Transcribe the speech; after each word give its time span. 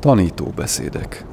Tanító 0.00 0.46
beszédek. 0.50 1.24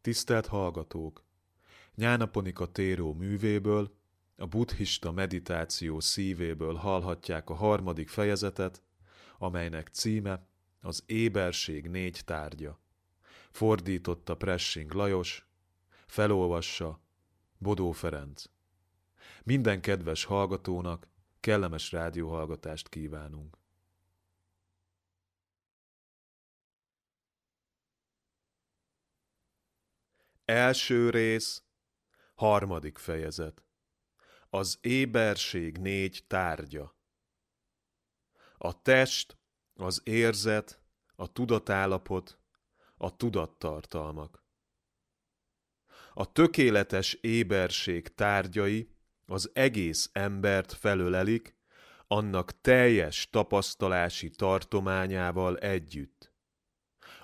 Tisztelt 0.00 0.46
hallgatók! 0.46 1.24
Nyánaponika 1.94 2.66
téró 2.66 3.12
művéből, 3.12 3.96
a 4.36 4.46
buddhista 4.46 5.12
meditáció 5.12 6.00
szívéből 6.00 6.74
hallhatják 6.74 7.50
a 7.50 7.54
harmadik 7.54 8.08
fejezetet, 8.08 8.82
amelynek 9.38 9.88
címe 9.88 10.46
az 10.80 11.02
éberség 11.06 11.88
négy 11.88 12.20
tárgya. 12.24 12.85
Fordította 13.56 14.36
Pressing 14.36 14.92
Lajos, 14.92 15.46
felolvassa 16.06 17.00
Bodó 17.58 17.92
Ferenc. 17.92 18.44
Minden 19.44 19.80
kedves 19.80 20.24
hallgatónak 20.24 21.08
kellemes 21.40 21.92
rádióhallgatást 21.92 22.88
kívánunk. 22.88 23.58
Első 30.44 31.10
rész, 31.10 31.62
harmadik 32.34 32.98
fejezet. 32.98 33.64
Az 34.50 34.78
éberség 34.80 35.78
négy 35.78 36.24
tárgya. 36.26 36.96
A 38.58 38.82
test, 38.82 39.38
az 39.74 40.00
érzet, 40.04 40.80
a 41.14 41.32
tudatállapot, 41.32 42.38
a 42.96 43.16
tudattartalmak. 43.16 44.44
A 46.12 46.32
tökéletes 46.32 47.12
éberség 47.12 48.14
tárgyai 48.14 48.90
az 49.26 49.50
egész 49.52 50.10
embert 50.12 50.72
felölelik, 50.72 51.56
annak 52.06 52.60
teljes 52.60 53.30
tapasztalási 53.30 54.30
tartományával 54.30 55.56
együtt. 55.56 56.32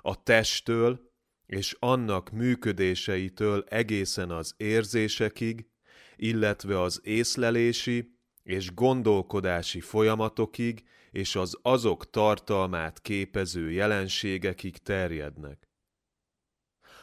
A 0.00 0.22
testtől 0.22 1.10
és 1.46 1.76
annak 1.78 2.30
működéseitől 2.30 3.64
egészen 3.68 4.30
az 4.30 4.54
érzésekig, 4.56 5.70
illetve 6.16 6.80
az 6.80 7.00
észlelési 7.04 8.16
és 8.42 8.74
gondolkodási 8.74 9.80
folyamatokig 9.80 10.84
és 11.12 11.36
az 11.36 11.58
azok 11.62 12.10
tartalmát 12.10 13.00
képező 13.00 13.70
jelenségekig 13.70 14.76
terjednek. 14.78 15.68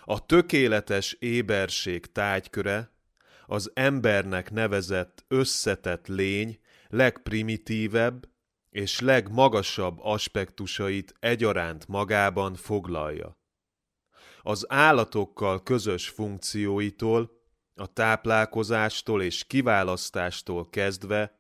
A 0.04 0.26
tökéletes 0.26 1.14
éberség 1.14 2.12
tájköre 2.12 2.92
az 3.46 3.72
embernek 3.74 4.52
nevezett 4.52 5.26
összetett 5.28 6.08
lény 6.08 6.60
legprimitívebb 6.88 8.30
és 8.70 9.00
legmagasabb 9.00 10.00
aspektusait 10.02 11.14
egyaránt 11.20 11.88
magában 11.88 12.56
foglalja. 12.56 13.38
Az 14.42 14.66
állatokkal 14.70 15.64
közös 15.64 16.10
funkcióitól, 16.10 17.38
a 17.76 17.94
táplálkozástól 17.94 19.22
és 19.22 19.44
kiválasztástól 19.44 20.70
kezdve 20.70 21.39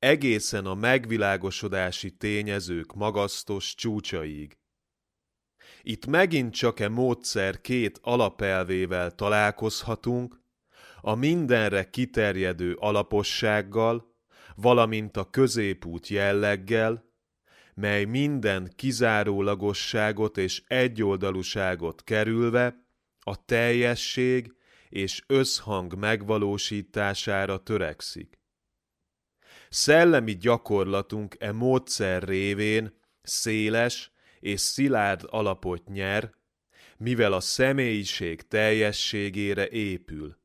egészen 0.00 0.66
a 0.66 0.74
megvilágosodási 0.74 2.10
tényezők 2.10 2.94
magasztos 2.94 3.74
csúcsaig. 3.74 4.58
Itt 5.82 6.06
megint 6.06 6.54
csak 6.54 6.80
e 6.80 6.88
módszer 6.88 7.60
két 7.60 7.98
alapelvével 8.02 9.14
találkozhatunk, 9.14 10.40
a 11.00 11.14
mindenre 11.14 11.90
kiterjedő 11.90 12.74
alapossággal, 12.74 14.14
valamint 14.54 15.16
a 15.16 15.30
középút 15.30 16.08
jelleggel, 16.08 17.04
mely 17.74 18.04
minden 18.04 18.72
kizárólagosságot 18.76 20.38
és 20.38 20.62
egyoldalúságot 20.66 22.04
kerülve 22.04 22.84
a 23.20 23.44
teljesség 23.44 24.54
és 24.88 25.24
összhang 25.26 25.94
megvalósítására 25.94 27.62
törekszik. 27.62 28.39
Szellemi 29.72 30.36
gyakorlatunk 30.36 31.36
e 31.38 31.52
módszer 31.52 32.22
révén 32.22 33.00
széles 33.22 34.12
és 34.40 34.60
szilárd 34.60 35.26
alapot 35.26 35.88
nyer, 35.88 36.34
mivel 36.96 37.32
a 37.32 37.40
személyiség 37.40 38.48
teljességére 38.48 39.68
épül. 39.68 40.38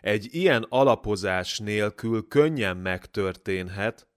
Egy 0.00 0.28
ilyen 0.30 0.66
alapozás 0.68 1.58
nélkül 1.58 2.28
könnyen 2.28 2.76
megtörténhet, 2.76 4.08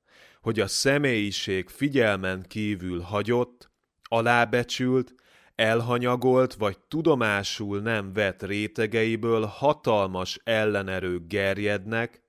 hogy 0.41 0.59
a 0.59 0.67
személyiség 0.67 1.69
figyelmen 1.69 2.45
kívül 2.47 2.99
hagyott, 2.99 3.71
alábecsült, 4.03 5.13
elhanyagolt 5.55 6.53
vagy 6.53 6.79
tudomásul 6.79 7.79
nem 7.79 8.13
vett 8.13 8.43
rétegeiből 8.43 9.45
hatalmas 9.45 10.39
ellenerők 10.43 11.27
gerjednek, 11.27 12.28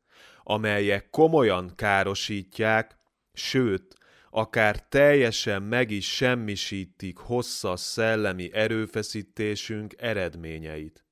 amelyek 0.51 1.11
komolyan 1.11 1.73
károsítják, 1.75 2.97
sőt, 3.33 3.95
akár 4.31 4.89
teljesen 4.89 5.63
meg 5.63 5.91
is 5.91 6.15
semmisítik 6.15 7.19
hosszas 7.19 7.81
szellemi 7.81 8.53
erőfeszítésünk 8.53 9.95
eredményeit. 9.99 11.05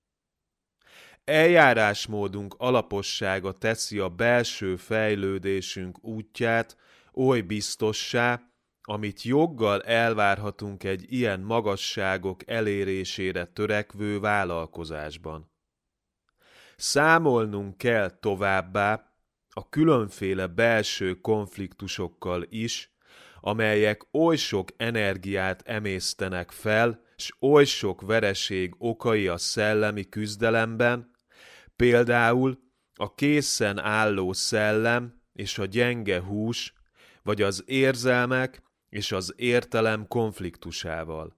Eljárásmódunk 1.25 2.55
alapossága 2.59 3.53
teszi 3.53 3.99
a 3.99 4.09
belső 4.09 4.77
fejlődésünk 4.77 6.05
útját 6.05 6.77
oly 7.15 7.41
biztossá, 7.41 8.43
amit 8.83 9.23
joggal 9.23 9.83
elvárhatunk 9.83 10.85
egy 10.85 11.13
ilyen 11.13 11.41
magasságok 11.41 12.49
elérésére 12.49 13.45
törekvő 13.45 14.21
vállalkozásban. 14.21 15.51
Számolnunk 16.77 17.77
kell 17.77 18.11
továbbá 18.11 19.08
a 19.59 19.69
különféle 19.69 20.47
belső 20.47 21.15
konfliktusokkal 21.15 22.47
is, 22.49 22.93
amelyek 23.41 24.03
oly 24.13 24.37
sok 24.37 24.69
energiát 24.77 25.63
emésztenek 25.67 26.51
fel, 26.51 27.03
s 27.17 27.33
oly 27.41 27.65
sok 27.65 28.01
vereség 28.01 28.75
okai 28.79 29.29
a 29.29 29.37
szellemi 29.37 30.09
küzdelemben, 30.09 31.11
például 31.77 32.59
a 32.95 33.15
készen 33.15 33.79
álló 33.79 34.33
szellem 34.33 35.23
és 35.33 35.59
a 35.59 35.65
gyenge 35.65 36.21
hús, 36.21 36.75
vagy 37.23 37.43
az 37.43 37.63
érzelmek 37.67 38.63
és 38.89 39.13
az 39.13 39.35
értelem 39.37 40.07
konfliktusával. 40.07 41.37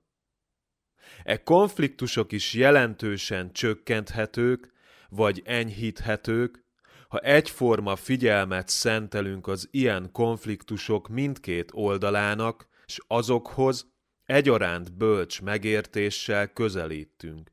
E 1.25 1.42
konfliktusok 1.42 2.32
is 2.32 2.54
jelentősen 2.54 3.52
csökkenthetők, 3.52 4.72
vagy 5.08 5.42
enyhíthetők, 5.44 6.69
ha 7.10 7.19
egyforma 7.19 7.97
figyelmet 7.97 8.69
szentelünk 8.69 9.47
az 9.47 9.69
ilyen 9.71 10.12
konfliktusok 10.12 11.09
mindkét 11.09 11.71
oldalának, 11.75 12.69
s 12.87 13.00
azokhoz 13.06 13.93
egyaránt 14.25 14.97
bölcs 14.97 15.43
megértéssel 15.43 16.53
közelítünk. 16.53 17.53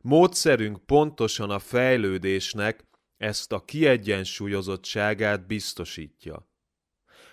Módszerünk 0.00 0.86
pontosan 0.86 1.50
a 1.50 1.58
fejlődésnek 1.58 2.84
ezt 3.16 3.52
a 3.52 3.64
kiegyensúlyozottságát 3.64 5.46
biztosítja. 5.46 6.48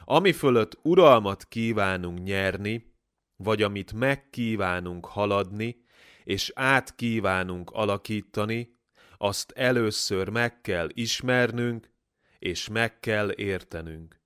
Ami 0.04 0.32
fölött 0.32 0.80
uralmat 0.82 1.46
kívánunk 1.46 2.24
nyerni, 2.24 2.96
vagy 3.36 3.62
amit 3.62 3.94
megkívánunk 3.94 5.06
haladni, 5.06 5.84
és 6.24 6.52
át 6.56 6.96
kívánunk 6.96 7.72
alakítani, 7.72 8.75
azt 9.26 9.52
először 9.52 10.30
meg 10.30 10.62
kell 10.62 10.90
ismernünk, 10.94 11.90
és 12.40 12.68
meg 12.68 13.00
kell 13.00 13.32
értenünk. 13.36 14.20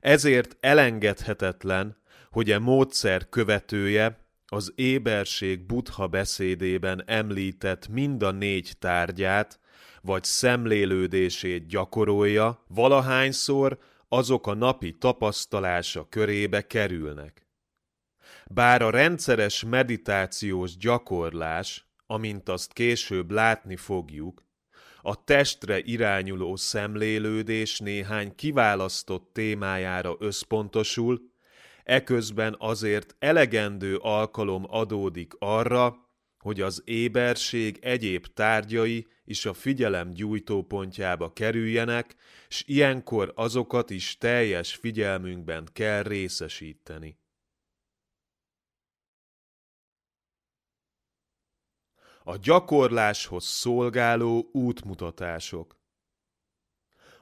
Ezért 0.00 0.56
elengedhetetlen, 0.60 1.96
hogy 2.30 2.50
e 2.50 2.58
módszer 2.58 3.28
követője 3.28 4.26
az 4.46 4.72
éberség 4.74 5.66
buddha 5.66 6.06
beszédében 6.06 7.02
említett 7.06 7.88
mind 7.88 8.22
a 8.22 8.30
négy 8.30 8.72
tárgyát, 8.78 9.60
vagy 10.02 10.24
szemlélődését 10.24 11.66
gyakorolja, 11.66 12.64
valahányszor 12.66 13.78
azok 14.08 14.46
a 14.46 14.54
napi 14.54 14.98
tapasztalása 14.98 16.08
körébe 16.08 16.66
kerülnek. 16.66 17.46
Bár 18.46 18.82
a 18.82 18.90
rendszeres 18.90 19.64
meditációs 19.64 20.76
gyakorlás 20.76 21.87
amint 22.10 22.48
azt 22.48 22.72
később 22.72 23.30
látni 23.30 23.76
fogjuk, 23.76 24.46
a 25.02 25.24
testre 25.24 25.78
irányuló 25.78 26.56
szemlélődés 26.56 27.78
néhány 27.78 28.34
kiválasztott 28.34 29.30
témájára 29.32 30.16
összpontosul, 30.18 31.20
eközben 31.84 32.56
azért 32.58 33.16
elegendő 33.18 33.96
alkalom 33.96 34.64
adódik 34.68 35.32
arra, 35.38 35.96
hogy 36.38 36.60
az 36.60 36.82
éberség 36.84 37.78
egyéb 37.80 38.26
tárgyai 38.34 39.06
is 39.24 39.46
a 39.46 39.52
figyelem 39.52 40.10
gyújtópontjába 40.10 41.32
kerüljenek, 41.32 42.14
s 42.48 42.62
ilyenkor 42.66 43.32
azokat 43.34 43.90
is 43.90 44.18
teljes 44.18 44.74
figyelmünkben 44.74 45.68
kell 45.72 46.02
részesíteni. 46.02 47.18
A 52.28 52.36
gyakorláshoz 52.36 53.44
szolgáló 53.44 54.48
útmutatások 54.52 55.78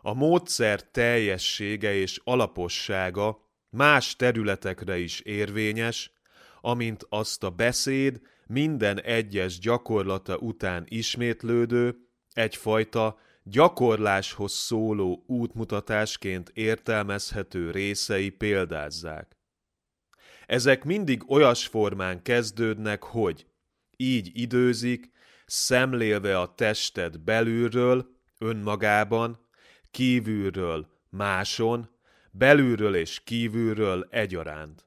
A 0.00 0.14
módszer 0.14 0.82
teljessége 0.82 1.94
és 1.94 2.20
alapossága 2.24 3.38
más 3.70 4.16
területekre 4.16 4.98
is 4.98 5.20
érvényes, 5.20 6.12
amint 6.60 7.06
azt 7.08 7.42
a 7.42 7.50
beszéd 7.50 8.20
minden 8.46 9.00
egyes 9.00 9.58
gyakorlata 9.58 10.36
után 10.36 10.84
ismétlődő, 10.88 11.96
egyfajta 12.32 13.18
gyakorláshoz 13.42 14.52
szóló 14.52 15.24
útmutatásként 15.26 16.50
értelmezhető 16.54 17.70
részei 17.70 18.30
példázzák. 18.30 19.36
Ezek 20.46 20.84
mindig 20.84 21.30
olyas 21.30 21.66
formán 21.66 22.22
kezdődnek, 22.22 23.02
hogy 23.02 23.46
így 23.96 24.30
időzik, 24.34 25.10
szemlélve 25.46 26.38
a 26.38 26.54
testet 26.54 27.20
belülről, 27.20 28.06
önmagában, 28.38 29.38
kívülről, 29.90 30.88
máson, 31.08 31.90
belülről 32.30 32.94
és 32.96 33.20
kívülről 33.24 34.06
egyaránt. 34.10 34.86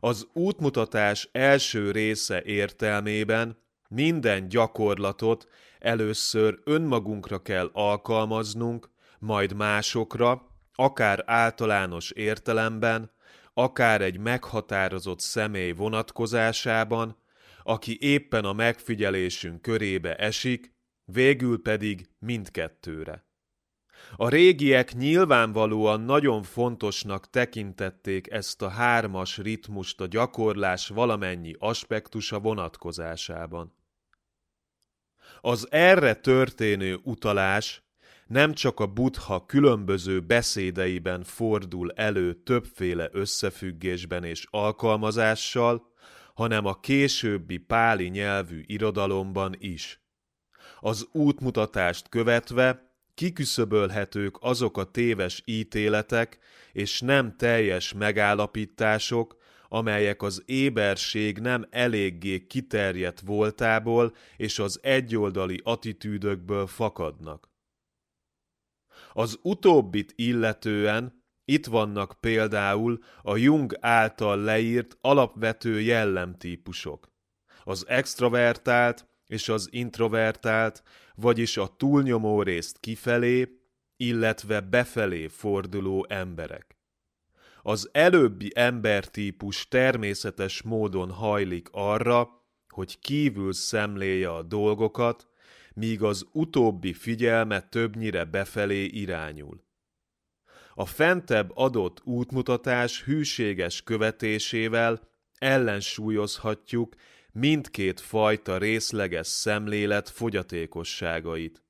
Az 0.00 0.28
útmutatás 0.32 1.28
első 1.32 1.90
része 1.90 2.42
értelmében 2.42 3.58
minden 3.88 4.48
gyakorlatot 4.48 5.48
először 5.78 6.60
önmagunkra 6.64 7.42
kell 7.42 7.70
alkalmaznunk, 7.72 8.90
majd 9.18 9.52
másokra, 9.54 10.48
akár 10.74 11.22
általános 11.26 12.10
értelemben, 12.10 13.10
akár 13.54 14.00
egy 14.00 14.18
meghatározott 14.18 15.20
személy 15.20 15.72
vonatkozásában, 15.72 17.16
aki 17.62 17.98
éppen 18.00 18.44
a 18.44 18.52
megfigyelésünk 18.52 19.62
körébe 19.62 20.16
esik, 20.16 20.74
végül 21.04 21.62
pedig 21.62 22.08
mindkettőre. 22.18 23.28
A 24.16 24.28
régiek 24.28 24.94
nyilvánvalóan 24.94 26.00
nagyon 26.00 26.42
fontosnak 26.42 27.30
tekintették 27.30 28.30
ezt 28.30 28.62
a 28.62 28.68
hármas 28.68 29.38
ritmust 29.38 30.00
a 30.00 30.06
gyakorlás 30.06 30.88
valamennyi 30.88 31.54
aspektusa 31.58 32.40
vonatkozásában. 32.40 33.74
Az 35.40 35.66
erre 35.70 36.14
történő 36.14 37.00
utalás 37.02 37.82
nem 38.26 38.54
csak 38.54 38.80
a 38.80 38.86
buddha 38.86 39.46
különböző 39.46 40.20
beszédeiben 40.20 41.24
fordul 41.24 41.92
elő 41.92 42.34
többféle 42.34 43.08
összefüggésben 43.12 44.24
és 44.24 44.46
alkalmazással, 44.50 45.89
hanem 46.34 46.66
a 46.66 46.80
későbbi 46.80 47.56
páli 47.56 48.08
nyelvű 48.08 48.62
irodalomban 48.66 49.54
is. 49.58 50.00
Az 50.80 51.08
útmutatást 51.12 52.08
követve 52.08 52.94
kiküszöbölhetők 53.14 54.36
azok 54.40 54.78
a 54.78 54.90
téves 54.90 55.42
ítéletek 55.44 56.38
és 56.72 57.00
nem 57.00 57.36
teljes 57.36 57.92
megállapítások, 57.92 59.36
amelyek 59.68 60.22
az 60.22 60.42
éberség 60.46 61.38
nem 61.38 61.66
eléggé 61.70 62.46
kiterjedt 62.46 63.20
voltából 63.20 64.14
és 64.36 64.58
az 64.58 64.78
egyoldali 64.82 65.60
attitűdökből 65.64 66.66
fakadnak. 66.66 67.50
Az 69.12 69.38
utóbbit 69.42 70.12
illetően 70.16 71.19
itt 71.52 71.66
vannak 71.66 72.16
például 72.20 72.98
a 73.22 73.36
Jung 73.36 73.76
által 73.80 74.40
leírt 74.40 74.96
alapvető 75.00 75.80
jellemtípusok. 75.80 77.12
Az 77.64 77.84
extravertált 77.88 79.08
és 79.26 79.48
az 79.48 79.68
introvertált, 79.70 80.82
vagyis 81.14 81.56
a 81.56 81.74
túlnyomó 81.76 82.42
részt 82.42 82.78
kifelé, 82.80 83.48
illetve 83.96 84.60
befelé 84.60 85.26
forduló 85.26 86.06
emberek. 86.08 86.78
Az 87.62 87.88
előbbi 87.92 88.50
embertípus 88.54 89.68
természetes 89.68 90.62
módon 90.62 91.10
hajlik 91.10 91.68
arra, 91.72 92.28
hogy 92.68 92.98
kívül 92.98 93.52
szemléje 93.52 94.30
a 94.32 94.42
dolgokat, 94.42 95.28
míg 95.74 96.02
az 96.02 96.26
utóbbi 96.32 96.92
figyelme 96.92 97.60
többnyire 97.60 98.24
befelé 98.24 98.84
irányul. 98.84 99.68
A 100.74 100.86
fentebb 100.86 101.50
adott 101.54 102.00
útmutatás 102.04 103.02
hűséges 103.02 103.82
követésével 103.82 105.08
ellensúlyozhatjuk 105.38 106.94
mindkét 107.32 108.00
fajta 108.00 108.58
részleges 108.58 109.26
szemlélet 109.26 110.08
fogyatékosságait. 110.08 111.62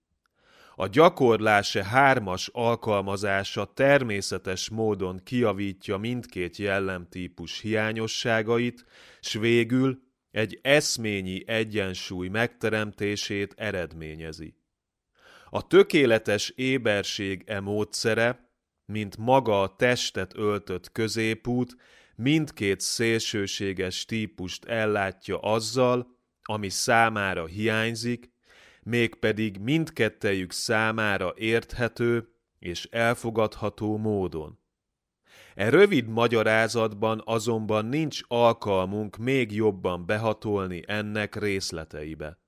A 0.75 0.87
gyakorláse 0.87 1.85
hármas 1.85 2.49
alkalmazása 2.53 3.65
természetes 3.65 4.69
módon 4.69 5.21
kiavítja 5.25 5.97
mindkét 5.97 6.57
jellemtípus 6.57 7.61
hiányosságait, 7.61 8.85
s 9.21 9.33
végül 9.33 10.03
egy 10.31 10.59
eszményi 10.63 11.43
egyensúly 11.47 12.29
megteremtését 12.29 13.55
eredményezi. 13.57 14.55
A 15.51 15.67
tökéletes 15.67 16.53
éberség 16.57 17.43
e 17.47 17.61
módszere, 17.61 18.50
mint 18.91 19.17
maga 19.17 19.63
a 19.63 19.77
testet 19.77 20.37
öltött 20.37 20.93
középút, 20.93 21.77
mindkét 22.17 22.81
szélsőséges 22.81 24.05
típust 24.05 24.65
ellátja 24.65 25.39
azzal, 25.39 26.19
ami 26.43 26.69
számára 26.69 27.47
hiányzik, 27.47 28.33
mégpedig 28.83 29.59
mindkettejük 29.59 30.53
számára 30.53 31.33
érthető 31.37 32.29
és 32.59 32.89
elfogadható 32.91 33.97
módon. 33.97 34.59
E 35.55 35.69
rövid 35.69 36.09
magyarázatban 36.09 37.23
azonban 37.25 37.85
nincs 37.85 38.21
alkalmunk 38.29 39.17
még 39.17 39.53
jobban 39.53 40.07
behatolni 40.07 40.83
ennek 40.87 41.37
részleteibe. 41.37 42.39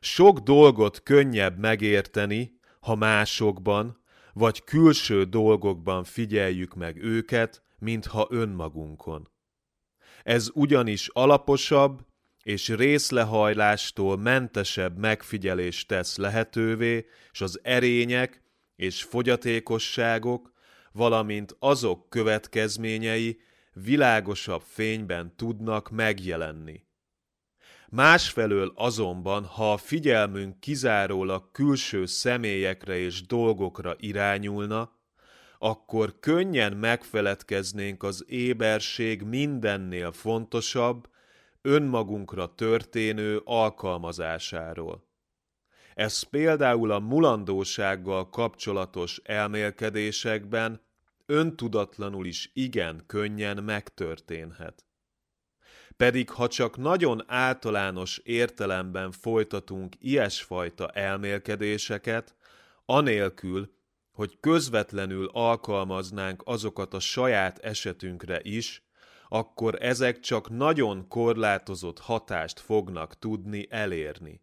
Sok 0.00 0.38
dolgot 0.38 1.02
könnyebb 1.02 1.58
megérteni, 1.58 2.58
ha 2.80 2.94
másokban, 2.94 4.01
vagy 4.32 4.64
külső 4.64 5.24
dolgokban 5.24 6.04
figyeljük 6.04 6.74
meg 6.74 6.96
őket, 7.02 7.62
mintha 7.78 8.26
önmagunkon. 8.30 9.30
Ez 10.22 10.48
ugyanis 10.52 11.08
alaposabb 11.08 12.06
és 12.42 12.68
részlehajlástól 12.68 14.16
mentesebb 14.16 14.98
megfigyelést 14.98 15.88
tesz 15.88 16.16
lehetővé, 16.16 17.06
és 17.32 17.40
az 17.40 17.60
erények 17.62 18.42
és 18.76 19.02
fogyatékosságok, 19.02 20.52
valamint 20.92 21.56
azok 21.58 22.08
következményei 22.08 23.40
világosabb 23.72 24.62
fényben 24.62 25.36
tudnak 25.36 25.90
megjelenni. 25.90 26.84
Másfelől 27.94 28.72
azonban, 28.74 29.44
ha 29.44 29.72
a 29.72 29.76
figyelmünk 29.76 30.60
kizárólag 30.60 31.50
külső 31.50 32.06
személyekre 32.06 32.96
és 32.96 33.26
dolgokra 33.26 33.94
irányulna, 33.98 34.92
akkor 35.58 36.18
könnyen 36.20 36.76
megfeledkeznénk 36.76 38.02
az 38.02 38.24
éberség 38.28 39.22
mindennél 39.22 40.12
fontosabb, 40.12 41.08
önmagunkra 41.62 42.54
történő 42.54 43.40
alkalmazásáról. 43.44 45.06
Ez 45.94 46.22
például 46.22 46.90
a 46.90 46.98
mulandósággal 46.98 48.28
kapcsolatos 48.28 49.20
elmélkedésekben 49.24 50.80
öntudatlanul 51.26 52.26
is 52.26 52.50
igen 52.52 53.02
könnyen 53.06 53.64
megtörténhet. 53.64 54.84
Pedig 56.02 56.30
ha 56.30 56.48
csak 56.48 56.76
nagyon 56.76 57.24
általános 57.26 58.18
értelemben 58.18 59.12
folytatunk 59.12 59.94
ilyesfajta 59.98 60.88
elmélkedéseket, 60.88 62.36
anélkül, 62.84 63.72
hogy 64.12 64.36
közvetlenül 64.40 65.30
alkalmaznánk 65.32 66.42
azokat 66.44 66.94
a 66.94 67.00
saját 67.00 67.58
esetünkre 67.58 68.40
is, 68.42 68.82
akkor 69.28 69.82
ezek 69.82 70.20
csak 70.20 70.50
nagyon 70.50 71.08
korlátozott 71.08 71.98
hatást 71.98 72.60
fognak 72.60 73.18
tudni 73.18 73.66
elérni. 73.70 74.40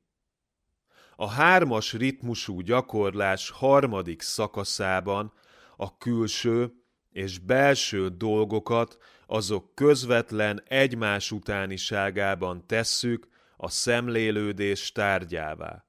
A 1.16 1.30
hármas 1.30 1.94
ritmusú 1.94 2.62
gyakorlás 2.62 3.50
harmadik 3.50 4.22
szakaszában 4.22 5.34
a 5.78 5.98
külső 5.98 6.74
és 7.12 7.40
belső 7.40 8.08
dolgokat 8.08 8.98
azok 9.32 9.76
közvetlen 9.76 10.64
egymás 10.68 11.32
utániságában 11.32 12.64
tesszük 12.68 13.28
a 13.58 13.70
szemlélődés 13.70 14.92
tárgyává. 14.92 15.86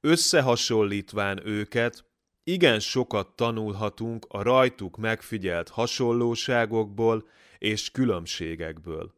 Összehasonlítván 0.00 1.46
őket, 1.46 2.04
igen 2.44 2.80
sokat 2.80 3.36
tanulhatunk 3.36 4.26
a 4.28 4.42
rajtuk 4.42 4.96
megfigyelt 4.96 5.68
hasonlóságokból 5.68 7.28
és 7.58 7.90
különbségekből. 7.90 9.14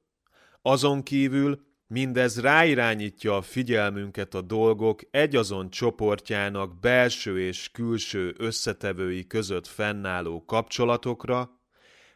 Azon 0.62 1.02
kívül 1.02 1.66
mindez 1.86 2.40
ráirányítja 2.40 3.36
a 3.36 3.42
figyelmünket 3.42 4.34
a 4.34 4.40
dolgok 4.40 5.00
egyazon 5.10 5.70
csoportjának 5.70 6.80
belső 6.80 7.40
és 7.40 7.70
külső 7.70 8.34
összetevői 8.38 9.26
között 9.26 9.66
fennálló 9.66 10.44
kapcsolatokra, 10.44 11.59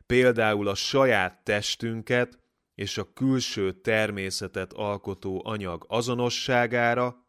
például 0.07 0.69
a 0.69 0.75
saját 0.75 1.45
testünket 1.45 2.39
és 2.75 2.99
a 2.99 3.13
külső 3.13 3.73
természetet 3.73 4.73
alkotó 4.73 5.43
anyag 5.45 5.85
azonosságára, 5.89 7.23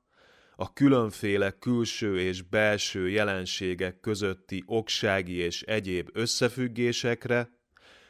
a 0.55 0.73
különféle 0.73 1.51
külső 1.51 2.19
és 2.19 2.41
belső 2.41 3.09
jelenségek 3.09 3.99
közötti 3.99 4.63
oksági 4.65 5.35
és 5.35 5.61
egyéb 5.61 6.09
összefüggésekre, 6.13 7.49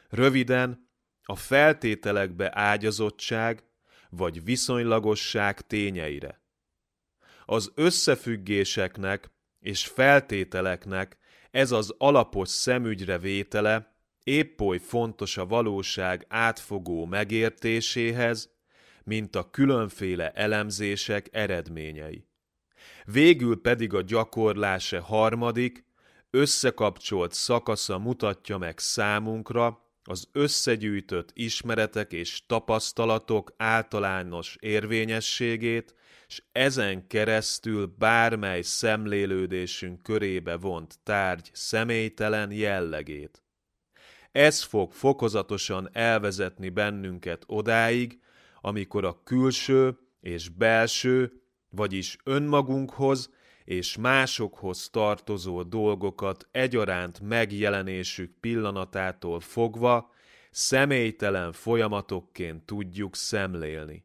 röviden 0.08 0.90
a 1.22 1.36
feltételekbe 1.36 2.50
ágyazottság 2.54 3.64
vagy 4.10 4.44
viszonylagosság 4.44 5.60
tényeire. 5.60 6.40
Az 7.44 7.72
összefüggéseknek 7.74 9.30
és 9.60 9.86
feltételeknek 9.86 11.18
ez 11.50 11.72
az 11.72 11.94
alapos 11.98 12.48
szemügyre 12.48 13.18
vétele 13.18 13.95
épp 14.26 14.60
oly 14.60 14.78
fontos 14.78 15.36
a 15.36 15.46
valóság 15.46 16.26
átfogó 16.28 17.04
megértéséhez, 17.04 18.50
mint 19.04 19.36
a 19.36 19.50
különféle 19.50 20.30
elemzések 20.30 21.28
eredményei. 21.32 22.26
Végül 23.04 23.60
pedig 23.60 23.94
a 23.94 24.02
gyakorlása 24.02 25.02
harmadik, 25.02 25.84
összekapcsolt 26.30 27.32
szakasza 27.32 27.98
mutatja 27.98 28.58
meg 28.58 28.78
számunkra 28.78 29.90
az 30.02 30.28
összegyűjtött 30.32 31.30
ismeretek 31.34 32.12
és 32.12 32.46
tapasztalatok 32.46 33.54
általános 33.56 34.56
érvényességét, 34.60 35.94
és 36.26 36.42
ezen 36.52 37.06
keresztül 37.06 37.94
bármely 37.98 38.62
szemlélődésünk 38.62 40.02
körébe 40.02 40.56
vont 40.56 40.98
tárgy 41.02 41.50
személytelen 41.52 42.52
jellegét. 42.52 43.45
Ez 44.36 44.62
fog 44.62 44.92
fokozatosan 44.92 45.88
elvezetni 45.92 46.68
bennünket 46.68 47.44
odáig, 47.46 48.20
amikor 48.60 49.04
a 49.04 49.22
külső 49.24 49.98
és 50.20 50.48
belső, 50.48 51.32
vagyis 51.70 52.16
önmagunkhoz 52.24 53.30
és 53.64 53.96
másokhoz 53.96 54.88
tartozó 54.90 55.62
dolgokat 55.62 56.48
egyaránt 56.50 57.20
megjelenésük 57.20 58.40
pillanatától 58.40 59.40
fogva 59.40 60.10
személytelen 60.50 61.52
folyamatokként 61.52 62.66
tudjuk 62.66 63.16
szemlélni. 63.16 64.04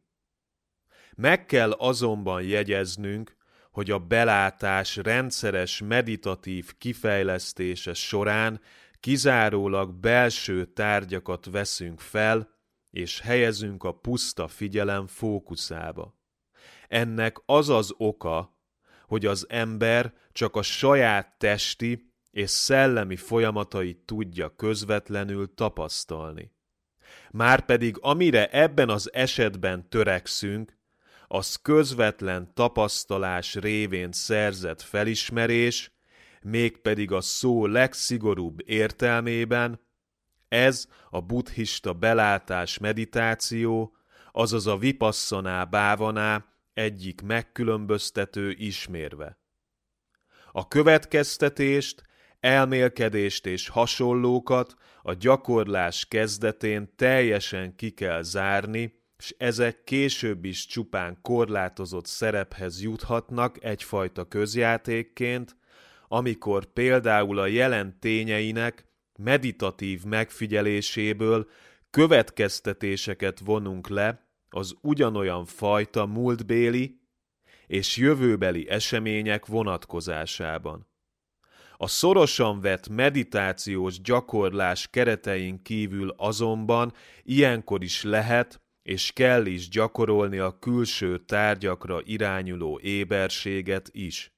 Meg 1.14 1.46
kell 1.46 1.70
azonban 1.70 2.42
jegyeznünk, 2.42 3.36
hogy 3.70 3.90
a 3.90 3.98
belátás 3.98 4.96
rendszeres 4.96 5.80
meditatív 5.80 6.72
kifejlesztése 6.78 7.94
során 7.94 8.60
kizárólag 9.02 9.94
belső 9.94 10.64
tárgyakat 10.64 11.46
veszünk 11.50 12.00
fel, 12.00 12.48
és 12.90 13.20
helyezünk 13.20 13.84
a 13.84 13.92
puszta 13.92 14.48
figyelem 14.48 15.06
fókuszába. 15.06 16.18
Ennek 16.88 17.36
az 17.46 17.68
az 17.68 17.94
oka, 17.96 18.56
hogy 19.06 19.26
az 19.26 19.46
ember 19.48 20.14
csak 20.32 20.56
a 20.56 20.62
saját 20.62 21.38
testi 21.38 22.12
és 22.30 22.50
szellemi 22.50 23.16
folyamatait 23.16 23.98
tudja 23.98 24.54
közvetlenül 24.56 25.54
tapasztalni. 25.54 26.52
Márpedig 27.30 27.96
amire 28.00 28.48
ebben 28.50 28.88
az 28.88 29.12
esetben 29.12 29.88
törekszünk, 29.88 30.78
az 31.28 31.56
közvetlen 31.56 32.54
tapasztalás 32.54 33.54
révén 33.54 34.12
szerzett 34.12 34.82
felismerés, 34.82 35.92
mégpedig 36.44 37.12
a 37.12 37.20
szó 37.20 37.66
legszigorúbb 37.66 38.68
értelmében, 38.68 39.80
ez 40.48 40.86
a 41.10 41.20
buddhista 41.20 41.92
belátás 41.92 42.78
meditáció, 42.78 43.96
azaz 44.32 44.66
a 44.66 44.76
vipassaná 44.76 45.64
bávaná 45.64 46.46
egyik 46.74 47.22
megkülönböztető 47.22 48.50
ismérve. 48.50 49.38
A 50.52 50.68
következtetést, 50.68 52.02
elmélkedést 52.40 53.46
és 53.46 53.68
hasonlókat 53.68 54.74
a 55.02 55.12
gyakorlás 55.12 56.06
kezdetén 56.08 56.92
teljesen 56.96 57.76
ki 57.76 57.90
kell 57.90 58.22
zárni, 58.22 59.00
és 59.18 59.34
ezek 59.38 59.84
később 59.84 60.44
is 60.44 60.66
csupán 60.66 61.18
korlátozott 61.20 62.06
szerephez 62.06 62.82
juthatnak 62.82 63.64
egyfajta 63.64 64.24
közjátékként, 64.24 65.56
amikor 66.12 66.64
például 66.64 67.38
a 67.38 67.46
jelen 67.46 67.98
tényeinek 68.00 68.84
meditatív 69.18 70.04
megfigyeléséből 70.04 71.48
következtetéseket 71.90 73.38
vonunk 73.38 73.88
le 73.88 74.26
az 74.48 74.74
ugyanolyan 74.80 75.44
fajta 75.44 76.06
múltbéli 76.06 77.00
és 77.66 77.96
jövőbeli 77.96 78.68
események 78.68 79.46
vonatkozásában. 79.46 80.86
A 81.76 81.86
szorosan 81.86 82.60
vett 82.60 82.88
meditációs 82.88 84.00
gyakorlás 84.00 84.88
keretein 84.90 85.62
kívül 85.62 86.14
azonban 86.16 86.92
ilyenkor 87.22 87.82
is 87.82 88.02
lehet 88.02 88.60
és 88.82 89.12
kell 89.12 89.46
is 89.46 89.68
gyakorolni 89.68 90.38
a 90.38 90.58
külső 90.58 91.18
tárgyakra 91.18 92.00
irányuló 92.04 92.80
éberséget 92.82 93.88
is. 93.92 94.32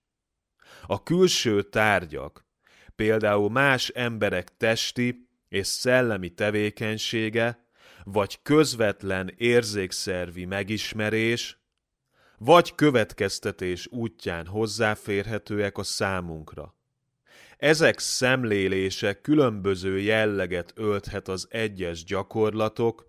A 0.87 1.03
külső 1.03 1.63
tárgyak, 1.63 2.47
például 2.97 3.51
más 3.51 3.89
emberek 3.89 4.57
testi 4.57 5.29
és 5.49 5.67
szellemi 5.67 6.29
tevékenysége, 6.29 7.69
vagy 8.05 8.43
közvetlen 8.43 9.35
érzékszervi 9.37 10.45
megismerés, 10.45 11.59
vagy 12.39 12.75
következtetés 12.75 13.87
útján 13.91 14.47
hozzáférhetőek 14.47 15.79
a 15.79 15.83
számunkra. 15.83 16.75
Ezek 17.57 17.99
szemlélése 17.99 19.21
különböző 19.21 20.01
jelleget 20.01 20.73
ölthet 20.77 21.29
az 21.29 21.47
egyes 21.51 22.05
gyakorlatok, 22.05 23.07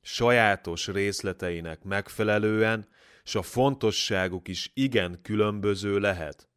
sajátos 0.00 0.86
részleteinek 0.86 1.82
megfelelően, 1.82 2.88
s 3.24 3.34
a 3.34 3.42
fontosságuk 3.42 4.48
is 4.48 4.70
igen 4.74 5.20
különböző 5.22 5.98
lehet. 5.98 6.48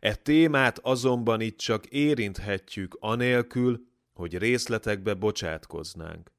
E 0.00 0.14
témát 0.14 0.78
azonban 0.78 1.40
itt 1.40 1.58
csak 1.58 1.86
érinthetjük 1.86 2.96
anélkül, 3.00 3.86
hogy 4.14 4.38
részletekbe 4.38 5.14
bocsátkoznánk. 5.14 6.32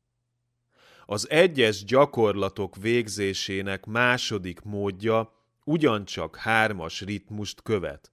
Az 1.06 1.30
egyes 1.30 1.84
gyakorlatok 1.84 2.76
végzésének 2.76 3.86
második 3.86 4.62
módja 4.62 5.34
ugyancsak 5.64 6.36
hármas 6.36 7.02
ritmust 7.02 7.62
követ. 7.62 8.12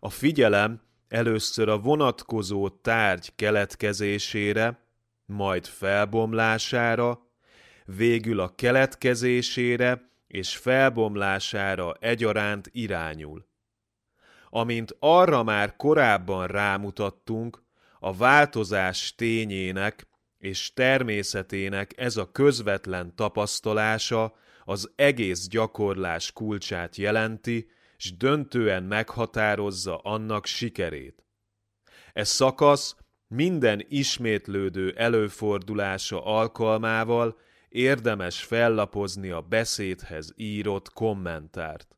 A 0.00 0.10
figyelem 0.10 0.80
először 1.08 1.68
a 1.68 1.78
vonatkozó 1.78 2.68
tárgy 2.68 3.34
keletkezésére, 3.34 4.84
majd 5.26 5.66
felbomlására, 5.66 7.26
végül 7.84 8.40
a 8.40 8.54
keletkezésére 8.54 10.10
és 10.26 10.56
felbomlására 10.56 11.94
egyaránt 12.00 12.68
irányul. 12.72 13.45
Amint 14.50 14.96
arra 14.98 15.42
már 15.42 15.76
korábban 15.76 16.46
rámutattunk, 16.46 17.64
a 18.00 18.16
változás 18.16 19.14
tényének 19.14 20.08
és 20.38 20.72
természetének 20.72 21.92
ez 21.96 22.16
a 22.16 22.32
közvetlen 22.32 23.14
tapasztalása 23.14 24.34
az 24.64 24.92
egész 24.96 25.48
gyakorlás 25.48 26.32
kulcsát 26.32 26.96
jelenti, 26.96 27.68
és 27.96 28.16
döntően 28.16 28.82
meghatározza 28.82 29.98
annak 29.98 30.46
sikerét. 30.46 31.24
Ez 32.12 32.28
szakasz 32.28 32.96
minden 33.28 33.84
ismétlődő 33.88 34.94
előfordulása 34.96 36.24
alkalmával 36.24 37.38
érdemes 37.68 38.42
fellapozni 38.42 39.30
a 39.30 39.40
beszédhez 39.40 40.32
írott 40.36 40.92
kommentárt. 40.92 41.96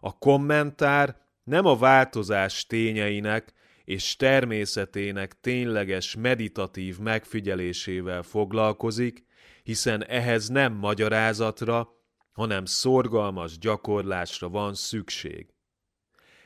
A 0.00 0.18
kommentár 0.18 1.27
nem 1.48 1.66
a 1.66 1.76
változás 1.76 2.66
tényeinek 2.66 3.52
és 3.84 4.16
természetének 4.16 5.40
tényleges 5.40 6.16
meditatív 6.16 6.98
megfigyelésével 6.98 8.22
foglalkozik, 8.22 9.24
hiszen 9.62 10.04
ehhez 10.04 10.48
nem 10.48 10.72
magyarázatra, 10.72 11.88
hanem 12.32 12.64
szorgalmas 12.64 13.58
gyakorlásra 13.58 14.48
van 14.48 14.74
szükség. 14.74 15.46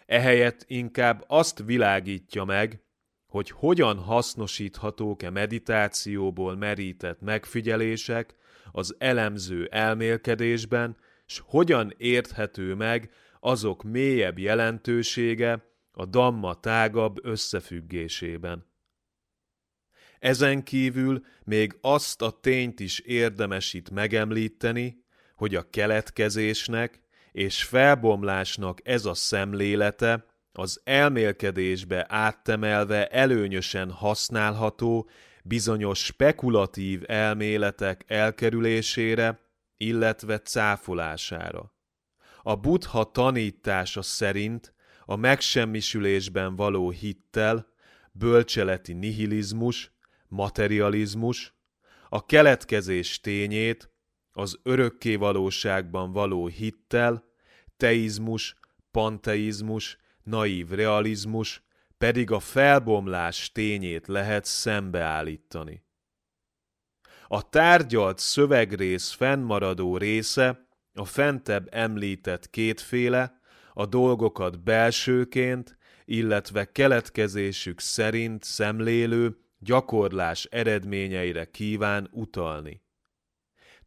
Ehelyett 0.07 0.65
inkább 0.67 1.25
azt 1.27 1.63
világítja 1.67 2.45
meg, 2.45 2.83
hogy 3.27 3.51
hogyan 3.51 3.99
hasznosíthatók-e 3.99 5.31
meditációból 5.31 6.57
merített 6.57 7.21
megfigyelések 7.21 8.35
az 8.73 8.95
elemző 8.99 9.69
elmélkedésben, 9.71 10.97
s 11.27 11.43
hogyan 11.45 11.95
érthető 11.97 12.75
meg 12.75 13.11
azok 13.45 13.83
mélyebb 13.83 14.39
jelentősége 14.39 15.65
a 15.93 16.05
damma 16.05 16.61
tágabb 16.61 17.25
összefüggésében. 17.25 18.67
Ezen 20.19 20.63
kívül 20.63 21.25
még 21.45 21.79
azt 21.81 22.23
a 22.23 22.31
tényt 22.41 22.81
is 22.81 22.99
érdemes 22.99 23.73
itt 23.73 23.91
megemlíteni, 23.91 25.05
hogy 25.35 25.55
a 25.55 25.71
keletkezésnek 25.71 27.01
és 27.33 27.65
felbomlásnak 27.65 28.81
ez 28.89 29.05
a 29.05 29.15
szemlélete 29.15 30.27
az 30.53 30.81
elmélkedésbe 30.85 32.07
áttemelve 32.09 33.07
előnyösen 33.07 33.91
használható 33.91 35.09
bizonyos 35.45 36.05
spekulatív 36.05 37.03
elméletek 37.07 38.05
elkerülésére, 38.07 39.41
illetve 39.77 40.39
cáfolására. 40.39 41.73
A 42.43 42.57
buddha 42.57 43.11
tanítása 43.11 44.03
szerint 44.03 44.75
a 45.05 45.17
megsemmisülésben 45.17 46.57
való 46.57 46.91
hittel, 46.91 47.67
bölcseleti 48.13 48.93
nihilizmus, 48.93 49.93
materializmus, 50.29 51.55
a 52.09 52.27
keletkezés 52.27 53.21
tényét, 53.21 53.91
az 54.33 54.59
örökké 54.63 55.15
valóságban 55.15 56.13
való 56.13 56.47
hittel, 56.47 57.25
teizmus, 57.77 58.55
panteizmus, 58.91 59.99
naív 60.23 60.69
realizmus, 60.69 61.63
pedig 61.99 62.31
a 62.31 62.41
felbomlás 62.41 63.53
tényét 63.53 64.07
lehet 64.07 64.45
szembeállítani. 64.45 65.85
A 67.27 67.49
tárgyalt 67.49 68.19
szövegrész 68.19 69.11
fennmaradó 69.11 69.97
része 69.97 70.67
a 70.95 71.05
fentebb 71.05 71.69
említett 71.71 72.51
kétféle, 72.51 73.41
a 73.73 73.87
dolgokat 73.87 74.63
belsőként, 74.63 75.79
illetve 76.05 76.73
keletkezésük 76.73 77.81
szerint 77.81 78.45
szemlélő 78.45 79.37
gyakorlás 79.59 80.45
eredményeire 80.45 81.45
kíván 81.45 82.09
utalni. 82.11 82.83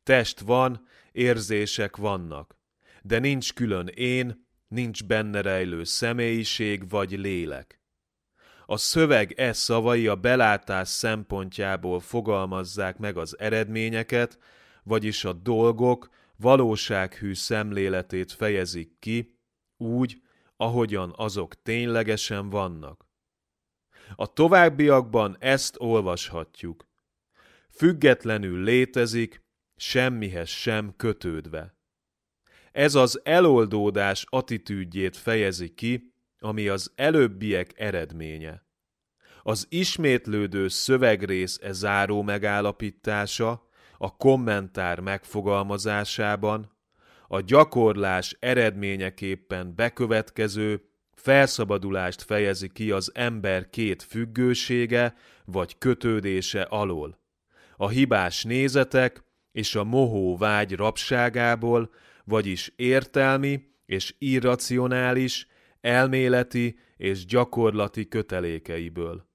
Test 0.04 0.40
van, 0.40 0.88
érzések 1.12 1.96
vannak, 1.96 2.58
de 3.02 3.20
nincs 3.20 3.54
külön 3.54 3.88
én, 3.88 4.48
nincs 4.68 5.04
benne 5.04 5.42
rejlő 5.42 5.84
személyiség 5.84 6.90
vagy 6.90 7.12
lélek. 7.12 7.80
A 8.66 8.78
szöveg 8.78 9.34
e 9.40 9.54
szavai 9.54 10.08
a 10.08 10.16
belátás 10.16 10.88
szempontjából 10.88 12.00
fogalmazzák 12.00 12.98
meg 12.98 13.18
az 13.18 13.40
eredményeket, 13.40 14.40
vagyis 14.84 15.26
a 15.26 15.34
dolgok 15.34 16.10
valósághű 16.38 17.34
szemléletét 17.34 18.32
fejezik 18.32 19.00
ki, 19.00 19.40
úgy, 19.78 20.22
ahogyan 20.58 21.14
azok 21.16 21.62
ténylegesen 21.62 22.50
vannak. 22.50 23.08
A 24.16 24.34
továbbiakban 24.34 25.38
ezt 25.40 25.76
olvashatjuk. 25.80 26.88
Függetlenül 27.70 28.64
létezik, 28.64 29.44
semmihez 29.76 30.50
sem 30.50 30.96
kötődve. 30.96 31.76
Ez 32.72 32.96
az 32.96 33.22
eloldódás 33.24 34.26
attitűdjét 34.30 35.18
fejezi 35.18 35.74
ki, 35.74 36.14
ami 36.40 36.68
az 36.68 36.92
előbbiek 36.96 37.80
eredménye. 37.80 38.66
Az 39.44 39.66
ismétlődő 39.70 40.68
szövegrész 40.68 41.60
e 41.62 41.72
záró 41.72 42.22
megállapítása 42.22 43.68
a 43.98 44.16
kommentár 44.16 45.00
megfogalmazásában 45.00 46.72
a 47.28 47.42
gyakorlás 47.42 48.38
eredményeképpen 48.40 49.76
bekövetkező 49.76 50.82
felszabadulást 51.14 52.22
fejezi 52.22 52.70
ki 52.70 52.92
az 52.92 53.12
ember 53.14 53.70
két 53.70 54.04
függősége 54.04 55.16
vagy 55.46 55.78
kötődése 55.78 56.62
alól. 56.62 57.20
A 57.78 57.90
hibás 57.90 58.44
nézetek 58.44 59.24
és 59.52 59.76
a 59.76 59.84
mohó 59.84 60.38
vágy 60.38 60.76
rabságából, 60.76 61.90
vagyis 62.24 62.74
értelmi 62.76 63.64
és 63.86 64.16
irracionális, 64.18 65.48
elméleti 65.82 66.80
és 66.98 67.26
gyakorlati 67.26 68.08
kötelékeiből. 68.08 69.28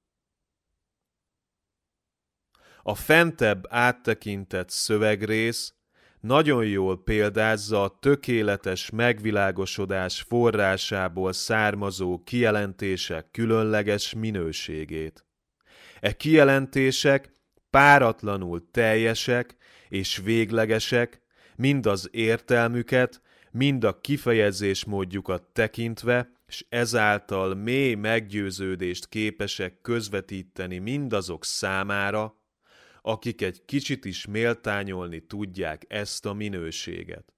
A 2.82 2.94
fentebb 2.94 3.66
áttekintett 3.68 4.70
szövegrész 4.70 5.74
nagyon 6.20 6.64
jól 6.64 7.02
példázza 7.02 7.82
a 7.82 7.98
tökéletes 8.00 8.90
megvilágosodás 8.90 10.24
forrásából 10.28 11.32
származó 11.32 12.22
kijelentések 12.24 13.30
különleges 13.30 14.14
minőségét. 14.14 15.24
E 16.00 16.12
kijelentések 16.12 17.32
páratlanul 17.70 18.70
teljesek 18.70 19.56
és 19.88 20.20
véglegesek, 20.24 21.22
mind 21.56 21.86
az 21.86 22.08
értelmüket, 22.12 23.20
mind 23.50 23.84
a 23.84 24.00
kifejezés 24.00 24.84
módjukat 24.84 25.42
tekintve, 25.42 26.30
és 26.46 26.64
ezáltal 26.68 27.54
mély 27.54 27.94
meggyőződést 27.94 29.08
képesek 29.08 29.80
közvetíteni 29.80 30.78
mindazok 30.78 31.44
számára, 31.44 32.39
akik 33.02 33.42
egy 33.42 33.64
kicsit 33.64 34.04
is 34.04 34.26
méltányolni 34.26 35.26
tudják 35.26 35.84
ezt 35.88 36.26
a 36.26 36.32
minőséget. 36.32 37.34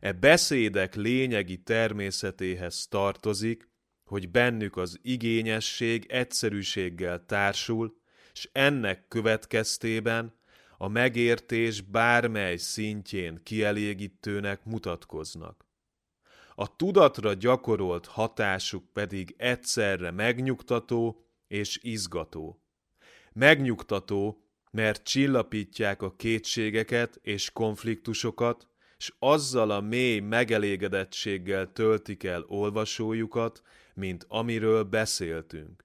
E 0.00 0.12
beszédek 0.12 0.94
lényegi 0.94 1.62
természetéhez 1.62 2.86
tartozik, 2.88 3.68
hogy 4.04 4.30
bennük 4.30 4.76
az 4.76 4.98
igényesség 5.02 6.06
egyszerűséggel 6.08 7.24
társul, 7.26 7.96
és 8.32 8.48
ennek 8.52 9.08
következtében 9.08 10.34
a 10.78 10.88
megértés 10.88 11.80
bármely 11.80 12.56
szintjén 12.56 13.40
kielégítőnek 13.42 14.64
mutatkoznak. 14.64 15.66
A 16.54 16.76
tudatra 16.76 17.34
gyakorolt 17.34 18.06
hatásuk 18.06 18.92
pedig 18.92 19.34
egyszerre 19.38 20.10
megnyugtató 20.10 21.26
és 21.46 21.78
izgató. 21.82 22.62
Megnyugtató, 23.32 24.43
mert 24.74 25.04
csillapítják 25.04 26.02
a 26.02 26.14
kétségeket 26.16 27.18
és 27.22 27.50
konfliktusokat, 27.50 28.68
és 28.96 29.12
azzal 29.18 29.70
a 29.70 29.80
mély 29.80 30.18
megelégedettséggel 30.18 31.72
töltik 31.72 32.24
el 32.24 32.44
olvasójukat, 32.46 33.62
mint 33.94 34.24
amiről 34.28 34.82
beszéltünk. 34.82 35.84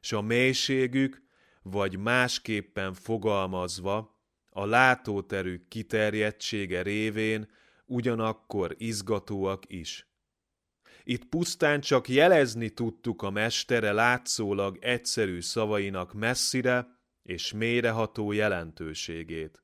És 0.00 0.12
a 0.12 0.20
mélységük, 0.20 1.22
vagy 1.62 1.98
másképpen 1.98 2.94
fogalmazva, 2.94 4.20
a 4.50 4.66
látóterük 4.66 5.68
kiterjedtsége 5.68 6.82
révén 6.82 7.48
ugyanakkor 7.86 8.74
izgatóak 8.78 9.62
is. 9.66 10.08
Itt 11.04 11.24
pusztán 11.24 11.80
csak 11.80 12.08
jelezni 12.08 12.68
tudtuk 12.68 13.22
a 13.22 13.30
mestere 13.30 13.92
látszólag 13.92 14.78
egyszerű 14.80 15.40
szavainak 15.40 16.12
messzire 16.14 16.97
és 17.28 17.52
mélyreható 17.52 18.32
jelentőségét. 18.32 19.62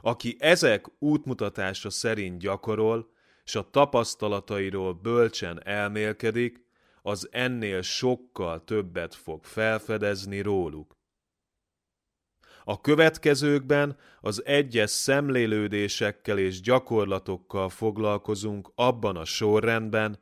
Aki 0.00 0.36
ezek 0.38 0.86
útmutatása 0.98 1.90
szerint 1.90 2.38
gyakorol, 2.38 3.10
és 3.44 3.54
a 3.54 3.70
tapasztalatairól 3.70 4.92
bölcsen 4.92 5.66
elmélkedik, 5.66 6.66
az 7.02 7.28
ennél 7.30 7.82
sokkal 7.82 8.64
többet 8.64 9.14
fog 9.14 9.44
felfedezni 9.44 10.40
róluk. 10.40 10.96
A 12.64 12.80
következőkben 12.80 13.96
az 14.20 14.44
egyes 14.44 14.90
szemlélődésekkel 14.90 16.38
és 16.38 16.60
gyakorlatokkal 16.60 17.68
foglalkozunk 17.68 18.72
abban 18.74 19.16
a 19.16 19.24
sorrendben, 19.24 20.18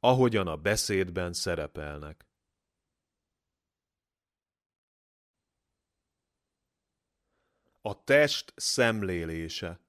ahogyan 0.00 0.46
a 0.46 0.56
beszédben 0.56 1.32
szerepelnek. 1.32 2.27
A 7.88 8.04
test 8.04 8.52
szemlélése 8.56 9.80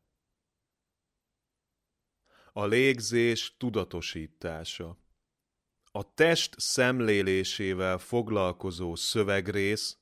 A 2.54 2.66
légzés 2.66 3.56
tudatosítása 3.58 4.98
A 5.92 6.14
test 6.14 6.60
szemlélésével 6.60 7.98
foglalkozó 7.98 8.96
szövegrész 8.96 9.98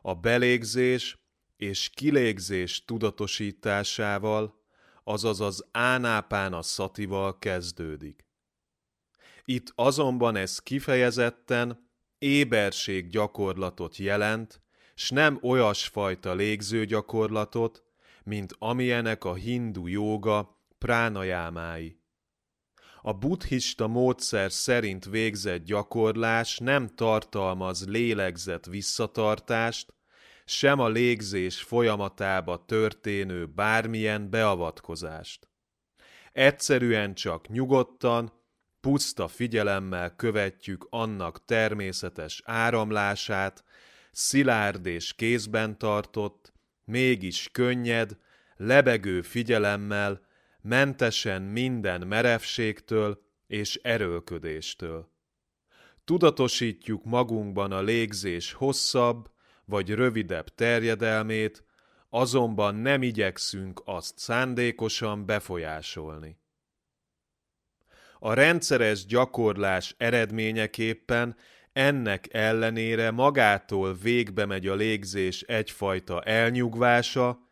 a 0.00 0.14
belégzés 0.14 1.18
és 1.56 1.90
kilégzés 1.90 2.84
tudatosításával, 2.84 4.62
azaz 5.04 5.40
az 5.40 5.68
ánápán 5.70 6.52
a 6.52 6.62
szatival 6.62 7.38
kezdődik. 7.38 8.26
Itt 9.44 9.72
azonban 9.74 10.36
ez 10.36 10.58
kifejezetten 10.58 11.90
éberség 12.18 13.08
gyakorlatot 13.08 13.96
jelent, 13.96 14.61
s 14.94 15.10
nem 15.10 15.38
olyasfajta 15.42 16.34
légzőgyakorlatot, 16.34 17.82
mint 18.24 18.54
amilyenek 18.58 19.24
a 19.24 19.34
hindu 19.34 19.86
jóga 19.86 20.60
pránajámái. 20.78 22.00
A 23.02 23.12
buddhista 23.12 23.86
módszer 23.86 24.52
szerint 24.52 25.04
végzett 25.04 25.64
gyakorlás 25.64 26.58
nem 26.58 26.88
tartalmaz 26.94 27.88
lélegzett 27.88 28.66
visszatartást, 28.66 29.94
sem 30.44 30.78
a 30.80 30.88
légzés 30.88 31.62
folyamatába 31.62 32.64
történő 32.64 33.46
bármilyen 33.46 34.30
beavatkozást. 34.30 35.48
Egyszerűen 36.32 37.14
csak 37.14 37.48
nyugodtan, 37.48 38.32
puszta 38.80 39.28
figyelemmel 39.28 40.16
követjük 40.16 40.86
annak 40.90 41.44
természetes 41.44 42.42
áramlását, 42.44 43.64
szilárd 44.12 44.86
és 44.86 45.14
kézben 45.14 45.78
tartott, 45.78 46.52
mégis 46.84 47.48
könnyed, 47.52 48.16
lebegő 48.56 49.22
figyelemmel, 49.22 50.20
mentesen 50.60 51.42
minden 51.42 52.06
merevségtől 52.06 53.22
és 53.46 53.80
erőlködéstől. 53.82 55.10
Tudatosítjuk 56.04 57.04
magunkban 57.04 57.72
a 57.72 57.82
légzés 57.82 58.52
hosszabb 58.52 59.30
vagy 59.64 59.90
rövidebb 59.90 60.48
terjedelmét, 60.48 61.64
azonban 62.08 62.74
nem 62.74 63.02
igyekszünk 63.02 63.82
azt 63.84 64.18
szándékosan 64.18 65.26
befolyásolni. 65.26 66.36
A 68.18 68.34
rendszeres 68.34 69.06
gyakorlás 69.06 69.94
eredményeképpen 69.98 71.36
ennek 71.72 72.34
ellenére 72.34 73.10
magától 73.10 73.94
végbe 73.94 74.46
megy 74.46 74.66
a 74.66 74.74
légzés 74.74 75.42
egyfajta 75.42 76.22
elnyugvása, 76.22 77.48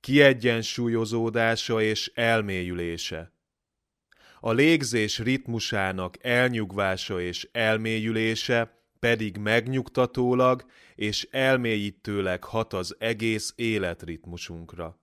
kiegyensúlyozódása 0.00 1.82
és 1.82 2.10
elmélyülése. 2.14 3.32
A 4.40 4.52
légzés 4.52 5.18
ritmusának 5.18 6.16
elnyugvása 6.20 7.20
és 7.20 7.48
elmélyülése 7.52 8.82
pedig 8.98 9.36
megnyugtatólag 9.36 10.64
és 10.94 11.28
elmélyítőleg 11.30 12.44
hat 12.44 12.72
az 12.72 12.96
egész 12.98 13.52
életritmusunkra. 13.56 15.00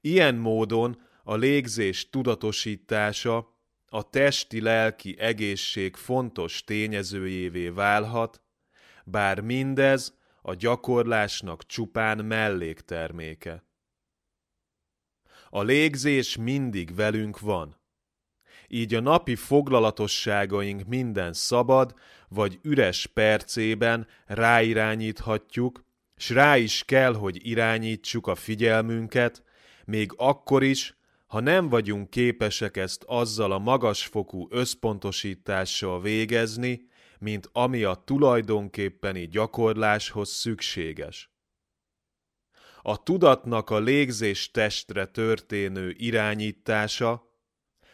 Ilyen 0.00 0.34
módon 0.34 1.00
a 1.24 1.36
légzés 1.36 2.10
tudatosítása 2.10 3.55
a 3.88 4.10
testi-lelki 4.10 5.16
egészség 5.18 5.96
fontos 5.96 6.64
tényezőjévé 6.64 7.68
válhat, 7.68 8.40
bár 9.04 9.40
mindez 9.40 10.18
a 10.42 10.54
gyakorlásnak 10.54 11.66
csupán 11.66 12.24
mellékterméke. 12.24 13.64
A 15.50 15.62
légzés 15.62 16.36
mindig 16.36 16.94
velünk 16.94 17.40
van. 17.40 17.80
Így 18.68 18.94
a 18.94 19.00
napi 19.00 19.36
foglalatosságaink 19.36 20.86
minden 20.86 21.32
szabad 21.32 21.94
vagy 22.28 22.58
üres 22.62 23.06
percében 23.06 24.06
ráirányíthatjuk, 24.26 25.84
s 26.16 26.30
rá 26.30 26.56
is 26.56 26.84
kell, 26.84 27.14
hogy 27.14 27.46
irányítsuk 27.46 28.26
a 28.26 28.34
figyelmünket, 28.34 29.42
még 29.84 30.12
akkor 30.16 30.62
is, 30.62 30.95
ha 31.26 31.40
nem 31.40 31.68
vagyunk 31.68 32.10
képesek 32.10 32.76
ezt 32.76 33.04
azzal 33.06 33.52
a 33.52 33.58
magasfokú 33.58 34.46
összpontosítással 34.50 36.00
végezni, 36.00 36.88
mint 37.18 37.48
ami 37.52 37.82
a 37.82 37.94
tulajdonképpeni 37.94 39.28
gyakorláshoz 39.28 40.28
szükséges. 40.28 41.30
A 42.82 43.02
tudatnak 43.02 43.70
a 43.70 43.78
légzés 43.78 44.50
testre 44.50 45.06
történő 45.06 45.94
irányítása, 45.96 47.24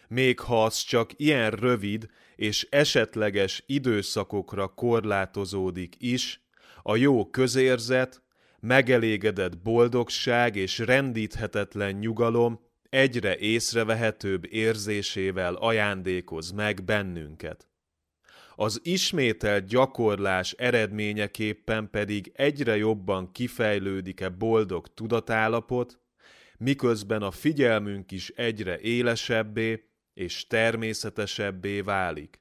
még 0.08 0.40
ha 0.40 0.64
az 0.64 0.76
csak 0.76 1.10
ilyen 1.16 1.50
rövid 1.50 2.10
és 2.36 2.66
esetleges 2.70 3.62
időszakokra 3.66 4.68
korlátozódik 4.68 5.94
is, 5.98 6.46
a 6.82 6.96
jó 6.96 7.30
közérzet, 7.30 8.22
megelégedett 8.60 9.58
boldogság 9.58 10.56
és 10.56 10.78
rendíthetetlen 10.78 11.94
nyugalom 11.94 12.60
egyre 12.92 13.38
észrevehetőbb 13.38 14.52
érzésével 14.52 15.54
ajándékoz 15.54 16.50
meg 16.50 16.84
bennünket. 16.84 17.68
Az 18.54 18.80
ismételt 18.82 19.66
gyakorlás 19.66 20.52
eredményeképpen 20.52 21.90
pedig 21.90 22.32
egyre 22.34 22.76
jobban 22.76 23.32
kifejlődik-e 23.32 24.28
boldog 24.28 24.94
tudatállapot, 24.94 26.00
miközben 26.58 27.22
a 27.22 27.30
figyelmünk 27.30 28.10
is 28.10 28.28
egyre 28.28 28.78
élesebbé 28.80 29.88
és 30.14 30.46
természetesebbé 30.46 31.80
válik. 31.80 32.40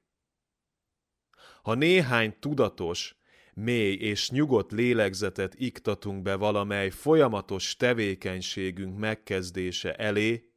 Ha 1.61 1.73
néhány 1.73 2.35
tudatos, 2.39 3.20
mély 3.53 3.93
és 3.93 4.29
nyugodt 4.29 4.71
lélegzetet 4.71 5.53
iktatunk 5.57 6.21
be 6.21 6.35
valamely 6.35 6.89
folyamatos 6.89 7.75
tevékenységünk 7.75 8.97
megkezdése 8.97 9.93
elé, 9.93 10.51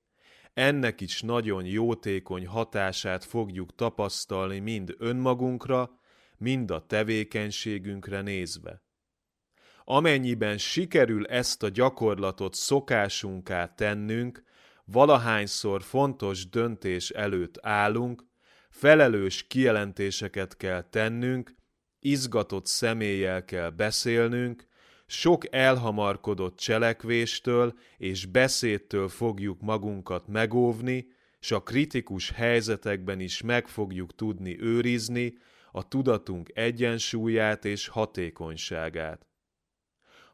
ennek 0.54 1.00
is 1.00 1.20
nagyon 1.20 1.64
jótékony 1.64 2.46
hatását 2.46 3.24
fogjuk 3.24 3.74
tapasztalni 3.74 4.58
mind 4.58 4.94
önmagunkra, 4.98 5.98
mind 6.36 6.70
a 6.70 6.86
tevékenységünkre 6.86 8.20
nézve. 8.20 8.82
Amennyiben 9.84 10.58
sikerül 10.58 11.26
ezt 11.26 11.62
a 11.62 11.68
gyakorlatot 11.68 12.54
szokásunká 12.54 13.74
tennünk, 13.74 14.42
valahányszor 14.84 15.82
fontos 15.82 16.48
döntés 16.48 17.10
előtt 17.10 17.58
állunk, 17.62 18.24
felelős 18.70 19.46
kijelentéseket 19.46 20.56
kell 20.56 20.82
tennünk, 20.82 21.54
izgatott 22.04 22.66
személlyel 22.66 23.44
kell 23.44 23.70
beszélnünk, 23.70 24.66
sok 25.06 25.54
elhamarkodott 25.54 26.56
cselekvéstől 26.56 27.74
és 27.96 28.26
beszédtől 28.26 29.08
fogjuk 29.08 29.60
magunkat 29.60 30.26
megóvni, 30.28 31.06
s 31.40 31.50
a 31.50 31.62
kritikus 31.62 32.30
helyzetekben 32.30 33.20
is 33.20 33.42
meg 33.42 33.68
fogjuk 33.68 34.14
tudni 34.14 34.60
őrizni 34.60 35.34
a 35.72 35.88
tudatunk 35.88 36.50
egyensúlyát 36.54 37.64
és 37.64 37.88
hatékonyságát. 37.88 39.26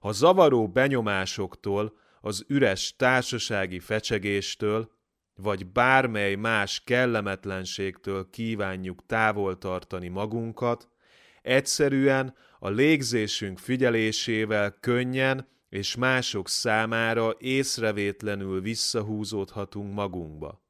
Ha 0.01 0.13
zavaró 0.13 0.69
benyomásoktól, 0.69 1.99
az 2.21 2.45
üres 2.49 2.97
társasági 2.97 3.79
fecsegéstől, 3.79 4.91
vagy 5.35 5.67
bármely 5.67 6.35
más 6.35 6.83
kellemetlenségtől 6.85 8.31
kívánjuk 8.31 9.07
távol 9.07 9.59
tartani 9.59 10.09
magunkat, 10.09 10.90
Egyszerűen 11.43 12.35
a 12.59 12.69
légzésünk 12.69 13.59
figyelésével 13.59 14.77
könnyen 14.81 15.49
és 15.69 15.97
mások 15.97 16.49
számára 16.49 17.35
észrevétlenül 17.39 18.61
visszahúzódhatunk 18.61 19.95
magunkba. 19.95 20.63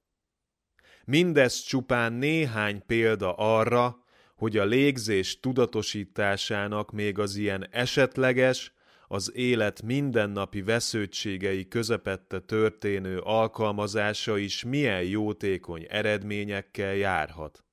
Mindez 1.04 1.60
csupán 1.60 2.12
néhány 2.12 2.86
példa 2.86 3.32
arra, 3.32 4.04
hogy 4.36 4.56
a 4.56 4.64
légzés 4.64 5.40
tudatosításának 5.40 6.90
még 6.90 7.18
az 7.18 7.36
ilyen 7.36 7.68
esetleges, 7.70 8.72
az 9.08 9.32
élet 9.34 9.82
mindennapi 9.82 10.62
vesződtségei 10.62 11.68
közepette 11.68 12.40
történő 12.40 13.18
alkalmazása 13.18 14.38
is 14.38 14.64
milyen 14.64 15.02
jótékony 15.02 15.86
eredményekkel 15.88 16.94
járhat. 16.94 17.64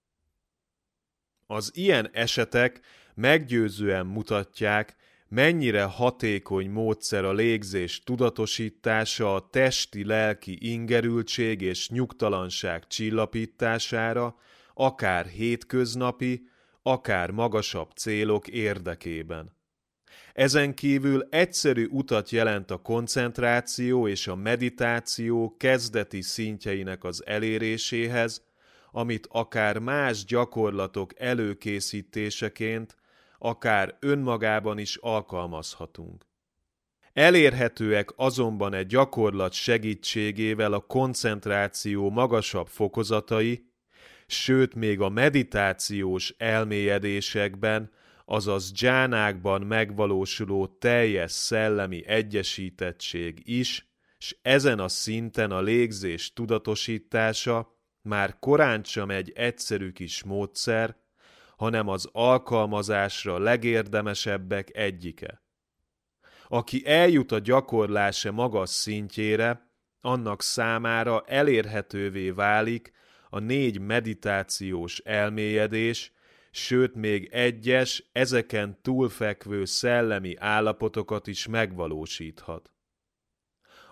Az 1.47 1.71
ilyen 1.73 2.09
esetek 2.13 2.79
meggyőzően 3.13 4.05
mutatják, 4.05 4.95
mennyire 5.29 5.83
hatékony 5.83 6.69
módszer 6.69 7.23
a 7.23 7.33
légzés 7.33 8.03
tudatosítása 8.03 9.35
a 9.35 9.49
testi-lelki 9.49 10.57
ingerültség 10.71 11.61
és 11.61 11.89
nyugtalanság 11.89 12.87
csillapítására, 12.87 14.35
akár 14.73 15.25
hétköznapi, 15.25 16.47
akár 16.81 17.31
magasabb 17.31 17.91
célok 17.91 18.47
érdekében. 18.47 19.55
Ezen 20.33 20.73
kívül 20.73 21.27
egyszerű 21.29 21.87
utat 21.91 22.29
jelent 22.29 22.71
a 22.71 22.77
koncentráció 22.77 24.07
és 24.07 24.27
a 24.27 24.35
meditáció 24.35 25.55
kezdeti 25.57 26.21
szintjeinek 26.21 27.03
az 27.03 27.25
eléréséhez, 27.25 28.46
amit 28.97 29.27
akár 29.31 29.77
más 29.77 30.25
gyakorlatok 30.25 31.19
előkészítéseként, 31.19 32.95
akár 33.37 33.97
önmagában 33.99 34.77
is 34.77 34.95
alkalmazhatunk. 34.95 36.25
Elérhetőek 37.13 38.09
azonban 38.15 38.73
egy 38.73 38.87
gyakorlat 38.87 39.53
segítségével 39.53 40.73
a 40.73 40.79
koncentráció 40.79 42.09
magasabb 42.09 42.67
fokozatai, 42.67 43.69
sőt 44.27 44.75
még 44.75 45.01
a 45.01 45.09
meditációs 45.09 46.33
elmélyedésekben, 46.37 47.91
azaz 48.25 48.71
dzsánákban 48.71 49.61
megvalósuló 49.61 50.67
teljes 50.67 51.31
szellemi 51.31 52.05
egyesítettség 52.07 53.41
is, 53.43 53.87
s 54.17 54.35
ezen 54.41 54.79
a 54.79 54.87
szinten 54.87 55.51
a 55.51 55.61
légzés 55.61 56.33
tudatosítása 56.33 57.75
már 58.07 58.39
korán 58.39 58.83
sem 58.83 59.09
egy 59.09 59.31
egyszerű 59.35 59.91
kis 59.91 60.23
módszer, 60.23 60.95
hanem 61.57 61.87
az 61.87 62.09
alkalmazásra 62.11 63.39
legérdemesebbek 63.39 64.75
egyike. 64.75 65.41
Aki 66.47 66.81
eljut 66.85 67.31
a 67.31 67.39
gyakorlása 67.39 68.31
magas 68.31 68.69
szintjére, 68.69 69.71
annak 70.01 70.41
számára 70.41 71.23
elérhetővé 71.25 72.29
válik 72.29 72.91
a 73.29 73.39
négy 73.39 73.79
meditációs 73.79 74.99
elmélyedés, 74.99 76.11
sőt 76.51 76.95
még 76.95 77.29
egyes, 77.31 78.09
ezeken 78.11 78.81
túlfekvő 78.81 79.65
szellemi 79.65 80.35
állapotokat 80.37 81.27
is 81.27 81.47
megvalósíthat. 81.47 82.71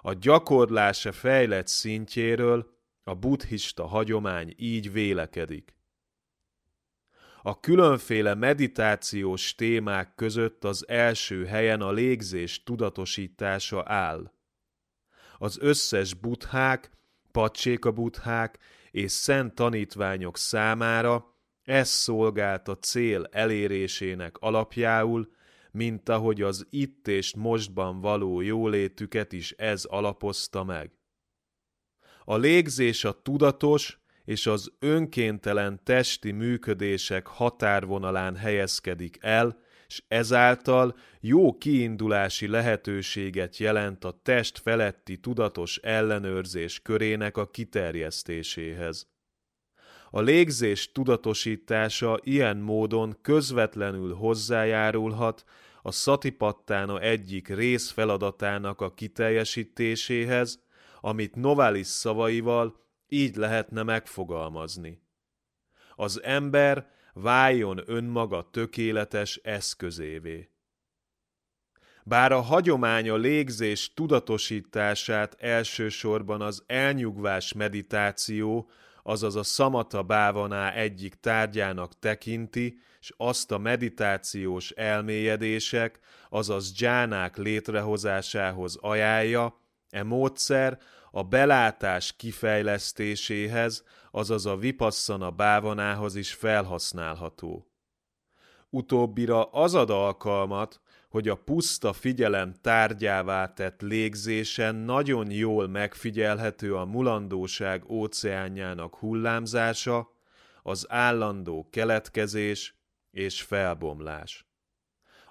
A 0.02 0.14
gyakorlása 0.14 1.12
fejlett 1.12 1.68
szintjéről 1.68 2.75
a 3.08 3.16
buddhista 3.16 3.88
hagyomány 3.88 4.54
így 4.58 4.92
vélekedik. 4.92 5.76
A 7.42 7.60
különféle 7.60 8.34
meditációs 8.34 9.56
témák 9.56 10.16
között 10.16 10.64
az 10.64 10.88
első 10.88 11.46
helyen 11.46 11.82
a 11.82 11.92
légzés 11.92 12.64
tudatosítása 12.64 13.84
áll. 13.86 14.32
Az 15.38 15.58
összes 15.62 16.14
buthák, 16.14 16.92
pacséka 17.32 17.92
buthák 17.92 18.60
és 18.92 19.12
szent 19.12 19.56
tanítványok 19.56 20.38
számára 20.38 21.36
ez 21.64 21.90
szolgált 21.90 22.68
a 22.68 22.78
cél 22.78 23.28
elérésének 23.32 24.38
alapjául, 24.38 25.32
mint 25.72 26.10
ahogy 26.10 26.42
az 26.42 26.68
itt 26.70 27.08
és 27.08 27.36
mostban 27.36 28.02
való 28.02 28.42
jólétüket 28.42 29.34
is 29.34 29.52
ez 29.52 29.84
alapozta 29.84 30.64
meg. 30.64 30.95
A 32.26 32.38
légzés 32.38 33.04
a 33.04 33.22
tudatos 33.22 34.00
és 34.26 34.48
az 34.48 34.72
önkéntelen 34.80 35.80
testi 35.84 36.32
működések 36.32 37.28
határvonalán 37.28 38.36
helyezkedik 38.36 39.18
el, 39.22 39.64
és 39.88 40.04
ezáltal 40.08 40.96
jó 41.20 41.58
kiindulási 41.58 42.48
lehetőséget 42.48 43.58
jelent 43.58 44.04
a 44.04 44.20
test 44.24 44.60
feletti 44.60 45.18
tudatos 45.18 45.78
ellenőrzés 45.78 46.80
körének 46.80 47.38
a 47.38 47.50
kiterjesztéséhez. 47.50 49.08
A 50.10 50.22
légzés 50.22 50.92
tudatosítása 50.92 52.20
ilyen 52.24 52.58
módon 52.58 53.18
közvetlenül 53.22 54.14
hozzájárulhat 54.14 55.44
a 55.82 55.92
szatipattána 55.92 57.00
egyik 57.00 57.48
rész 57.48 57.90
feladatának 57.90 58.82
a 58.82 58.94
kiteljesítéséhez, 58.94 60.65
amit 61.06 61.36
Novalis 61.36 61.88
szavaival 61.88 62.76
így 63.08 63.36
lehetne 63.36 63.84
megfogalmazni. 63.84 65.02
Az 65.96 66.24
ember 66.24 66.90
váljon 67.14 67.82
önmaga 67.86 68.50
tökéletes 68.52 69.36
eszközévé. 69.44 70.50
Bár 72.04 72.32
a 72.32 72.42
hagyomány 72.42 73.10
a 73.10 73.16
légzés 73.16 73.94
tudatosítását 73.94 75.36
elsősorban 75.40 76.42
az 76.42 76.64
elnyugvás 76.68 77.54
meditáció, 77.54 78.70
azaz 79.04 79.36
a 79.36 79.44
szamata 79.44 80.04
bávaná 80.04 80.72
egyik 80.72 81.16
tárgyának 81.16 82.00
tekinti, 82.00 82.80
és 83.00 83.14
azt 83.18 83.52
a 83.52 83.58
meditációs 83.58 84.72
elmélyedések, 84.72 86.00
azaz 86.30 86.72
dzsánák 86.72 87.38
létrehozásához 87.38 88.78
ajánlja, 88.82 89.64
e 89.96 90.04
módszer 90.04 90.80
a 91.16 91.24
belátás 91.24 92.16
kifejlesztéséhez, 92.16 93.84
azaz 94.12 94.46
a 94.46 94.58
vipasszana 94.58 95.32
bávanához 95.32 96.16
is 96.16 96.34
felhasználható. 96.34 97.68
Utóbbira 98.70 99.44
az 99.44 99.76
ad 99.76 99.90
alkalmat, 99.90 100.82
hogy 101.10 101.28
a 101.28 101.36
puszta 101.36 101.94
figyelem 101.94 102.54
tárgyává 102.62 103.54
tett 103.54 103.82
légzésen 103.82 104.76
nagyon 104.76 105.32
jól 105.32 105.68
megfigyelhető 105.68 106.76
a 106.76 106.86
mulandóság 106.86 107.90
óceánjának 107.90 108.96
hullámzása, 108.96 110.10
az 110.64 110.86
állandó 110.90 111.68
keletkezés 111.72 112.76
és 113.12 113.42
felbomlás. 113.42 114.46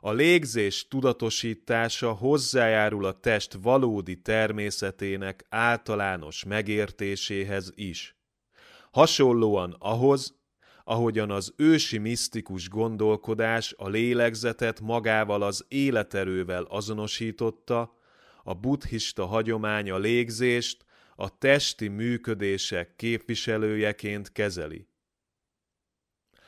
A 0.07 0.13
légzés 0.13 0.89
tudatosítása 0.89 2.13
hozzájárul 2.13 3.05
a 3.05 3.21
test 3.21 3.53
valódi 3.63 4.21
természetének 4.21 5.47
általános 5.49 6.45
megértéséhez 6.45 7.73
is. 7.75 8.17
Hasonlóan 8.91 9.77
ahhoz, 9.79 10.39
ahogyan 10.85 11.31
az 11.31 11.53
ősi 11.57 11.99
misztikus 11.99 12.69
gondolkodás 12.69 13.75
a 13.77 13.89
lélegzetet 13.89 14.81
magával 14.81 15.43
az 15.43 15.65
életerővel 15.69 16.63
azonosította, 16.63 17.99
a 18.43 18.55
buddhista 18.55 19.27
hagyomány 19.27 19.91
a 19.91 19.99
légzést 19.99 20.85
a 21.17 21.39
testi 21.39 21.89
működések 21.89 22.97
képviselőjeként 22.97 24.33
kezeli. 24.33 24.89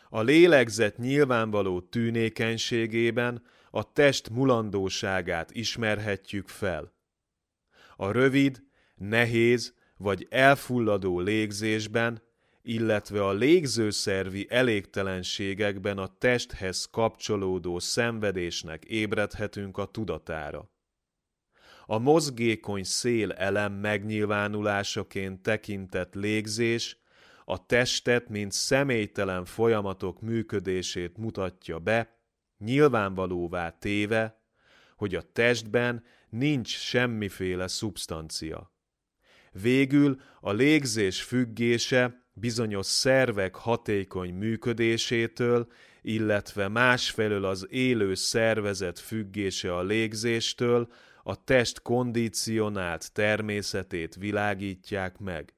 A 0.09 0.23
lélegzet 0.23 0.99
nyilvánvaló 0.99 1.81
tűnékenységében 1.81 3.43
a 3.71 3.93
test 3.93 4.31
mulandóságát 4.31 5.51
ismerhetjük 5.51 6.49
fel. 6.49 6.93
A 7.97 8.11
rövid, 8.11 8.63
nehéz 8.95 9.75
vagy 9.97 10.27
elfulladó 10.31 11.21
légzésben 11.21 12.25
illetve 12.69 13.25
a 13.25 13.33
légzőszervi 13.33 14.47
elégtelenségekben 14.51 15.99
a 15.99 16.07
testhez 16.19 16.85
kapcsolódó 16.91 17.79
szenvedésnek 17.79 18.85
ébredhetünk 18.85 19.79
a 19.79 19.85
tudatára. 19.85 20.71
A 21.87 21.99
mozgékony 21.99 22.83
szél 22.83 23.33
elem 23.33 23.73
megnyilvánulásaként 23.73 25.43
tekintett 25.43 26.15
légzés 26.15 26.99
a 27.49 27.67
testet, 27.67 28.29
mint 28.29 28.53
személytelen 28.53 29.45
folyamatok 29.45 30.21
működését 30.21 31.17
mutatja 31.17 31.79
be, 31.79 32.19
nyilvánvalóvá 32.59 33.71
téve, 33.71 34.41
hogy 34.97 35.15
a 35.15 35.23
testben 35.33 36.05
nincs 36.29 36.79
semmiféle 36.79 37.69
szubstancia. 37.69 38.73
Végül 39.53 40.21
a 40.41 40.53
légzés 40.53 41.23
függése 41.23 42.27
bizonyos 42.33 42.87
szervek 42.87 43.55
hatékony 43.55 44.35
működésétől, 44.35 45.67
illetve 46.03 46.69
másfelől 46.69 47.45
az 47.45 47.67
élő 47.71 48.15
szervezet 48.15 48.99
függése 48.99 49.77
a 49.77 49.83
légzéstől 49.83 50.89
a 51.23 51.45
test 51.45 51.83
kondicionált 51.83 53.13
természetét 53.13 54.15
világítják 54.15 55.19
meg. 55.19 55.56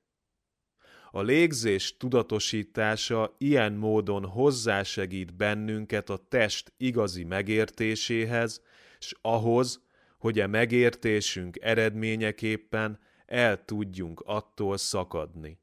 A 1.11 1.23
légzés 1.23 1.97
tudatosítása 1.97 3.35
ilyen 3.39 3.73
módon 3.73 4.27
hozzásegít 4.27 5.35
bennünket 5.35 6.11
a 6.11 6.17
test 6.17 6.73
igazi 6.77 7.25
megértéséhez, 7.25 8.63
s 8.99 9.15
ahhoz, 9.21 9.87
hogy 10.19 10.39
a 10.39 10.43
e 10.43 10.47
megértésünk 10.47 11.59
eredményeképpen 11.61 13.01
el 13.27 13.65
tudjunk 13.65 14.21
attól 14.21 14.77
szakadni. 14.77 15.61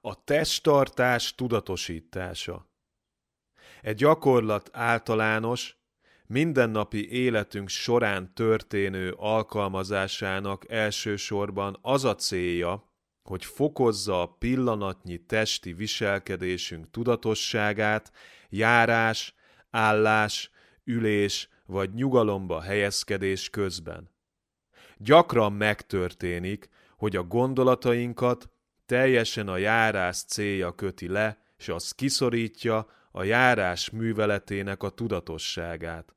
A 0.00 0.24
testtartás 0.24 1.34
tudatosítása. 1.34 2.68
Egy 3.82 3.96
gyakorlat 3.96 4.68
általános, 4.72 5.76
mindennapi 6.34 7.10
életünk 7.10 7.68
során 7.68 8.34
történő 8.34 9.14
alkalmazásának 9.16 10.70
elsősorban 10.70 11.78
az 11.82 12.04
a 12.04 12.14
célja, 12.14 12.92
hogy 13.22 13.44
fokozza 13.44 14.22
a 14.22 14.26
pillanatnyi 14.26 15.18
testi 15.18 15.72
viselkedésünk 15.72 16.90
tudatosságát, 16.90 18.12
járás, 18.48 19.34
állás, 19.70 20.50
ülés 20.84 21.48
vagy 21.66 21.94
nyugalomba 21.94 22.60
helyezkedés 22.60 23.50
közben. 23.50 24.10
Gyakran 24.96 25.52
megtörténik, 25.52 26.68
hogy 26.96 27.16
a 27.16 27.22
gondolatainkat 27.22 28.50
teljesen 28.86 29.48
a 29.48 29.56
járás 29.56 30.22
célja 30.22 30.74
köti 30.74 31.08
le, 31.08 31.38
és 31.58 31.68
az 31.68 31.92
kiszorítja 31.92 32.86
a 33.12 33.22
járás 33.22 33.90
műveletének 33.90 34.82
a 34.82 34.90
tudatosságát, 34.90 36.14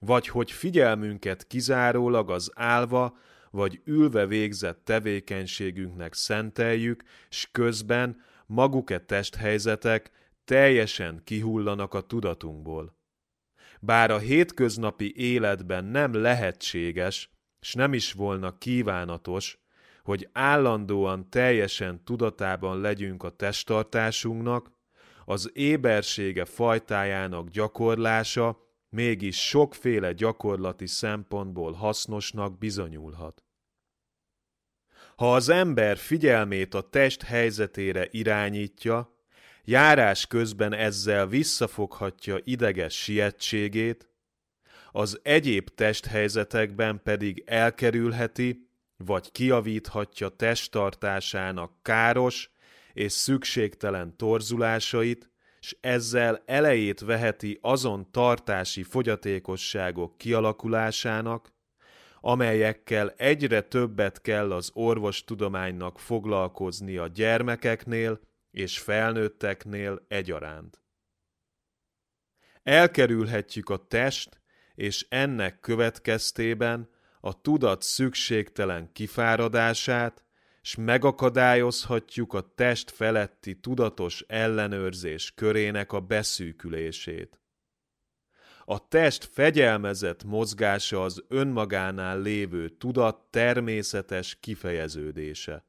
vagy 0.00 0.28
hogy 0.28 0.50
figyelmünket 0.50 1.46
kizárólag 1.46 2.30
az 2.30 2.50
álva 2.54 3.16
vagy 3.50 3.80
ülve 3.84 4.26
végzett 4.26 4.84
tevékenységünknek 4.84 6.14
szenteljük, 6.14 7.02
s 7.28 7.48
közben 7.52 8.22
maguk-e 8.46 8.98
testhelyzetek 8.98 10.10
teljesen 10.44 11.20
kihullanak 11.24 11.94
a 11.94 12.00
tudatunkból. 12.00 12.98
Bár 13.80 14.10
a 14.10 14.18
hétköznapi 14.18 15.12
életben 15.16 15.84
nem 15.84 16.14
lehetséges, 16.14 17.30
s 17.60 17.74
nem 17.74 17.92
is 17.92 18.12
volna 18.12 18.58
kívánatos, 18.58 19.58
hogy 20.02 20.28
állandóan 20.32 21.30
teljesen 21.30 22.04
tudatában 22.04 22.80
legyünk 22.80 23.22
a 23.22 23.30
testtartásunknak, 23.30 24.70
az 25.24 25.50
ébersége 25.54 26.44
fajtájának 26.44 27.48
gyakorlása 27.48 28.69
mégis 28.90 29.48
sokféle 29.48 30.12
gyakorlati 30.12 30.86
szempontból 30.86 31.72
hasznosnak 31.72 32.58
bizonyulhat. 32.58 33.44
Ha 35.16 35.34
az 35.34 35.48
ember 35.48 35.96
figyelmét 35.96 36.74
a 36.74 36.88
test 36.88 37.22
helyzetére 37.22 38.08
irányítja, 38.10 39.16
járás 39.64 40.26
közben 40.26 40.72
ezzel 40.72 41.26
visszafoghatja 41.26 42.38
ideges 42.44 43.02
sietségét, 43.02 44.08
az 44.92 45.20
egyéb 45.22 45.68
testhelyzetekben 45.68 47.02
pedig 47.02 47.42
elkerülheti, 47.46 48.68
vagy 48.96 49.32
kiavíthatja 49.32 50.28
testtartásának 50.28 51.82
káros 51.82 52.50
és 52.92 53.12
szükségtelen 53.12 54.16
torzulásait, 54.16 55.29
s 55.60 55.76
ezzel 55.80 56.42
elejét 56.46 57.00
veheti 57.00 57.58
azon 57.62 58.10
tartási 58.10 58.82
fogyatékosságok 58.82 60.18
kialakulásának, 60.18 61.52
amelyekkel 62.20 63.10
egyre 63.10 63.60
többet 63.60 64.20
kell 64.20 64.52
az 64.52 64.70
orvostudománynak 64.74 65.98
foglalkozni 65.98 66.96
a 66.96 67.06
gyermekeknél 67.06 68.20
és 68.50 68.78
felnőtteknél 68.78 70.04
egyaránt. 70.08 70.82
Elkerülhetjük 72.62 73.68
a 73.68 73.86
test 73.86 74.40
és 74.74 75.06
ennek 75.08 75.60
következtében 75.60 76.88
a 77.20 77.40
tudat 77.40 77.82
szükségtelen 77.82 78.92
kifáradását, 78.92 80.24
s 80.62 80.74
megakadályozhatjuk 80.74 82.32
a 82.32 82.40
test 82.54 82.90
feletti 82.90 83.60
tudatos 83.60 84.24
ellenőrzés 84.28 85.32
körének 85.34 85.92
a 85.92 86.00
beszűkülését. 86.00 87.40
A 88.64 88.88
test 88.88 89.24
fegyelmezett 89.24 90.24
mozgása 90.24 91.04
az 91.04 91.24
önmagánál 91.28 92.20
lévő 92.20 92.68
tudat 92.68 93.30
természetes 93.30 94.38
kifejeződése. 94.40 95.64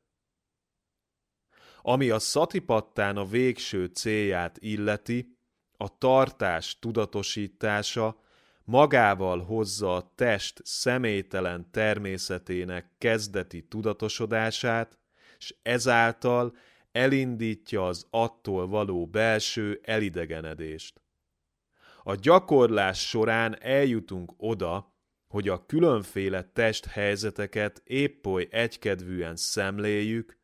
Ami 1.82 2.10
a 2.10 2.20
szatipattán 2.20 3.18
a 3.18 3.26
végső 3.26 3.86
célját 3.86 4.58
illeti, 4.60 5.38
a 5.78 5.98
tartás 5.98 6.80
tudatosítása 6.80 8.22
magával 8.64 9.40
hozza 9.40 9.96
a 9.96 10.12
test 10.16 10.62
személytelen 10.64 11.72
természetének 11.72 12.92
kezdeti 12.98 13.62
tudatosodását, 13.68 15.00
és 15.38 15.56
ezáltal 15.62 16.56
elindítja 16.92 17.88
az 17.88 18.08
attól 18.10 18.68
való 18.68 19.08
belső 19.08 19.80
elidegenedést. 19.84 21.02
A 22.04 22.16
gyakorlás 22.16 23.08
során 23.08 23.62
eljutunk 23.62 24.34
oda, 24.38 24.96
hogy 25.28 25.48
a 25.50 25.66
különféle 25.66 26.44
testhelyzeteket 26.44 27.82
épp 27.86 28.26
oly 28.26 28.48
egykedvűen 28.52 29.36
szemléljük, 29.36 30.38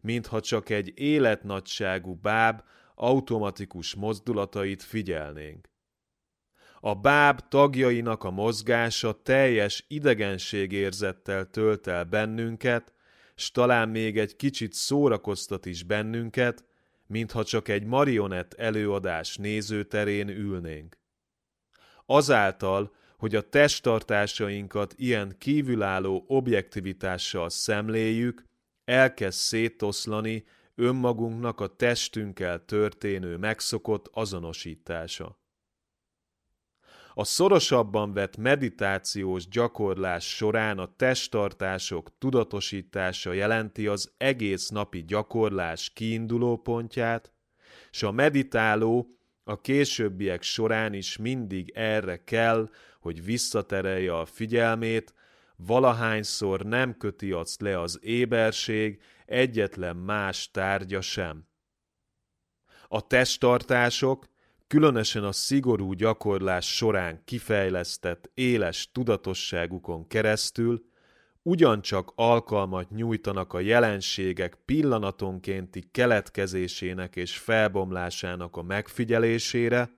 mintha 0.00 0.40
csak 0.40 0.68
egy 0.68 0.92
életnagyságú 0.94 2.14
báb 2.14 2.62
automatikus 2.94 3.94
mozdulatait 3.94 4.82
figyelnénk. 4.82 5.71
A 6.84 6.94
báb 6.94 7.40
tagjainak 7.48 8.24
a 8.24 8.30
mozgása 8.30 9.22
teljes 9.22 9.84
idegenségérzettel 9.88 11.50
tölt 11.50 11.86
el 11.86 12.04
bennünket, 12.04 12.92
s 13.34 13.50
talán 13.50 13.88
még 13.88 14.18
egy 14.18 14.36
kicsit 14.36 14.72
szórakoztat 14.72 15.66
is 15.66 15.82
bennünket, 15.82 16.64
mintha 17.06 17.44
csak 17.44 17.68
egy 17.68 17.84
marionett 17.84 18.54
előadás 18.54 19.36
nézőterén 19.36 20.28
ülnénk. 20.28 20.98
Azáltal, 22.06 22.94
hogy 23.16 23.34
a 23.34 23.48
testtartásainkat 23.48 24.94
ilyen 24.96 25.34
kívülálló 25.38 26.24
objektivitással 26.26 27.48
szemléljük, 27.48 28.44
elkezd 28.84 29.38
szétoszlani 29.38 30.44
önmagunknak 30.74 31.60
a 31.60 31.76
testünkkel 31.76 32.64
történő 32.64 33.36
megszokott 33.36 34.08
azonosítása. 34.12 35.41
A 37.14 37.24
szorosabban 37.24 38.12
vett 38.12 38.36
meditációs 38.36 39.48
gyakorlás 39.48 40.34
során 40.34 40.78
a 40.78 40.96
testtartások 40.96 42.18
tudatosítása 42.18 43.32
jelenti 43.32 43.86
az 43.86 44.12
egész 44.16 44.68
napi 44.68 45.04
gyakorlás 45.04 45.90
kiinduló 45.90 46.56
pontját, 46.56 47.32
és 47.90 48.02
a 48.02 48.10
meditáló 48.10 49.16
a 49.44 49.60
későbbiek 49.60 50.42
során 50.42 50.92
is 50.92 51.16
mindig 51.16 51.70
erre 51.74 52.24
kell, 52.24 52.70
hogy 53.00 53.24
visszaterelje 53.24 54.18
a 54.18 54.24
figyelmét, 54.24 55.14
valahányszor 55.56 56.60
nem 56.60 56.96
köti 56.96 57.32
azt 57.32 57.60
le 57.60 57.80
az 57.80 57.98
éberség 58.02 59.02
egyetlen 59.26 59.96
más 59.96 60.50
tárgya 60.50 61.00
sem. 61.00 61.46
A 62.88 63.06
testtartások, 63.06 64.31
különösen 64.72 65.24
a 65.24 65.32
szigorú 65.32 65.92
gyakorlás 65.92 66.76
során 66.76 67.24
kifejlesztett 67.24 68.30
éles 68.34 68.90
tudatosságukon 68.92 70.06
keresztül 70.06 70.84
ugyancsak 71.42 72.12
alkalmat 72.14 72.90
nyújtanak 72.90 73.52
a 73.52 73.60
jelenségek 73.60 74.54
pillanatonkénti 74.64 75.88
keletkezésének 75.90 77.16
és 77.16 77.38
felbomlásának 77.38 78.56
a 78.56 78.62
megfigyelésére, 78.62 79.90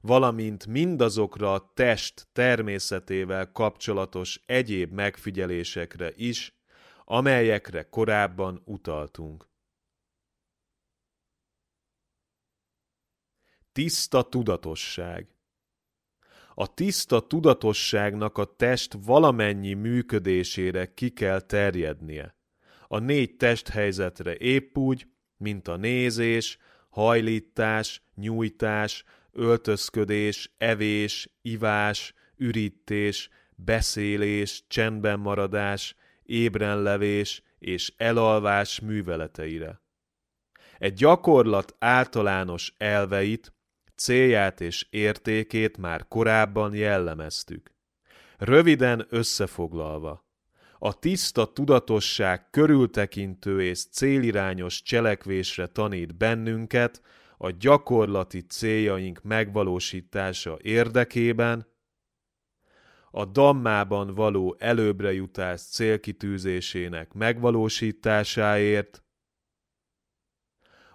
valamint 0.00 0.66
mindazokra 0.66 1.52
a 1.52 1.72
test 1.74 2.28
természetével 2.32 3.52
kapcsolatos 3.52 4.40
egyéb 4.46 4.92
megfigyelésekre 4.92 6.12
is, 6.16 6.60
amelyekre 7.04 7.82
korábban 7.82 8.62
utaltunk. 8.64 9.48
Tiszta 13.78 14.22
tudatosság 14.22 15.26
A 16.54 16.74
tiszta 16.74 17.26
tudatosságnak 17.26 18.38
a 18.38 18.44
test 18.44 18.96
valamennyi 19.04 19.72
működésére 19.72 20.94
ki 20.94 21.10
kell 21.10 21.40
terjednie. 21.40 22.36
A 22.88 22.98
négy 22.98 23.36
testhelyzetre 23.36 24.36
épp 24.36 24.76
úgy, 24.76 25.06
mint 25.36 25.68
a 25.68 25.76
nézés, 25.76 26.58
hajlítás, 26.88 28.02
nyújtás, 28.14 29.04
öltözködés, 29.32 30.54
evés, 30.56 31.28
ivás, 31.42 32.14
ürítés, 32.36 33.28
beszélés, 33.56 34.64
csendben 34.68 35.20
maradás, 35.20 35.94
ébrenlevés 36.22 37.42
és 37.58 37.92
elalvás 37.96 38.80
műveleteire. 38.80 39.80
Egy 40.78 40.94
gyakorlat 40.94 41.74
általános 41.78 42.74
elveit, 42.76 43.52
célját 43.98 44.60
és 44.60 44.86
értékét 44.90 45.76
már 45.76 46.08
korábban 46.08 46.74
jellemeztük. 46.74 47.72
Röviden 48.38 49.06
összefoglalva, 49.08 50.26
a 50.78 50.98
tiszta 50.98 51.52
tudatosság 51.52 52.50
körültekintő 52.50 53.62
és 53.62 53.84
célirányos 53.84 54.82
cselekvésre 54.82 55.66
tanít 55.66 56.16
bennünket 56.16 57.02
a 57.36 57.50
gyakorlati 57.50 58.40
céljaink 58.40 59.22
megvalósítása 59.22 60.58
érdekében, 60.62 61.66
a 63.10 63.24
dammában 63.24 64.14
való 64.14 64.56
előbrejutás 64.58 65.62
célkitűzésének 65.62 67.12
megvalósításáért, 67.12 69.02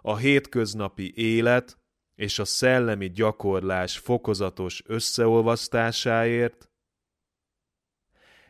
a 0.02 0.18
hétköznapi 0.18 1.14
élet 1.16 1.83
és 2.16 2.40
a 2.40 2.46
szellemi 2.46 3.10
gyakorlás 3.10 3.98
fokozatos 3.98 4.84
összeolvasztásáért, 4.86 6.72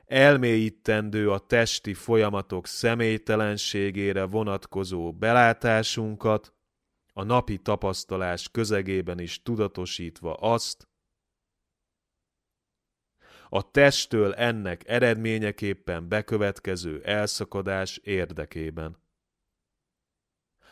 elmélyítendő 0.06 1.32
a 1.32 1.40
testi 1.40 1.94
folyamatok 1.94 2.68
személytelenségére 2.68 4.24
vonatkozó 4.24 5.14
belátásunkat, 5.14 6.54
a 7.14 7.24
napi 7.24 7.58
tapasztalás 7.58 8.50
közegében 8.50 9.20
is 9.20 9.42
tudatosítva 9.42 10.34
azt, 10.34 10.88
a 13.50 13.72
testtől 13.72 14.34
ennek 14.34 14.88
eredményeképpen 14.88 16.08
bekövetkező 16.08 17.02
elszakadás 17.04 17.98
érdekében. 17.98 19.03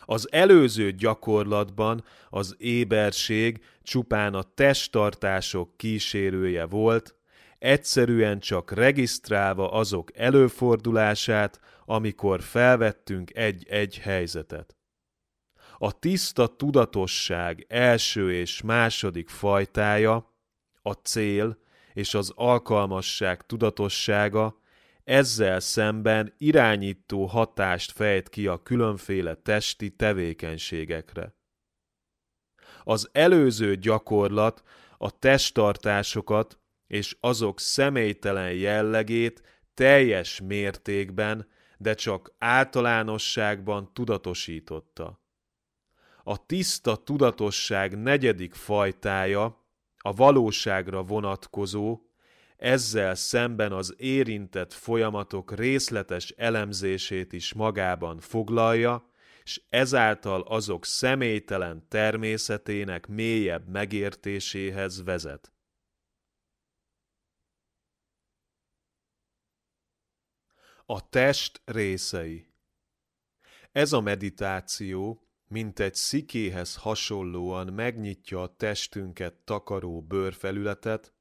Az 0.05 0.31
előző 0.31 0.91
gyakorlatban 0.91 2.03
az 2.29 2.55
éberség 2.57 3.63
csupán 3.83 4.33
a 4.33 4.43
testtartások 4.43 5.77
kísérője 5.77 6.65
volt, 6.65 7.15
egyszerűen 7.59 8.39
csak 8.39 8.71
regisztrálva 8.71 9.71
azok 9.71 10.17
előfordulását, 10.17 11.59
amikor 11.85 12.41
felvettünk 12.41 13.35
egy-egy 13.35 13.97
helyzetet. 13.97 14.75
A 15.77 15.99
tiszta 15.99 16.47
tudatosság 16.47 17.65
első 17.69 18.33
és 18.33 18.61
második 18.61 19.29
fajtája, 19.29 20.31
a 20.81 20.91
cél 20.91 21.57
és 21.93 22.13
az 22.13 22.31
alkalmasság 22.35 23.45
tudatossága 23.45 24.60
ezzel 25.03 25.59
szemben 25.59 26.33
irányító 26.37 27.25
hatást 27.25 27.91
fejt 27.91 28.29
ki 28.29 28.47
a 28.47 28.63
különféle 28.63 29.35
testi 29.35 29.89
tevékenységekre. 29.89 31.35
Az 32.83 33.09
előző 33.11 33.75
gyakorlat 33.75 34.63
a 34.97 35.19
testtartásokat 35.19 36.59
és 36.87 37.17
azok 37.19 37.59
személytelen 37.59 38.53
jellegét 38.53 39.41
teljes 39.73 40.41
mértékben, 40.41 41.47
de 41.77 41.93
csak 41.93 42.33
általánosságban 42.37 43.93
tudatosította. 43.93 45.21
A 46.23 46.45
tiszta 46.45 46.95
tudatosság 46.95 48.01
negyedik 48.01 48.53
fajtája, 48.53 49.65
a 49.97 50.13
valóságra 50.13 51.03
vonatkozó, 51.03 51.99
ezzel 52.61 53.15
szemben 53.15 53.71
az 53.71 53.95
érintett 53.97 54.73
folyamatok 54.73 55.55
részletes 55.55 56.29
elemzését 56.29 57.33
is 57.33 57.53
magában 57.53 58.19
foglalja, 58.19 59.09
és 59.43 59.61
ezáltal 59.69 60.41
azok 60.41 60.85
személytelen 60.85 61.87
természetének 61.87 63.07
mélyebb 63.07 63.67
megértéséhez 63.67 65.03
vezet. 65.03 65.53
A 70.85 71.09
test 71.09 71.61
részei 71.65 72.53
Ez 73.71 73.93
a 73.93 74.01
meditáció, 74.01 75.27
mint 75.47 75.79
egy 75.79 75.95
szikéhez 75.95 76.75
hasonlóan 76.75 77.73
megnyitja 77.73 78.41
a 78.41 78.55
testünket 78.55 79.33
takaró 79.33 80.01
bőrfelületet, 80.01 81.13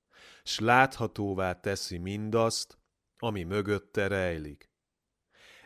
s 0.45 0.59
láthatóvá 0.59 1.61
teszi 1.61 1.99
mindazt, 1.99 2.79
ami 3.19 3.43
mögötte 3.43 4.07
rejlik. 4.07 4.71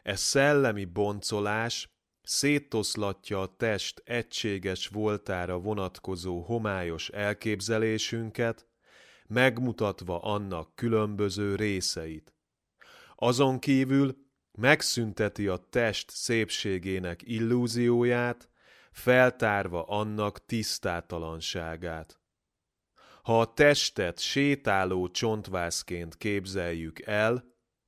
Ez 0.03 0.21
szellemi 0.21 0.85
boncolás 0.85 1.95
szétoszlatja 2.23 3.41
a 3.41 3.57
test 3.57 4.03
egységes 4.05 4.87
voltára 4.87 5.59
vonatkozó 5.59 6.41
homályos 6.41 7.09
elképzelésünket, 7.09 8.69
megmutatva 9.27 10.21
annak 10.21 10.75
különböző 10.75 11.55
részeit. 11.55 12.35
Azon 13.15 13.59
kívül 13.59 14.17
megszünteti 14.53 15.47
a 15.47 15.57
test 15.57 16.11
szépségének 16.11 17.23
illúzióját, 17.23 18.49
feltárva 18.93 19.85
annak 19.85 20.47
tisztátalanságát. 20.47 22.24
Ha 23.25 23.41
a 23.41 23.53
testet 23.53 24.21
sétáló 24.21 25.11
csontvászként 25.11 26.17
képzeljük 26.17 27.01
el, 27.01 27.45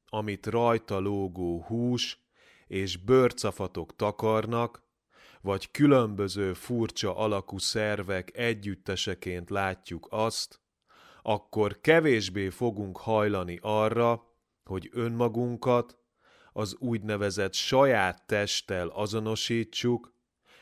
amit 0.06 0.46
rajta 0.46 0.98
lógó 0.98 1.62
hús 1.62 2.18
és 2.66 2.96
bőrcafatok 2.96 3.96
takarnak, 3.96 4.82
vagy 5.40 5.70
különböző 5.70 6.52
furcsa 6.52 7.16
alakú 7.16 7.58
szervek 7.58 8.36
együtteseként 8.36 9.50
látjuk 9.50 10.06
azt, 10.10 10.60
akkor 11.22 11.80
kevésbé 11.80 12.48
fogunk 12.48 12.96
hajlani 12.96 13.58
arra, 13.62 14.22
hogy 14.64 14.88
önmagunkat 14.92 15.98
az 16.52 16.76
úgynevezett 16.78 17.54
saját 17.54 18.26
testtel 18.26 18.88
azonosítsuk, 18.88 20.14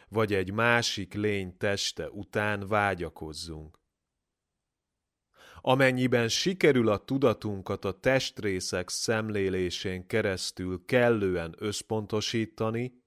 vagy 0.09 0.33
egy 0.35 0.53
másik 0.53 1.15
lény 1.15 1.57
teste 1.57 2.11
után 2.11 2.67
vágyakozzunk. 2.67 3.83
Amennyiben 5.67 6.29
sikerül 6.29 6.89
a 6.89 6.99
tudatunkat 6.99 7.85
a 7.85 7.93
testrészek 7.93 8.89
szemlélésén 8.89 10.07
keresztül 10.07 10.85
kellően 10.87 11.55
összpontosítani, 11.59 13.03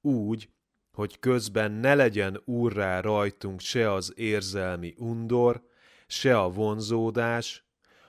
úgy, 0.00 0.48
hogy 0.92 1.18
közben 1.18 1.72
ne 1.72 1.94
legyen 1.94 2.40
úrrá 2.44 3.00
rajtunk 3.00 3.60
se 3.60 3.92
az 3.92 4.12
érzelmi 4.16 4.94
undor, 4.96 5.62
se 6.06 6.38
a 6.38 6.50
vonzódás, 6.50 7.64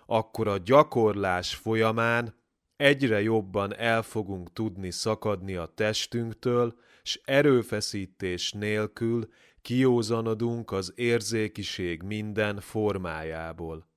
akkor 0.06 0.48
a 0.48 0.58
gyakorlás 0.58 1.56
folyamán 1.56 2.36
egyre 2.76 3.22
jobban 3.22 3.76
el 3.76 4.02
fogunk 4.02 4.54
tudni 4.54 4.92
szakadni 4.92 5.56
a 5.56 5.66
testünktől, 5.66 6.76
s 7.04 7.20
erőfeszítés 7.26 8.52
nélkül 8.52 9.30
kiózanodunk 9.64 10.72
az 10.72 10.94
érzékiség 10.96 12.02
minden 12.02 12.60
formájából. 12.60 13.88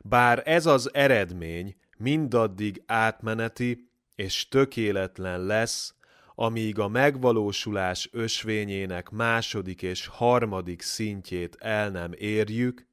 Bár 0.00 0.42
ez 0.44 0.66
az 0.66 0.94
eredmény 0.94 1.76
mindaddig 1.96 2.82
átmeneti 2.86 3.90
és 4.14 4.48
tökéletlen 4.48 5.40
lesz, 5.40 5.94
amíg 6.34 6.78
a 6.78 6.88
megvalósulás 6.88 8.08
ösvényének 8.12 9.10
második 9.10 9.82
és 9.82 10.06
harmadik 10.06 10.82
szintjét 10.82 11.56
el 11.60 11.90
nem 11.90 12.12
érjük, 12.12 12.86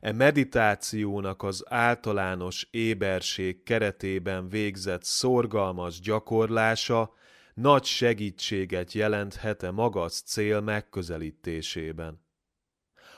e 0.00 0.12
meditációnak 0.12 1.42
az 1.42 1.64
általános 1.68 2.68
éberség 2.70 3.62
keretében 3.62 4.48
végzett 4.48 5.04
szorgalmas 5.04 6.00
gyakorlása 6.00 7.14
nagy 7.60 7.84
segítséget 7.84 8.92
jelenthet-e 8.92 9.70
magas 9.70 10.20
cél 10.20 10.60
megközelítésében. 10.60 12.20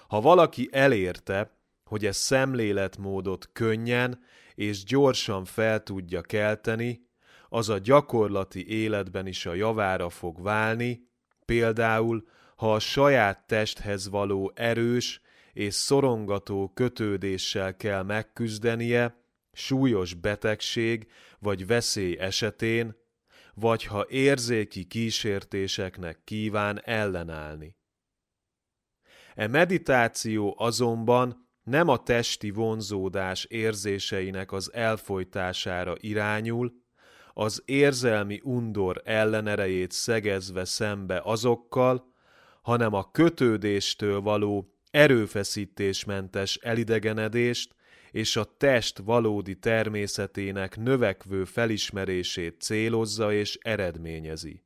Ha 0.09 0.20
valaki 0.20 0.68
elérte, 0.72 1.61
hogy 1.84 2.07
e 2.07 2.12
szemléletmódot 2.12 3.51
könnyen 3.53 4.20
és 4.55 4.84
gyorsan 4.84 5.45
fel 5.45 5.82
tudja 5.82 6.20
kelteni, 6.20 7.07
az 7.49 7.68
a 7.68 7.78
gyakorlati 7.78 8.68
életben 8.68 9.26
is 9.26 9.47
a 9.47 9.55
javára 9.55 10.09
fog 10.09 10.43
válni, 10.43 11.09
például, 11.45 12.28
ha 12.57 12.74
a 12.74 12.78
saját 12.78 13.47
testhez 13.47 14.09
való 14.09 14.53
erős 14.55 15.20
és 15.53 15.74
szorongató 15.74 16.68
kötődéssel 16.74 17.76
kell 17.76 18.03
megküzdenie, 18.03 19.22
súlyos 19.53 20.14
betegség 20.14 21.11
vagy 21.39 21.66
veszély 21.66 22.16
esetén, 22.18 23.07
vagy 23.61 23.85
ha 23.85 24.07
érzéki 24.09 24.85
kísértéseknek 24.85 26.21
kíván 26.25 26.81
ellenállni. 26.85 27.77
E 29.35 29.47
meditáció 29.47 30.55
azonban 30.59 31.49
nem 31.63 31.89
a 31.89 32.03
testi 32.03 32.51
vonzódás 32.51 33.45
érzéseinek 33.45 34.53
az 34.53 34.73
elfolytására 34.73 35.95
irányul, 36.01 36.73
az 37.33 37.63
érzelmi 37.65 38.41
undor 38.43 39.03
ellenerejét 39.05 39.93
szegezve 39.93 40.65
szembe 40.65 41.21
azokkal, 41.25 42.13
hanem 42.63 42.95
a 42.95 43.11
kötődéstől 43.11 44.21
való 44.21 44.73
erőfeszítésmentes 44.91 46.57
elidegenedést 46.57 47.75
és 48.11 48.37
a 48.37 48.45
test 48.57 48.99
valódi 48.99 49.55
természetének 49.55 50.77
növekvő 50.77 51.45
felismerését 51.45 52.61
célozza 52.61 53.33
és 53.33 53.59
eredményezi. 53.63 54.63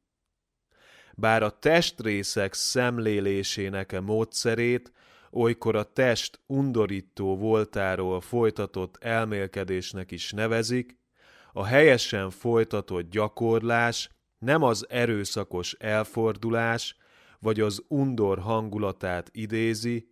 Bár 1.14 1.42
a 1.42 1.58
testrészek 1.58 2.54
szemlélésének 2.54 3.92
a 3.92 4.00
módszerét 4.00 4.92
olykor 5.30 5.76
a 5.76 5.92
test 5.92 6.40
undorító 6.46 7.36
voltáról 7.36 8.20
folytatott 8.20 8.96
elmélkedésnek 8.96 10.10
is 10.10 10.32
nevezik, 10.32 11.00
a 11.52 11.64
helyesen 11.64 12.30
folytatott 12.30 13.10
gyakorlás 13.10 14.10
nem 14.38 14.62
az 14.62 14.86
erőszakos 14.88 15.72
elfordulás 15.72 16.96
vagy 17.38 17.60
az 17.60 17.84
undor 17.88 18.38
hangulatát 18.38 19.28
idézi, 19.32 20.08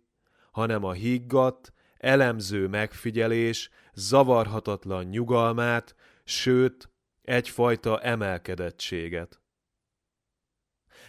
hanem 0.51 0.83
a 0.83 0.91
higgadt, 0.91 1.73
elemző 2.01 2.67
megfigyelés 2.67 3.69
zavarhatatlan 3.93 5.05
nyugalmát, 5.05 5.95
sőt, 6.23 6.89
egyfajta 7.21 7.99
emelkedettséget. 7.99 9.41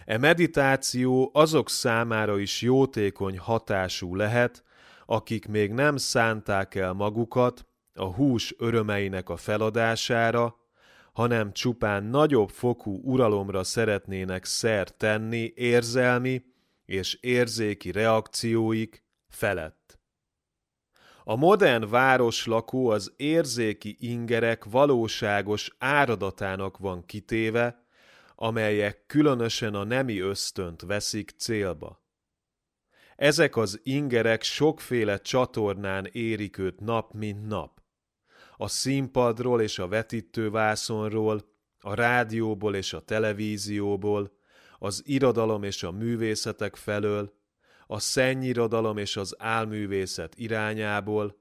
E 0.05 0.19
meditáció 0.19 1.31
azok 1.35 1.71
számára 1.71 2.39
is 2.39 2.61
jótékony 2.61 3.39
hatású 3.39 4.15
lehet, 4.15 4.65
akik 5.07 5.49
még 5.49 5.73
nem 5.73 5.97
szánták 5.97 6.75
el 6.75 6.93
magukat 6.93 7.67
a 7.95 8.05
hús 8.05 8.55
örömeinek 8.59 9.29
a 9.29 9.37
feladására, 9.37 10.57
hanem 11.13 11.53
csupán 11.53 12.05
nagyobb 12.05 12.49
fokú 12.49 13.01
uralomra 13.05 13.65
szeretnének 13.65 14.45
szer 14.45 14.91
tenni 14.91 15.53
érzelmi 15.55 16.43
és 16.85 17.15
érzéki 17.15 17.91
reakcióik 17.91 19.05
felett. 19.29 20.02
A 21.25 21.37
modern 21.37 21.89
városlakó 21.89 22.89
az 22.89 23.13
érzéki 23.17 23.97
ingerek 23.99 24.65
valóságos 24.65 25.71
áradatának 25.79 26.79
van 26.79 27.07
kitéve, 27.07 27.85
amelyek 28.35 29.07
különösen 29.07 29.75
a 29.75 29.85
nemi 29.85 30.19
ösztönt 30.19 30.81
veszik 30.81 31.31
célba. 31.39 32.03
Ezek 33.17 33.57
az 33.57 33.81
ingerek 33.83 34.43
sokféle 34.43 35.19
csatornán 35.19 36.09
érik 36.13 36.59
őt 36.59 36.81
nap, 36.81 37.13
mint 37.13 37.47
nap. 37.47 37.81
A 38.57 38.69
színpadról 38.69 39.61
és 39.63 39.79
a 39.79 39.89
vetítővászonról, 39.89 41.51
a 41.81 41.95
rádióból 41.95 42.75
és 42.75 42.93
a 42.93 43.01
televízióból, 43.01 44.33
az 44.79 45.03
irodalom 45.07 45.63
és 45.63 45.83
a 45.83 45.91
művészetek 45.91 46.77
felől, 46.77 47.42
a 47.93 47.99
szennyirodalom 47.99 48.97
és 48.97 49.17
az 49.17 49.35
álművészet 49.39 50.35
irányából, 50.37 51.37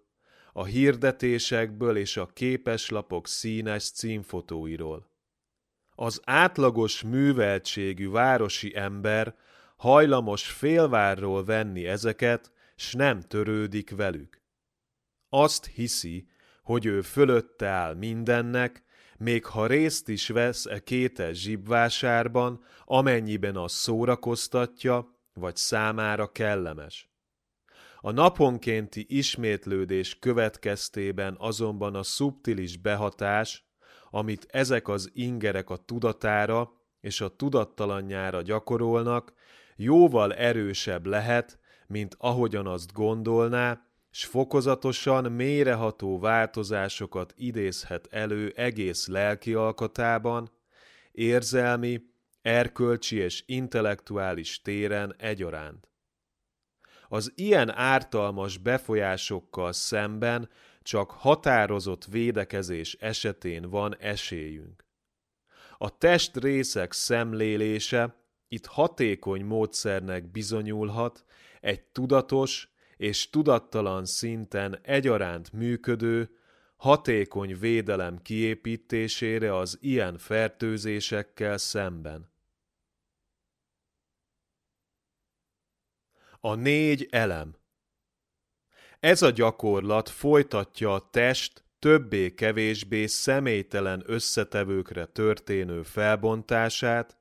a 0.53 0.65
hirdetésekből 0.65 1.97
és 1.97 2.17
a 2.17 2.25
képeslapok 2.25 3.27
színes 3.27 3.91
címfotóiról. 3.91 5.09
Az 5.95 6.21
átlagos 6.23 7.01
műveltségű 7.01 8.09
városi 8.09 8.75
ember 8.75 9.35
hajlamos 9.75 10.51
félvárról 10.51 11.43
venni 11.45 11.85
ezeket, 11.85 12.51
s 12.75 12.93
nem 12.93 13.21
törődik 13.21 13.95
velük. 13.95 14.41
Azt 15.29 15.65
hiszi, 15.65 16.27
hogy 16.63 16.85
ő 16.85 17.01
fölötte 17.01 17.67
áll 17.67 17.93
mindennek, 17.93 18.83
még 19.17 19.45
ha 19.45 19.67
részt 19.67 20.07
is 20.07 20.27
vesz 20.27 20.65
e 20.65 20.79
kétes 20.79 21.37
zsibvásárban, 21.41 22.63
amennyiben 22.85 23.55
az 23.55 23.71
szórakoztatja, 23.71 25.19
vagy 25.33 25.55
számára 25.55 26.31
kellemes. 26.31 27.09
A 27.99 28.11
naponkénti 28.11 29.05
ismétlődés 29.09 30.19
következtében 30.19 31.35
azonban 31.39 31.95
a 31.95 32.03
szubtilis 32.03 32.77
behatás, 32.77 33.69
amit 34.09 34.47
ezek 34.49 34.87
az 34.87 35.09
ingerek 35.13 35.69
a 35.69 35.77
tudatára 35.77 36.71
és 36.99 37.21
a 37.21 37.35
tudattalanjára 37.35 38.41
gyakorolnak, 38.41 39.33
jóval 39.75 40.33
erősebb 40.33 41.05
lehet, 41.05 41.59
mint 41.87 42.15
ahogyan 42.19 42.67
azt 42.67 42.93
gondolná, 42.93 43.85
s 44.11 44.25
fokozatosan 44.25 45.31
mélyreható 45.31 46.19
változásokat 46.19 47.33
idézhet 47.37 48.07
elő 48.11 48.53
egész 48.55 49.07
lelki 49.07 49.53
alkotában, 49.53 50.51
érzelmi, 51.11 52.01
erkölcsi 52.41 53.17
és 53.17 53.43
intellektuális 53.45 54.61
téren 54.61 55.15
egyaránt. 55.17 55.89
Az 57.07 57.31
ilyen 57.35 57.69
ártalmas 57.69 58.57
befolyásokkal 58.57 59.73
szemben 59.73 60.49
csak 60.81 61.11
határozott 61.11 62.05
védekezés 62.05 62.93
esetén 62.93 63.69
van 63.69 63.97
esélyünk. 63.99 64.85
A 65.77 65.97
testrészek 65.97 66.93
szemlélése 66.93 68.15
itt 68.47 68.65
hatékony 68.65 69.45
módszernek 69.45 70.31
bizonyulhat 70.31 71.25
egy 71.61 71.83
tudatos 71.83 72.73
és 72.97 73.29
tudattalan 73.29 74.05
szinten 74.05 74.79
egyaránt 74.83 75.53
működő, 75.53 76.29
hatékony 76.75 77.59
védelem 77.59 78.21
kiépítésére 78.21 79.55
az 79.55 79.77
ilyen 79.81 80.17
fertőzésekkel 80.17 81.57
szemben. 81.57 82.30
A 86.43 86.55
négy 86.55 87.07
elem 87.11 87.55
Ez 88.99 89.21
a 89.21 89.29
gyakorlat 89.29 90.09
folytatja 90.09 90.93
a 90.93 91.09
test 91.09 91.63
többé-kevésbé 91.79 93.05
személytelen 93.05 94.03
összetevőkre 94.05 95.05
történő 95.05 95.83
felbontását, 95.83 97.17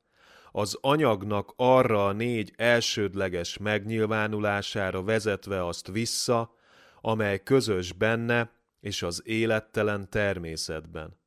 az 0.52 0.78
anyagnak 0.80 1.52
arra 1.56 2.06
a 2.06 2.12
négy 2.12 2.52
elsődleges 2.56 3.58
megnyilvánulására 3.58 5.02
vezetve 5.02 5.66
azt 5.66 5.86
vissza, 5.86 6.54
amely 7.00 7.42
közös 7.42 7.92
benne 7.92 8.52
és 8.80 9.02
az 9.02 9.22
élettelen 9.24 10.10
természetben. 10.10 11.20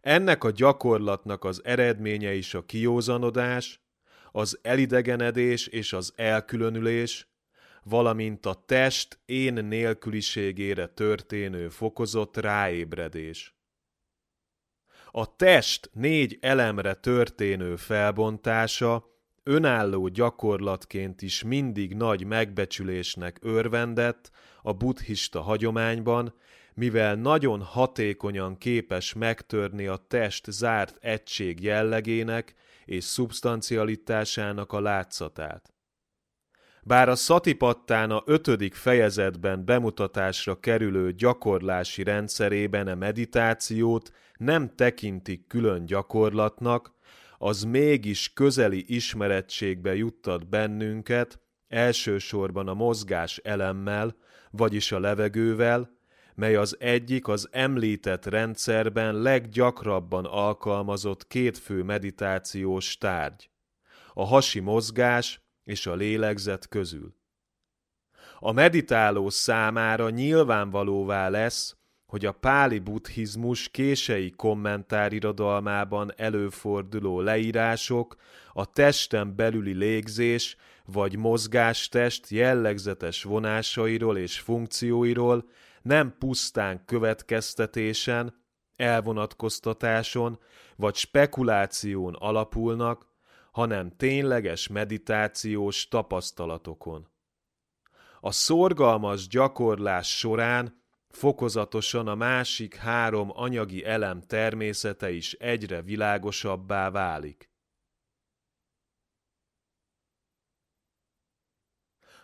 Ennek 0.00 0.44
a 0.44 0.50
gyakorlatnak 0.50 1.44
az 1.44 1.64
eredménye 1.64 2.34
is 2.34 2.54
a 2.54 2.64
kiózanodás, 2.64 3.85
az 4.36 4.58
elidegenedés 4.62 5.66
és 5.66 5.92
az 5.92 6.12
elkülönülés, 6.16 7.28
valamint 7.82 8.46
a 8.46 8.62
test 8.66 9.18
én 9.24 9.52
nélküliségére 9.52 10.86
történő 10.86 11.68
fokozott 11.68 12.36
ráébredés. 12.36 13.54
A 15.10 15.36
test 15.36 15.90
négy 15.92 16.38
elemre 16.40 16.94
történő 16.94 17.76
felbontása 17.76 19.06
önálló 19.42 20.08
gyakorlatként 20.08 21.22
is 21.22 21.42
mindig 21.42 21.94
nagy 21.94 22.24
megbecsülésnek 22.24 23.38
örvendett 23.40 24.30
a 24.62 24.72
buddhista 24.72 25.40
hagyományban, 25.40 26.34
mivel 26.76 27.14
nagyon 27.14 27.62
hatékonyan 27.62 28.58
képes 28.58 29.12
megtörni 29.12 29.86
a 29.86 29.96
test 30.08 30.50
zárt 30.50 30.96
egység 31.00 31.62
jellegének 31.62 32.54
és 32.84 33.04
szubstancialitásának 33.04 34.72
a 34.72 34.80
látszatát. 34.80 35.74
Bár 36.82 37.08
a 37.08 37.14
Satipattána 37.14 38.22
ötödik 38.26 38.74
fejezetben 38.74 39.64
bemutatásra 39.64 40.60
kerülő 40.60 41.12
gyakorlási 41.12 42.02
rendszerében 42.02 42.88
a 42.88 42.94
meditációt 42.94 44.12
nem 44.36 44.74
tekintik 44.74 45.46
külön 45.46 45.84
gyakorlatnak, 45.84 46.94
az 47.38 47.62
mégis 47.62 48.32
közeli 48.32 48.84
ismerettségbe 48.94 49.94
juttat 49.94 50.48
bennünket, 50.48 51.40
elsősorban 51.68 52.68
a 52.68 52.74
mozgás 52.74 53.36
elemmel, 53.36 54.16
vagyis 54.50 54.92
a 54.92 54.98
levegővel, 54.98 55.95
mely 56.36 56.54
az 56.54 56.76
egyik 56.78 57.28
az 57.28 57.48
említett 57.50 58.24
rendszerben 58.24 59.14
leggyakrabban 59.14 60.24
alkalmazott 60.24 61.26
kétfő 61.26 61.82
meditációs 61.82 62.98
tárgy. 62.98 63.50
A 64.14 64.24
hasi 64.24 64.60
mozgás 64.60 65.40
és 65.64 65.86
a 65.86 65.94
lélegzet 65.94 66.68
közül. 66.68 67.14
A 68.38 68.52
meditáló 68.52 69.30
számára 69.30 70.10
nyilvánvalóvá 70.10 71.28
lesz, 71.28 71.76
hogy 72.06 72.26
a 72.26 72.32
páli 72.32 72.78
buddhizmus 72.78 73.68
kései 73.68 74.30
kommentárirodalmában 74.30 76.12
előforduló 76.16 77.20
leírások 77.20 78.16
a 78.52 78.72
testen 78.72 79.36
belüli 79.36 79.72
légzés 79.72 80.56
vagy 80.84 81.16
mozgástest 81.16 82.30
jellegzetes 82.30 83.22
vonásairól 83.22 84.18
és 84.18 84.40
funkcióiról 84.40 85.48
nem 85.86 86.18
pusztán 86.18 86.84
következtetésen, 86.84 88.44
elvonatkoztatáson 88.76 90.38
vagy 90.76 90.94
spekuláción 90.94 92.14
alapulnak, 92.14 93.06
hanem 93.52 93.96
tényleges 93.96 94.68
meditációs 94.68 95.88
tapasztalatokon. 95.88 97.08
A 98.20 98.32
szorgalmas 98.32 99.28
gyakorlás 99.28 100.18
során 100.18 100.82
fokozatosan 101.08 102.08
a 102.08 102.14
másik 102.14 102.74
három 102.74 103.30
anyagi 103.34 103.84
elem 103.84 104.20
természete 104.20 105.10
is 105.10 105.32
egyre 105.32 105.82
világosabbá 105.82 106.90
válik. 106.90 107.50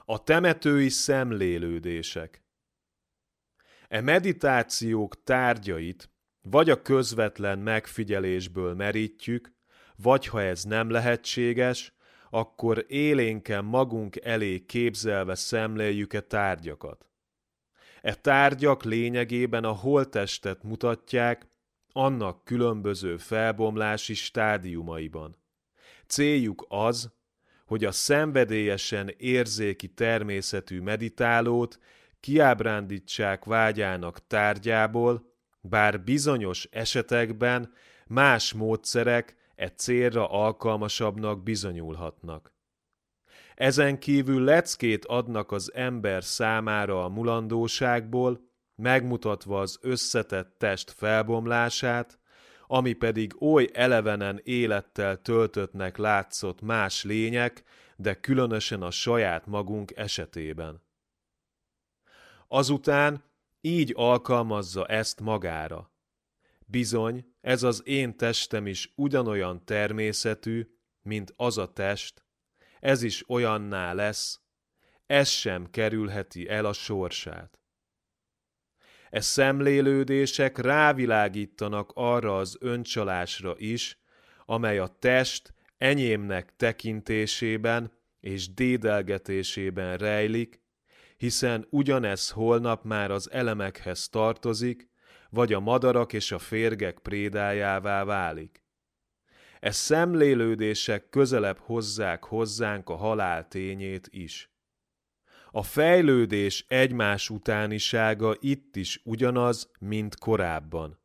A 0.05 0.23
temetői 0.23 0.89
szemlélődések 0.89 2.42
E 3.93 4.01
meditációk 4.01 5.23
tárgyait 5.23 6.11
vagy 6.43 6.71
a 6.71 6.83
közvetlen 6.83 7.59
megfigyelésből 7.59 8.75
merítjük, 8.75 9.53
vagy 9.97 10.27
ha 10.27 10.43
ez 10.43 10.65
nem 10.65 10.91
lehetséges, 10.91 11.93
akkor 12.31 12.85
élénken 12.89 13.65
magunk 13.65 14.17
elé 14.25 14.59
képzelve 14.59 15.35
szemléljük-e 15.35 16.21
tárgyakat. 16.21 17.07
E 18.03 18.15
tárgyak 18.15 18.85
lényegében 18.85 19.65
a 19.65 19.73
holtestet 19.73 20.63
mutatják, 20.63 21.47
annak 21.93 22.45
különböző 22.45 23.17
felbomlási 23.17 24.15
stádiumaiban. 24.15 25.37
Céljuk 26.07 26.67
az, 26.69 27.13
hogy 27.67 27.85
a 27.85 27.93
szenvedélyesen 27.93 29.15
érzéki 29.17 29.89
természetű 29.89 30.81
meditálót 30.81 31.79
kiábrándítsák 32.23 33.45
vágyának 33.45 34.27
tárgyából, 34.27 35.33
bár 35.61 36.01
bizonyos 36.01 36.69
esetekben 36.71 37.73
más 38.07 38.53
módszerek 38.53 39.37
e 39.55 39.69
célra 39.69 40.31
alkalmasabbnak 40.31 41.43
bizonyulhatnak. 41.43 42.55
Ezen 43.55 43.99
kívül 43.99 44.45
leckét 44.45 45.05
adnak 45.05 45.53
az 45.53 45.75
ember 45.75 46.25
számára 46.25 47.05
a 47.05 47.09
mulandóságból, 47.09 48.41
megmutatva 48.75 49.61
az 49.61 49.79
összetett 49.81 50.55
test 50.59 50.91
felbomlását, 50.91 52.19
ami 52.67 52.93
pedig 52.93 53.43
oly 53.43 53.69
elevenen 53.73 54.41
élettel 54.45 55.23
töltöttnek 55.23 55.97
látszott 55.97 56.61
más 56.61 57.05
lények, 57.05 57.63
de 57.97 58.15
különösen 58.15 58.83
a 58.83 58.91
saját 58.91 59.47
magunk 59.47 59.93
esetében. 59.97 60.83
Azután 62.55 63.25
így 63.61 63.93
alkalmazza 63.97 64.87
ezt 64.87 65.21
magára. 65.21 65.93
Bizony, 66.67 67.35
ez 67.41 67.63
az 67.63 67.83
én 67.85 68.17
testem 68.17 68.67
is 68.67 68.93
ugyanolyan 68.97 69.65
természetű, 69.65 70.67
mint 71.03 71.33
az 71.37 71.59
a 71.59 71.73
test, 71.73 72.25
ez 72.81 73.03
is 73.03 73.29
olyanná 73.29 73.93
lesz, 73.93 74.41
ez 75.07 75.29
sem 75.29 75.71
kerülheti 75.71 76.49
el 76.49 76.65
a 76.65 76.73
sorsát. 76.73 77.61
E 79.11 79.21
szemlélődések 79.21 80.59
rávilágítanak 80.59 81.93
arra 81.95 82.39
az 82.39 82.57
öncsalásra 82.61 83.55
is, 83.57 83.99
amely 84.45 84.79
a 84.79 84.97
test 84.99 85.55
enyémnek 85.79 86.57
tekintésében 86.57 87.93
és 88.21 88.55
dédelgetésében 88.55 89.97
rejlik, 89.97 90.62
hiszen 91.23 91.67
ugyanez 91.71 92.31
holnap 92.31 92.85
már 92.85 93.11
az 93.11 93.31
elemekhez 93.31 94.09
tartozik, 94.09 94.89
vagy 95.31 95.53
a 95.53 95.61
madarak 95.61 96.13
és 96.13 96.33
a 96.33 96.39
férgek 96.39 96.99
prédájává 96.99 98.05
válik. 98.05 98.65
E 99.61 99.71
szemlélődések 99.71 101.09
közelebb 101.09 101.59
hozzák 101.59 102.25
hozzánk 102.25 102.89
a 102.89 102.97
halál 102.97 103.49
tényét 103.49 104.09
is. 104.11 104.51
A 105.51 105.63
fejlődés 105.63 106.65
egymás 106.69 107.31
utánisága 107.31 108.37
itt 108.41 108.77
is 108.77 109.01
ugyanaz, 109.05 109.71
mint 109.79 110.19
korábban. 110.19 111.01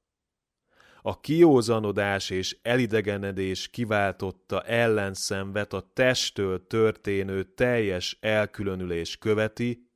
A 1.01 1.19
kiózanodás 1.19 2.29
és 2.29 2.57
elidegenedés 2.61 3.69
kiváltotta 3.69 4.61
ellenszenvet 4.61 5.73
a 5.73 5.91
testtől 5.93 6.67
történő 6.67 7.43
teljes 7.43 8.17
elkülönülés 8.21 9.17
követi, 9.17 9.86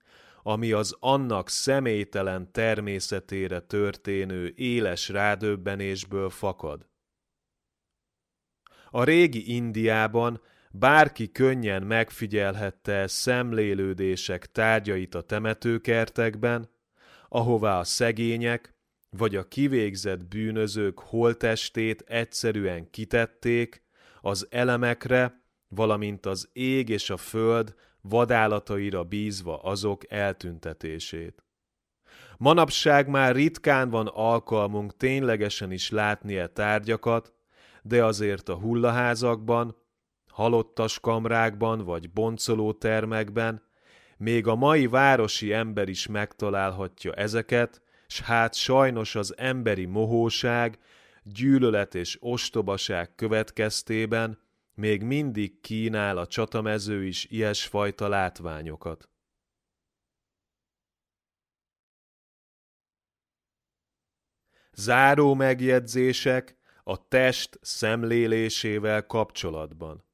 ami 0.44 0.72
az 0.72 0.96
annak 1.00 1.50
személytelen 1.50 2.52
természetére 2.52 3.60
történő 3.60 4.54
éles 4.56 5.10
rádöbbenésből 5.10 6.30
fakad. 6.30 6.90
A 8.90 9.04
régi 9.04 9.56
Indiában 9.56 10.42
bárki 10.72 11.32
könnyen 11.32 11.84
megfigyelhette 11.84 13.08
szemlélődések 13.08 14.52
tárgyait 14.52 15.16
a 15.16 15.22
temetőkertekben, 15.22 16.70
ahová 17.28 17.80
a 17.80 17.84
szegények 17.84 18.76
vagy 19.18 19.36
a 19.36 19.48
kivégzett 19.48 20.26
bűnözők 20.26 21.00
holtestét 21.00 22.02
egyszerűen 22.02 22.90
kitették 22.90 23.84
az 24.22 24.48
elemekre, 24.50 25.44
valamint 25.68 26.26
az 26.26 26.50
ég 26.54 26.90
és 26.90 27.10
a 27.10 27.18
föld 27.18 27.76
vadálataira 28.02 29.04
bízva 29.04 29.58
azok 29.58 30.12
eltüntetését. 30.12 31.44
Manapság 32.38 33.08
már 33.08 33.36
ritkán 33.36 33.90
van 33.90 34.08
alkalmunk 34.08 34.98
ténylegesen 34.98 35.72
is 35.72 35.90
látni 35.90 36.38
e 36.38 36.48
tárgyakat, 36.48 37.34
de 37.82 38.06
azért 38.06 38.50
a 38.50 38.56
hullaházakban, 38.56 39.76
halottas 40.28 41.00
kamrákban 41.00 41.84
vagy 41.84 42.12
boncoló 42.12 42.74
termekben 42.74 43.62
még 44.18 44.48
a 44.48 44.56
mai 44.56 44.88
városi 44.88 45.54
ember 45.54 45.90
is 45.90 46.08
megtalálhatja 46.08 47.14
ezeket, 47.14 47.82
s 48.08 48.22
hát 48.22 48.54
sajnos 48.54 49.16
az 49.16 49.38
emberi 49.38 49.86
mohóság, 49.86 50.80
gyűlölet 51.24 51.96
és 51.96 52.18
ostobaság 52.20 53.16
következtében 53.16 54.40
még 54.74 55.04
mindig 55.04 55.60
kínál 55.60 56.18
a 56.18 56.28
csatamező 56.28 57.06
is 57.06 57.26
ilyesfajta 57.26 58.08
látványokat. 58.08 59.10
Záró 64.72 65.34
megjegyzések 65.34 66.58
a 66.84 67.08
test 67.08 67.60
szemlélésével 67.62 69.06
kapcsolatban. 69.06 70.06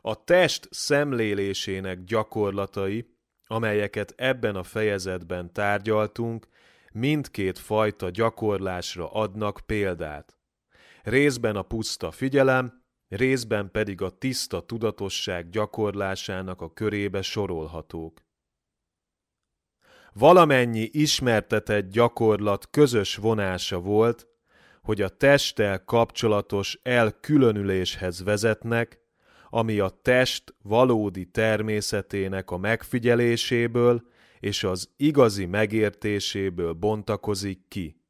A 0.00 0.24
test 0.24 0.68
szemlélésének 0.70 2.04
gyakorlatai, 2.04 3.16
amelyeket 3.46 4.12
ebben 4.16 4.56
a 4.56 4.62
fejezetben 4.62 5.52
tárgyaltunk, 5.52 6.46
mindkét 6.92 7.58
fajta 7.58 8.10
gyakorlásra 8.10 9.12
adnak 9.12 9.60
példát. 9.66 10.38
Részben 11.02 11.56
a 11.56 11.62
puszta 11.62 12.10
figyelem, 12.10 12.83
részben 13.16 13.70
pedig 13.70 14.00
a 14.02 14.10
tiszta 14.10 14.60
tudatosság 14.60 15.50
gyakorlásának 15.50 16.60
a 16.60 16.72
körébe 16.72 17.22
sorolhatók. 17.22 18.22
Valamennyi 20.12 20.88
ismertetett 20.92 21.90
gyakorlat 21.90 22.70
közös 22.70 23.16
vonása 23.16 23.80
volt, 23.80 24.26
hogy 24.82 25.02
a 25.02 25.08
testtel 25.08 25.84
kapcsolatos 25.84 26.78
elkülönüléshez 26.82 28.22
vezetnek, 28.22 29.00
ami 29.50 29.78
a 29.78 29.88
test 29.88 30.54
valódi 30.62 31.24
természetének 31.24 32.50
a 32.50 32.56
megfigyeléséből 32.56 34.06
és 34.40 34.64
az 34.64 34.90
igazi 34.96 35.46
megértéséből 35.46 36.72
bontakozik 36.72 37.68
ki. 37.68 38.00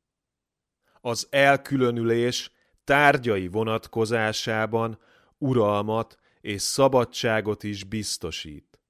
Az 1.01 1.27
elkülönülés 1.31 2.54
tárgyai 2.85 3.49
vonatkozásában 3.49 4.99
uralmat 5.39 6.19
és 6.41 6.63
szabadságot 6.63 7.63
is 7.63 7.85
biztosít. 7.85 8.81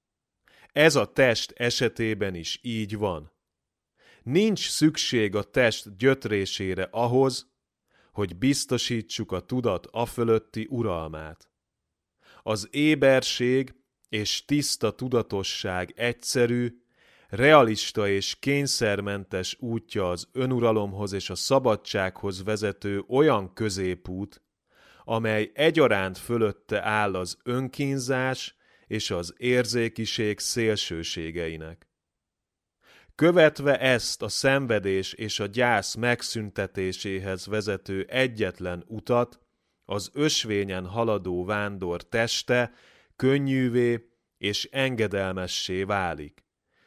Ez 0.73 0.97
a 0.97 1.13
test 1.13 1.53
esetében 1.57 2.35
is 2.35 2.59
így 2.63 2.97
van. 2.97 3.33
Nincs 4.23 4.69
szükség 4.69 5.35
a 5.35 5.43
test 5.43 5.97
gyötrésére 5.97 6.89
ahhoz, 6.91 7.53
hogy 8.13 8.37
biztosítsuk 8.37 9.33
a 9.33 9.41
tudat 9.41 9.87
afölötti 9.91 10.67
uralmát. 10.71 11.51
Az 12.43 12.69
éberség 12.71 13.75
és 14.09 14.45
tiszta 14.45 14.91
tudatosság 14.91 15.93
egyszerű, 15.97 16.84
realista 17.35 18.09
és 18.09 18.37
kényszermentes 18.41 19.57
útja 19.61 20.11
az 20.11 20.29
önuralomhoz 20.33 21.13
és 21.13 21.31
a 21.31 21.35
szabadsághoz 21.35 22.45
vezető 22.45 23.05
olyan 23.09 23.53
középút, 23.53 24.43
amely 25.05 25.51
egyaránt 25.55 26.19
fölötte 26.19 26.83
áll 26.83 27.15
az 27.15 27.39
önkínzás 27.45 28.57
és 28.87 29.11
az 29.11 29.35
érzékiség 29.37 30.39
szélsőségeinek. 30.39 31.89
Követve 33.15 33.79
ezt 33.81 34.23
a 34.23 34.29
szenvedés 34.29 35.13
és 35.13 35.41
a 35.41 35.47
gyász 35.47 35.95
megszüntetéséhez 35.95 37.47
vezető 37.47 38.07
egyetlen 38.09 38.85
utat, 38.87 39.41
az 39.85 40.11
ösvényen 40.13 40.87
haladó 40.87 41.45
vándor 41.45 42.03
teste 42.03 42.73
könnyűvé 43.17 44.09
és 44.39 44.69
engedelmessé 44.73 45.83
válik. 45.83 46.44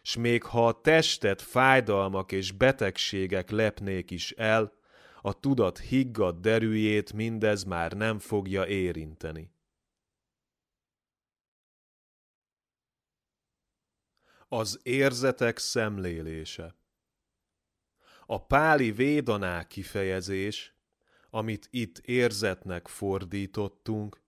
S 0.08 0.16
még 0.16 0.44
ha 0.44 0.68
a 0.68 0.82
testet 0.82 1.42
fájdalmak 1.42 2.32
és 2.32 2.52
betegségek 2.52 3.50
lepnék 3.50 4.12
is 4.12 4.32
el, 4.32 4.74
a 5.22 5.40
tudat 5.40 5.80
higgadt 5.80 6.42
derűjét 6.42 7.14
mindez 7.14 7.64
már 7.64 7.94
nem 7.94 8.20
fogja 8.20 8.66
érinteni. 8.68 9.52
Az 14.48 14.80
érzetek 14.84 15.58
szemlélése 15.58 16.76
A 18.26 18.46
páli 18.46 18.92
védaná 18.92 19.68
kifejezés 19.68 20.76
amit 21.30 21.68
itt 21.72 21.98
érzetnek 21.98 22.88
fordítottunk, 22.88 24.22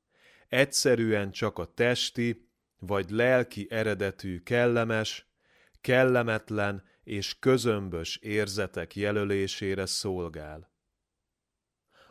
egyszerűen 0.48 1.32
csak 1.32 1.58
a 1.58 1.74
testi 1.74 2.50
vagy 2.80 3.10
lelki 3.10 3.68
eredetű 3.70 4.40
kellemes, 4.40 5.29
kellemetlen 5.82 6.84
és 7.04 7.40
közömbös 7.40 8.18
érzetek 8.18 8.96
jelölésére 8.96 9.86
szolgál. 9.86 10.72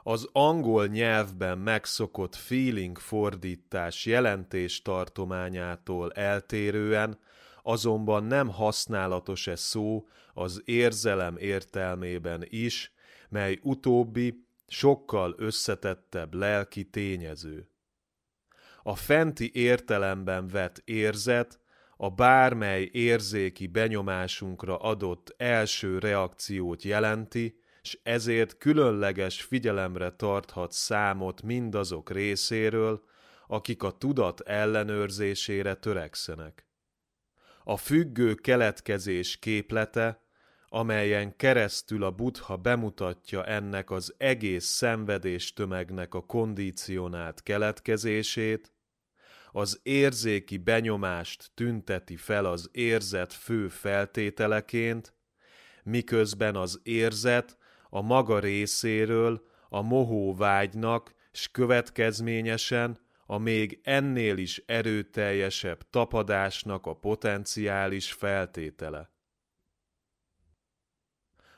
Az 0.03 0.29
angol 0.33 0.87
nyelvben 0.87 1.59
megszokott 1.59 2.35
feeling 2.35 2.99
fordítás 2.99 4.07
jelentés 4.07 4.83
tartományától 4.83 6.12
eltérően 6.12 7.19
azonban 7.62 8.25
nem 8.25 8.49
használatos 8.49 9.47
e 9.47 9.57
szó 9.57 10.09
az 10.35 10.62
érzelem 10.64 11.37
értelmében 11.37 12.45
is, 12.49 12.93
mely 13.29 13.59
utóbbi 13.62 14.47
sokkal 14.66 15.35
összetettebb 15.37 16.35
lelki 16.35 16.85
tényező. 16.85 17.71
A 18.83 18.95
fenti 18.95 19.51
értelemben 19.55 20.49
vett 20.49 20.83
érzet 20.85 21.61
a 22.01 22.11
bármely 22.11 22.88
érzéki 22.92 23.66
benyomásunkra 23.66 24.76
adott 24.76 25.34
első 25.36 25.99
reakciót 25.99 26.82
jelenti, 26.82 27.61
s 27.82 27.99
ezért 28.03 28.59
különleges 28.59 29.42
figyelemre 29.42 30.11
tarthat 30.11 30.72
számot 30.72 31.42
mindazok 31.42 32.11
részéről, 32.11 33.03
akik 33.46 33.82
a 33.82 33.90
tudat 33.90 34.40
ellenőrzésére 34.40 35.74
törekszenek. 35.74 36.66
A 37.64 37.76
függő 37.76 38.34
keletkezés 38.34 39.38
képlete, 39.38 40.22
amelyen 40.68 41.36
keresztül 41.36 42.05
a 42.05 42.11
buddha 42.11 42.57
bemutatja 42.57 43.44
ennek 43.44 43.90
az 43.90 44.14
egész 44.18 44.66
szenvedés 44.66 45.53
tömegnek 45.53 46.14
a 46.14 46.20
kondicionált 46.20 47.42
keletkezését, 47.42 48.72
az 49.59 49.80
érzéki 49.82 50.56
benyomást 50.56 51.50
tünteti 51.54 52.16
fel 52.16 52.44
az 52.44 52.68
érzet 52.72 53.32
fő 53.32 53.68
feltételeként, 53.68 55.14
miközben 55.82 56.56
az 56.56 56.80
érzet 56.82 57.56
a 57.90 58.00
maga 58.00 58.38
részéről 58.38 59.42
a 59.68 59.82
mohó 59.82 60.34
vágynak, 60.34 61.14
s 61.32 61.48
következményesen 61.48 62.98
a 63.26 63.38
még 63.38 63.80
ennél 63.82 64.36
is 64.36 64.62
erőteljesebb 64.66 65.90
tapadásnak 65.90 66.86
a 66.86 66.94
potenciális 66.94 68.12
feltétele. 68.12 69.11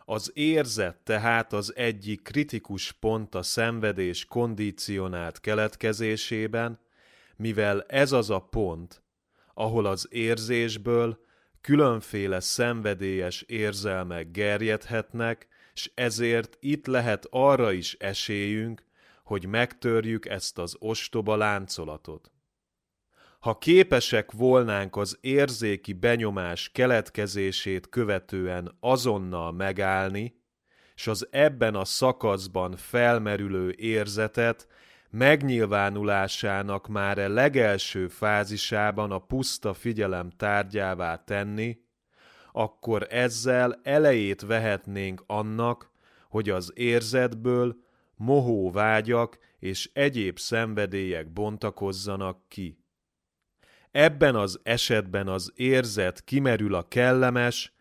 Az 0.05 0.30
érzet 0.34 0.96
tehát 0.96 1.53
az 1.53 1.76
egyik 1.76 2.22
kritikus 2.22 2.92
pont 2.92 3.34
a 3.34 3.42
szenvedés 3.42 4.24
kondicionált 4.24 5.40
keletkezésében, 5.40 6.80
mivel 7.41 7.82
ez 7.82 8.12
az 8.12 8.30
a 8.30 8.38
pont, 8.38 9.03
ahol 9.55 9.86
az 9.86 10.09
érzésből 10.11 11.18
különféle 11.61 12.41
szenvedélyes 12.41 13.43
érzelmek 13.43 14.30
gerjedhetnek, 14.30 15.49
s 15.74 15.91
ezért 15.95 16.57
itt 16.61 16.86
lehet 16.86 17.26
arra 17.30 17.72
is 17.72 17.95
esélyünk, 17.95 18.84
hogy 19.24 19.47
megtörjük 19.47 20.26
ezt 20.26 20.59
az 20.59 20.76
ostoba 20.78 21.36
láncolatot. 21.36 22.30
Ha 23.41 23.59
képesek 23.59 24.32
volnánk 24.32 24.97
az 24.97 25.18
érzéki 25.20 25.93
benyomás 25.93 26.70
keletkezését 26.72 27.88
követően 27.88 28.76
azonnal 28.80 29.53
megállni, 29.53 30.41
s 30.95 31.07
az 31.07 31.28
ebben 31.30 31.74
a 31.74 31.84
szakaszban 31.84 32.76
felmerülő 32.76 33.74
érzetet 33.76 34.68
megnyilvánulásának 35.11 36.89
már 36.89 37.19
a 37.19 37.29
legelső 37.29 38.09
fázisában 38.09 39.11
a 39.11 39.19
puszta 39.19 39.75
figyelem 39.75 40.31
tárgyává 40.31 41.25
tenni, 41.25 41.79
akkor 42.53 43.07
ezzel 43.11 43.81
elejét 43.83 44.41
vehetnénk 44.41 45.23
annak, 45.27 45.91
hogy 46.29 46.51
az 46.51 46.73
érzetből 46.75 47.77
mohó 48.15 48.71
vágyak 48.71 49.39
és 49.59 49.91
egyéb 49.93 50.39
szenvedélyek 50.39 51.33
bontakozzanak 51.33 52.49
ki. 52.49 52.79
Ebben 53.91 54.35
az 54.35 54.61
esetben 54.63 55.29
az 55.29 55.53
érzet 55.55 56.25
kimerül 56.25 56.75
a 56.75 56.89
kellemes, 56.89 57.73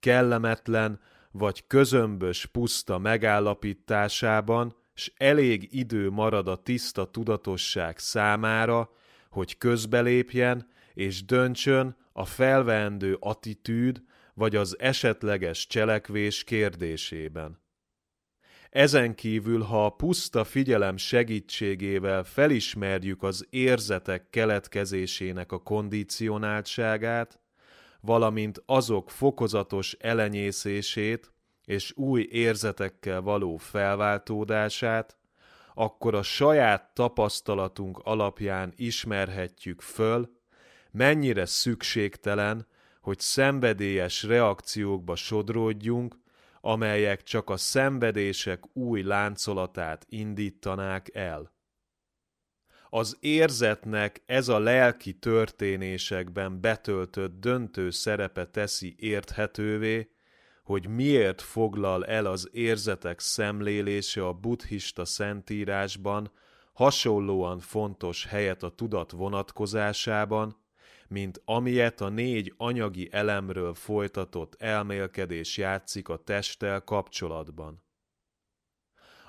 kellemetlen 0.00 1.00
vagy 1.30 1.66
közömbös 1.66 2.46
puszta 2.46 2.98
megállapításában, 2.98 4.76
s 4.98 5.12
elég 5.16 5.68
idő 5.70 6.10
marad 6.10 6.48
a 6.48 6.56
tiszta 6.56 7.10
tudatosság 7.10 7.98
számára, 7.98 8.90
hogy 9.30 9.58
közbelépjen 9.58 10.68
és 10.94 11.24
döntsön 11.24 11.96
a 12.12 12.24
felveendő 12.24 13.16
attitűd 13.20 14.02
vagy 14.34 14.56
az 14.56 14.78
esetleges 14.78 15.66
cselekvés 15.66 16.44
kérdésében. 16.44 17.60
Ezen 18.70 19.14
kívül, 19.14 19.62
ha 19.62 19.84
a 19.84 19.90
puszta 19.90 20.44
figyelem 20.44 20.96
segítségével 20.96 22.24
felismerjük 22.24 23.22
az 23.22 23.46
érzetek 23.50 24.30
keletkezésének 24.30 25.52
a 25.52 25.62
kondicionáltságát, 25.62 27.40
valamint 28.00 28.62
azok 28.66 29.10
fokozatos 29.10 29.96
elenyészését 29.98 31.32
és 31.68 31.92
új 31.96 32.28
érzetekkel 32.30 33.20
való 33.20 33.56
felváltódását, 33.56 35.16
akkor 35.74 36.14
a 36.14 36.22
saját 36.22 36.94
tapasztalatunk 36.94 37.98
alapján 37.98 38.72
ismerhetjük 38.76 39.80
föl, 39.80 40.30
mennyire 40.90 41.46
szükségtelen, 41.46 42.66
hogy 43.00 43.18
szenvedélyes 43.18 44.22
reakciókba 44.22 45.16
sodródjunk, 45.16 46.16
amelyek 46.60 47.22
csak 47.22 47.50
a 47.50 47.56
szenvedések 47.56 48.76
új 48.76 49.02
láncolatát 49.02 50.06
indítanák 50.08 51.14
el. 51.14 51.52
Az 52.90 53.16
érzetnek 53.20 54.22
ez 54.26 54.48
a 54.48 54.58
lelki 54.58 55.12
történésekben 55.12 56.60
betöltött 56.60 57.40
döntő 57.40 57.90
szerepe 57.90 58.46
teszi 58.46 58.94
érthetővé, 58.98 60.10
hogy 60.68 60.88
miért 60.88 61.40
foglal 61.40 62.06
el 62.06 62.26
az 62.26 62.48
érzetek 62.52 63.20
szemlélése 63.20 64.26
a 64.26 64.32
buddhista 64.32 65.04
szentírásban 65.04 66.30
hasonlóan 66.72 67.60
fontos 67.60 68.26
helyet 68.26 68.62
a 68.62 68.68
tudat 68.68 69.10
vonatkozásában, 69.10 70.56
mint 71.06 71.42
amilyet 71.44 72.00
a 72.00 72.08
négy 72.08 72.54
anyagi 72.56 73.08
elemről 73.12 73.74
folytatott 73.74 74.54
elmélkedés 74.58 75.56
játszik 75.56 76.08
a 76.08 76.16
testtel 76.16 76.80
kapcsolatban. 76.80 77.82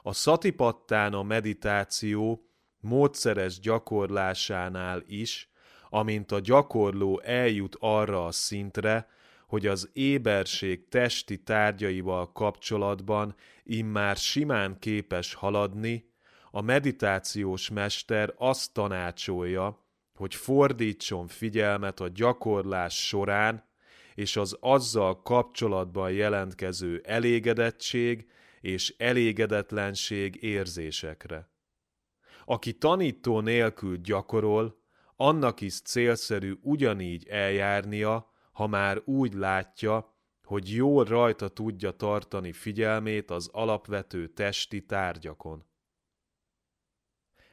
A 0.01 0.13
szatipattán 0.13 1.13
a 1.13 1.23
meditáció 1.23 2.49
módszeres 2.79 3.59
gyakorlásánál 3.59 5.03
is, 5.07 5.51
amint 5.89 6.31
a 6.31 6.39
gyakorló 6.39 7.19
eljut 7.19 7.75
arra 7.79 8.25
a 8.25 8.31
szintre, 8.31 9.07
hogy 9.49 9.67
az 9.67 9.89
éberség 9.93 10.87
testi 10.87 11.37
tárgyaival 11.37 12.31
kapcsolatban 12.31 13.35
immár 13.63 14.15
simán 14.15 14.79
képes 14.79 15.33
haladni, 15.33 16.09
a 16.51 16.61
meditációs 16.61 17.69
mester 17.69 18.33
azt 18.37 18.73
tanácsolja, 18.73 19.85
hogy 20.15 20.35
fordítson 20.35 21.27
figyelmet 21.27 21.99
a 21.99 22.07
gyakorlás 22.07 23.07
során 23.07 23.67
és 24.15 24.35
az 24.35 24.57
azzal 24.59 25.21
kapcsolatban 25.21 26.11
jelentkező 26.11 27.01
elégedettség 27.05 28.27
és 28.61 28.95
elégedetlenség 28.97 30.43
érzésekre. 30.43 31.49
Aki 32.45 32.73
tanító 32.73 33.39
nélkül 33.39 33.97
gyakorol, 33.97 34.79
annak 35.15 35.61
is 35.61 35.81
célszerű 35.81 36.53
ugyanígy 36.61 37.27
eljárnia, 37.27 38.28
ha 38.60 38.68
már 38.68 39.01
úgy 39.05 39.34
látja, 39.34 40.16
hogy 40.43 40.74
jól 40.74 41.03
rajta 41.03 41.47
tudja 41.47 41.91
tartani 41.91 42.51
figyelmét 42.51 43.32
az 43.32 43.49
alapvető 43.51 44.28
testi 44.28 44.86
tárgyakon. 44.86 45.66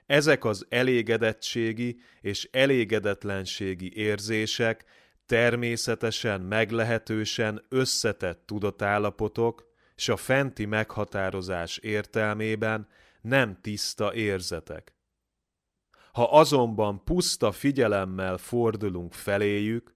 Ezek 0.06 0.44
az 0.44 0.66
elégedettségi 0.68 2.00
és 2.20 2.48
elégedetlenségi 2.52 3.96
érzések 3.96 4.84
természetesen 5.26 6.40
meglehetősen 6.40 7.64
összetett 7.68 8.46
tudatállapotok, 8.46 9.66
s 9.96 10.08
a 10.08 10.16
fenti 10.16 10.64
meghatározás 10.64 11.76
értelmében 11.78 12.88
nem 13.20 13.60
tiszta 13.60 14.14
érzetek. 14.14 14.96
Ha 16.12 16.24
azonban 16.24 17.04
puszta 17.04 17.52
figyelemmel 17.52 18.36
fordulunk 18.36 19.12
feléjük, 19.12 19.95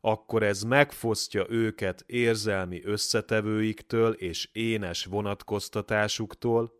akkor 0.00 0.42
ez 0.42 0.62
megfosztja 0.62 1.46
őket 1.48 2.04
érzelmi 2.06 2.84
összetevőiktől 2.84 4.12
és 4.12 4.48
énes 4.52 5.04
vonatkoztatásuktól, 5.04 6.72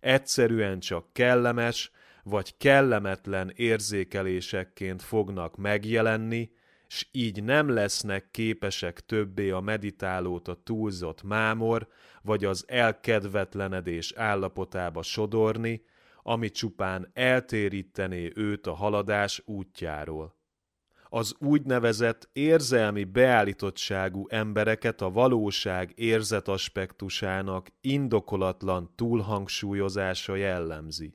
egyszerűen 0.00 0.80
csak 0.80 1.12
kellemes 1.12 1.90
vagy 2.22 2.56
kellemetlen 2.56 3.52
érzékelésekként 3.54 5.02
fognak 5.02 5.56
megjelenni, 5.56 6.50
s 6.86 7.06
így 7.12 7.42
nem 7.42 7.68
lesznek 7.68 8.30
képesek 8.30 9.00
többé 9.00 9.50
a 9.50 9.60
meditálót 9.60 10.48
a 10.48 10.60
túlzott 10.64 11.22
mámor 11.22 11.88
vagy 12.22 12.44
az 12.44 12.64
elkedvetlenedés 12.68 14.12
állapotába 14.12 15.02
sodorni, 15.02 15.84
ami 16.22 16.50
csupán 16.50 17.10
eltérítené 17.14 18.32
őt 18.34 18.66
a 18.66 18.72
haladás 18.72 19.42
útjáról. 19.44 20.35
Az 21.16 21.34
úgynevezett 21.38 22.28
érzelmi 22.32 23.04
beállítottságú 23.04 24.26
embereket 24.28 25.00
a 25.00 25.10
valóság 25.10 25.92
érzetaspektusának 25.94 27.68
indokolatlan 27.80 28.92
túlhangsúlyozása 28.94 30.34
jellemzi. 30.34 31.14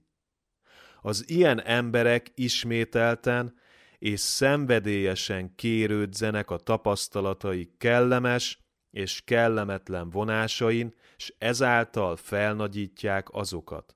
Az 1.01 1.29
ilyen 1.29 1.61
emberek 1.61 2.31
ismételten 2.35 3.53
és 3.99 4.19
szenvedélyesen 4.19 5.55
kérődzenek 5.55 6.49
a 6.49 6.57
tapasztalatai 6.57 7.73
kellemes 7.77 8.59
és 8.91 9.21
kellemetlen 9.25 10.09
vonásain, 10.09 10.93
s 11.17 11.33
ezáltal 11.37 12.15
felnagyítják 12.15 13.27
azokat. 13.31 13.95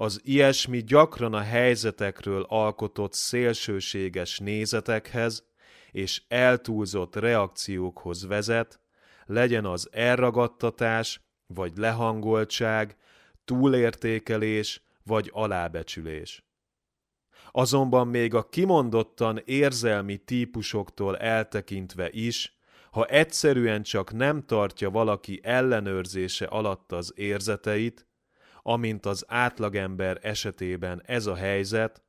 Az 0.00 0.20
ilyesmi 0.24 0.82
gyakran 0.82 1.34
a 1.34 1.40
helyzetekről 1.40 2.42
alkotott 2.48 3.12
szélsőséges 3.12 4.38
nézetekhez 4.38 5.44
és 5.90 6.22
eltúlzott 6.28 7.16
reakciókhoz 7.16 8.26
vezet, 8.26 8.80
legyen 9.26 9.64
az 9.64 9.88
elragadtatás 9.92 11.20
vagy 11.46 11.76
lehangoltság, 11.76 12.96
túlértékelés 13.44 14.82
vagy 15.02 15.30
alábecsülés. 15.32 16.44
Azonban 17.50 18.08
még 18.08 18.34
a 18.34 18.48
kimondottan 18.48 19.42
érzelmi 19.44 20.16
típusoktól 20.16 21.16
eltekintve 21.16 22.10
is, 22.10 22.58
ha 22.90 23.04
egyszerűen 23.04 23.82
csak 23.82 24.12
nem 24.12 24.46
tartja 24.46 24.90
valaki 24.90 25.40
ellenőrzése 25.42 26.44
alatt 26.44 26.92
az 26.92 27.12
érzeteit, 27.16 28.06
amint 28.68 29.06
az 29.06 29.24
átlagember 29.28 30.18
esetében 30.22 31.02
ez 31.06 31.26
a 31.26 31.34
helyzet, 31.34 32.02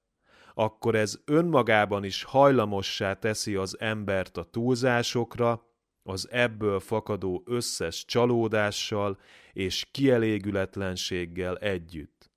akkor 0.53 0.95
ez 0.95 1.20
önmagában 1.26 2.03
is 2.03 2.24
hajlamossá 2.24 3.14
teszi 3.14 3.55
az 3.55 3.80
embert 3.80 4.38
a 4.38 4.43
túlzásokra, 4.43 5.68
az 6.03 6.28
ebből 6.32 6.80
fakadó 6.80 7.43
összes 7.45 8.05
csalódással 8.05 9.20
és 9.53 9.88
kielégületlenséggel 9.91 11.57
együtt. 11.57 12.32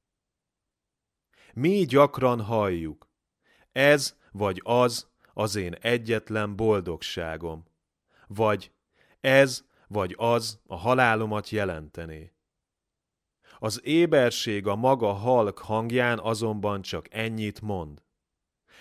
Mi 1.54 1.84
gyakran 1.84 2.40
halljuk, 2.40 3.08
ez 3.72 4.16
vagy 4.32 4.60
az 4.64 5.10
az 5.32 5.56
én 5.56 5.74
egyetlen 5.74 6.56
boldogságom, 6.56 7.64
vagy 8.26 8.72
ez 9.20 9.64
vagy 9.88 10.14
az 10.18 10.60
a 10.66 10.76
halálomat 10.76 11.48
jelentené. 11.50 12.32
Az 13.64 13.80
éberség 13.84 14.66
a 14.66 14.76
maga 14.76 15.12
halk 15.12 15.58
hangján 15.58 16.18
azonban 16.18 16.82
csak 16.82 17.06
ennyit 17.10 17.60
mond. 17.60 18.02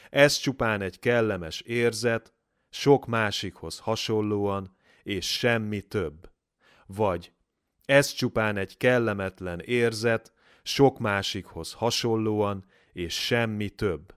Ez 0.09 0.37
csupán 0.37 0.81
egy 0.81 0.99
kellemes 0.99 1.61
érzet, 1.61 2.33
sok 2.69 3.05
másikhoz 3.05 3.79
hasonlóan, 3.79 4.75
és 5.03 5.37
semmi 5.37 5.81
több. 5.81 6.31
Vagy 6.85 7.33
ez 7.85 8.11
csupán 8.11 8.57
egy 8.57 8.77
kellemetlen 8.77 9.59
érzet, 9.59 10.33
sok 10.63 10.99
másikhoz 10.99 11.73
hasonlóan, 11.73 12.65
és 12.93 13.25
semmi 13.25 13.69
több. 13.69 14.15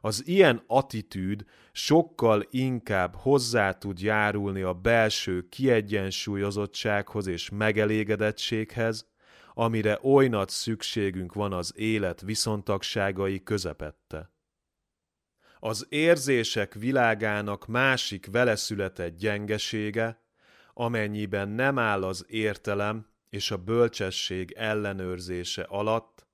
Az 0.00 0.26
ilyen 0.26 0.62
attitűd 0.66 1.44
sokkal 1.72 2.46
inkább 2.50 3.14
hozzá 3.14 3.72
tud 3.72 4.00
járulni 4.00 4.62
a 4.62 4.72
belső 4.72 5.48
kiegyensúlyozottsághoz 5.48 7.26
és 7.26 7.50
megelégedettséghez, 7.50 9.14
amire 9.58 9.98
oly 10.02 10.28
nagy 10.28 10.48
szükségünk 10.48 11.34
van 11.34 11.52
az 11.52 11.72
élet 11.76 12.20
viszontagságai 12.20 13.42
közepette. 13.42 14.30
Az 15.58 15.86
érzések 15.88 16.74
világának 16.74 17.66
másik 17.66 18.26
veleszületett 18.26 19.16
gyengesége, 19.16 20.22
amennyiben 20.74 21.48
nem 21.48 21.78
áll 21.78 22.04
az 22.04 22.24
értelem 22.28 23.06
és 23.30 23.50
a 23.50 23.56
bölcsesség 23.56 24.52
ellenőrzése 24.52 25.62
alatt, 25.62 26.26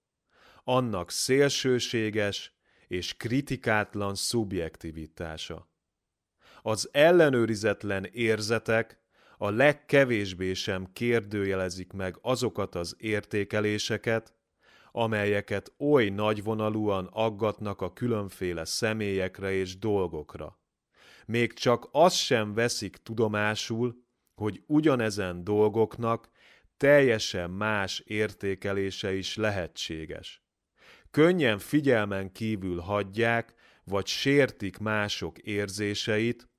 annak 0.64 1.11
szélsőséges 1.11 2.57
és 2.89 3.16
kritikátlan 3.16 4.14
szubjektivitása. 4.14 5.70
Az 6.62 6.89
ellenőrizetlen 6.93 8.05
érzetek 8.05 9.01
a 9.43 9.51
legkevésbé 9.51 10.53
sem 10.55 10.93
kérdőjelezik 10.93 11.93
meg 11.93 12.18
azokat 12.20 12.74
az 12.74 12.97
értékeléseket, 12.99 14.34
amelyeket 14.93 15.72
oly 15.78 16.09
nagyvonalúan 16.09 17.07
aggatnak 17.12 17.80
a 17.80 17.93
különféle 17.93 18.64
személyekre 18.64 19.53
és 19.53 19.78
dolgokra. 19.78 20.59
Még 21.26 21.53
csak 21.53 21.88
azt 21.93 22.16
sem 22.16 22.55
veszik 22.55 22.97
tudomásul, 22.97 24.05
hogy 24.34 24.62
ugyanezen 24.66 25.45
dolgoknak 25.45 26.30
teljesen 26.76 27.51
más 27.51 28.03
értékelése 28.07 29.14
is 29.14 29.36
lehetséges. 29.36 30.43
Könnyen 31.11 31.59
figyelmen 31.59 32.32
kívül 32.32 32.78
hagyják, 32.78 33.55
vagy 33.84 34.07
sértik 34.07 34.78
mások 34.78 35.38
érzéseit, 35.38 36.51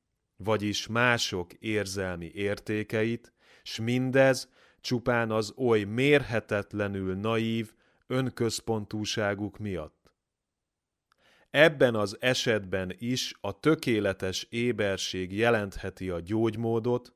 vagyis 0.43 0.87
mások 0.87 1.53
érzelmi 1.53 2.31
értékeit, 2.33 3.33
s 3.63 3.79
mindez 3.79 4.49
csupán 4.81 5.31
az 5.31 5.53
oly 5.57 5.83
mérhetetlenül 5.83 7.15
naív 7.15 7.73
önközpontúságuk 8.07 9.57
miatt. 9.57 10.11
Ebben 11.49 11.95
az 11.95 12.17
esetben 12.19 12.95
is 12.97 13.33
a 13.41 13.59
tökéletes 13.59 14.47
éberség 14.49 15.37
jelentheti 15.37 16.09
a 16.09 16.19
gyógymódot, 16.19 17.13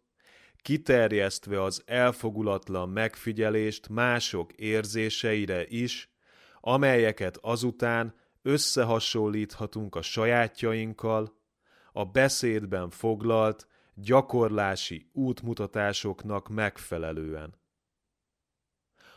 kiterjesztve 0.61 1.63
az 1.63 1.84
elfogulatlan 1.86 2.89
megfigyelést 2.89 3.89
mások 3.89 4.53
érzéseire 4.53 5.67
is, 5.67 6.09
amelyeket 6.61 7.38
azután 7.41 8.15
összehasonlíthatunk 8.41 9.95
a 9.95 10.01
sajátjainkkal, 10.01 11.38
a 11.98 12.06
beszédben 12.06 12.89
foglalt, 12.89 13.68
gyakorlási 13.95 15.10
útmutatásoknak 15.14 16.50
megfelelően. 16.50 17.56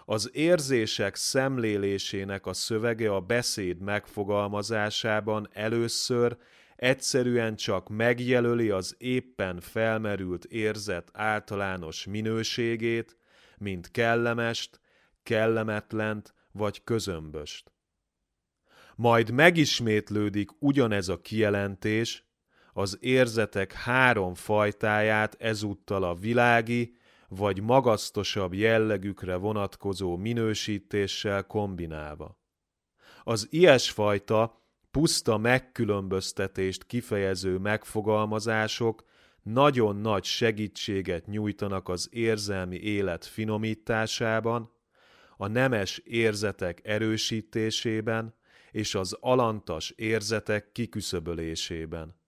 Az 0.05 0.31
érzések 0.33 1.15
szemlélésének 1.15 2.47
a 2.47 2.53
szövege 2.53 3.15
a 3.15 3.21
beszéd 3.21 3.81
megfogalmazásában 3.81 5.49
először 5.53 6.37
egyszerűen 6.77 7.57
csak 7.57 7.89
megjelöli 7.89 8.71
az 8.71 8.95
éppen 8.99 9.61
felmerült 9.61 10.45
érzet 10.45 11.11
általános 11.13 12.07
minőségét, 12.07 13.17
mint 13.59 13.91
kellemest, 13.91 14.81
kellemetlent 15.23 16.35
vagy 16.53 16.85
közömböst. 16.85 17.73
Majd 18.97 19.31
megismétlődik 19.31 20.51
ugyanez 20.59 21.09
a 21.09 21.21
kijelentés, 21.21 22.29
az 22.73 22.99
érzetek 23.01 23.73
három 23.73 24.35
fajtáját 24.35 25.37
ezúttal 25.39 26.03
a 26.03 26.15
világi 26.15 26.97
vagy 27.29 27.63
magasztosabb 27.63 28.55
jellegükre 28.55 29.37
vonatkozó 29.37 30.17
minősítéssel 30.17 31.47
kombinálva. 31.47 32.39
Az 33.25 33.47
ilyesfajta 33.51 34.65
puszta 34.91 35.39
megkülönböztetést 35.39 36.87
kifejező 36.87 37.59
megfogalmazások 37.59 39.05
nagyon 39.43 39.97
nagy 39.97 40.25
segítséget 40.25 41.27
nyújtanak 41.27 41.89
az 41.89 42.09
érzelmi 42.13 42.77
élet 42.77 43.25
finomításában, 43.25 44.71
a 45.37 45.47
nemes 45.47 45.99
érzetek 45.99 46.81
erősítésében 46.85 48.35
és 48.71 48.95
az 48.95 49.17
alantas 49.21 49.91
érzetek 49.91 50.73
kiküszöbölésében 50.73 52.20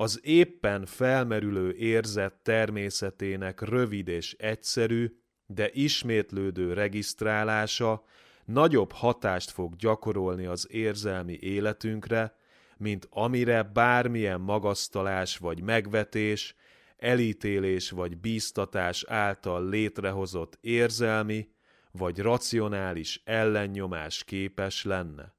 az 0.00 0.20
éppen 0.22 0.86
felmerülő 0.86 1.74
érzet 1.74 2.34
természetének 2.42 3.60
rövid 3.60 4.08
és 4.08 4.34
egyszerű, 4.38 5.20
de 5.46 5.70
ismétlődő 5.72 6.72
regisztrálása 6.72 8.04
nagyobb 8.44 8.92
hatást 8.92 9.50
fog 9.50 9.76
gyakorolni 9.76 10.46
az 10.46 10.66
érzelmi 10.70 11.38
életünkre, 11.40 12.36
mint 12.76 13.06
amire 13.10 13.62
bármilyen 13.62 14.40
magasztalás 14.40 15.38
vagy 15.38 15.62
megvetés, 15.62 16.54
elítélés 16.96 17.90
vagy 17.90 18.18
bíztatás 18.18 19.04
által 19.08 19.68
létrehozott 19.68 20.58
érzelmi 20.60 21.48
vagy 21.90 22.18
racionális 22.18 23.22
ellennyomás 23.24 24.24
képes 24.24 24.84
lenne. 24.84 25.34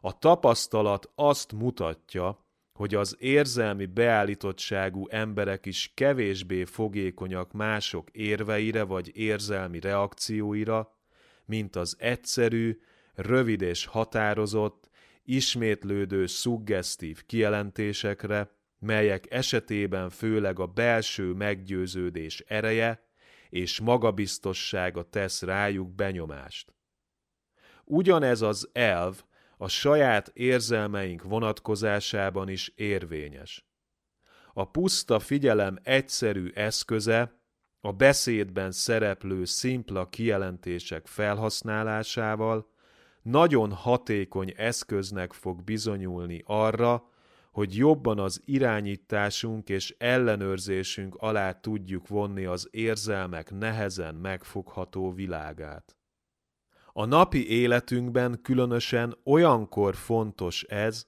A 0.00 0.18
tapasztalat 0.18 1.10
azt 1.14 1.52
mutatja, 1.52 2.46
hogy 2.78 2.94
az 2.94 3.16
érzelmi 3.18 3.86
beállítottságú 3.86 5.06
emberek 5.08 5.66
is 5.66 5.92
kevésbé 5.94 6.64
fogékonyak 6.64 7.52
mások 7.52 8.10
érveire 8.10 8.82
vagy 8.82 9.16
érzelmi 9.16 9.80
reakcióira, 9.80 10.96
mint 11.44 11.76
az 11.76 11.96
egyszerű, 11.98 12.80
rövid 13.14 13.60
és 13.60 13.84
határozott, 13.84 14.90
ismétlődő 15.24 16.26
szuggesztív 16.26 17.26
kijelentésekre, 17.26 18.50
melyek 18.78 19.26
esetében 19.30 20.10
főleg 20.10 20.58
a 20.58 20.66
belső 20.66 21.32
meggyőződés 21.32 22.44
ereje 22.46 23.02
és 23.48 23.80
magabiztossága 23.80 25.02
tesz 25.02 25.42
rájuk 25.42 25.94
benyomást. 25.94 26.74
Ugyanez 27.84 28.40
az 28.42 28.68
elv 28.72 29.22
a 29.58 29.68
saját 29.68 30.30
érzelmeink 30.34 31.22
vonatkozásában 31.22 32.48
is 32.48 32.72
érvényes. 32.74 33.66
A 34.52 34.70
puszta 34.70 35.18
figyelem 35.18 35.78
egyszerű 35.82 36.50
eszköze 36.54 37.40
a 37.80 37.92
beszédben 37.92 38.72
szereplő 38.72 39.44
szimpla 39.44 40.08
kijelentések 40.08 41.06
felhasználásával 41.06 42.70
nagyon 43.22 43.72
hatékony 43.72 44.52
eszköznek 44.56 45.32
fog 45.32 45.64
bizonyulni 45.64 46.42
arra, 46.46 47.08
hogy 47.52 47.76
jobban 47.76 48.18
az 48.18 48.42
irányításunk 48.44 49.68
és 49.68 49.94
ellenőrzésünk 49.98 51.14
alá 51.14 51.52
tudjuk 51.52 52.08
vonni 52.08 52.44
az 52.44 52.68
érzelmek 52.70 53.50
nehezen 53.50 54.14
megfogható 54.14 55.12
világát. 55.12 55.97
A 56.98 57.04
napi 57.04 57.48
életünkben 57.48 58.42
különösen 58.42 59.16
olyankor 59.24 59.94
fontos 59.94 60.62
ez, 60.62 61.06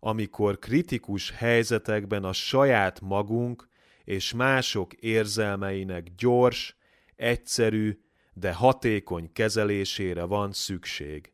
amikor 0.00 0.58
kritikus 0.58 1.30
helyzetekben 1.30 2.24
a 2.24 2.32
saját 2.32 3.00
magunk 3.00 3.68
és 4.04 4.32
mások 4.32 4.92
érzelmeinek 4.92 6.14
gyors, 6.14 6.76
egyszerű, 7.16 8.00
de 8.32 8.52
hatékony 8.52 9.32
kezelésére 9.32 10.24
van 10.24 10.52
szükség. 10.52 11.32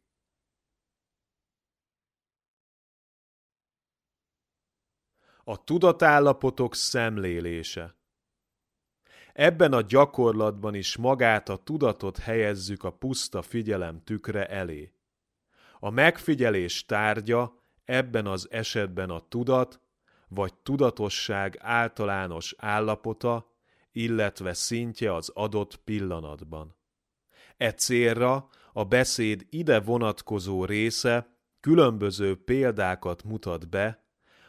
A 5.44 5.64
tudatállapotok 5.64 6.74
szemlélése 6.74 8.01
Ebben 9.32 9.72
a 9.72 9.80
gyakorlatban 9.80 10.74
is 10.74 10.96
magát 10.96 11.48
a 11.48 11.56
tudatot 11.56 12.18
helyezzük 12.18 12.84
a 12.84 12.90
puszta 12.90 13.42
figyelem 13.42 14.00
tükre 14.04 14.46
elé. 14.46 14.92
A 15.78 15.90
megfigyelés 15.90 16.86
tárgya 16.86 17.62
ebben 17.84 18.26
az 18.26 18.48
esetben 18.50 19.10
a 19.10 19.20
tudat, 19.28 19.80
vagy 20.28 20.54
tudatosság 20.54 21.58
általános 21.60 22.54
állapota, 22.58 23.50
illetve 23.92 24.52
szintje 24.52 25.14
az 25.14 25.28
adott 25.28 25.76
pillanatban. 25.76 26.76
E 27.56 27.72
célra 27.72 28.48
a 28.72 28.84
beszéd 28.84 29.46
ide 29.50 29.80
vonatkozó 29.80 30.64
része 30.64 31.36
különböző 31.60 32.44
példákat 32.44 33.24
mutat 33.24 33.68
be, 33.68 34.04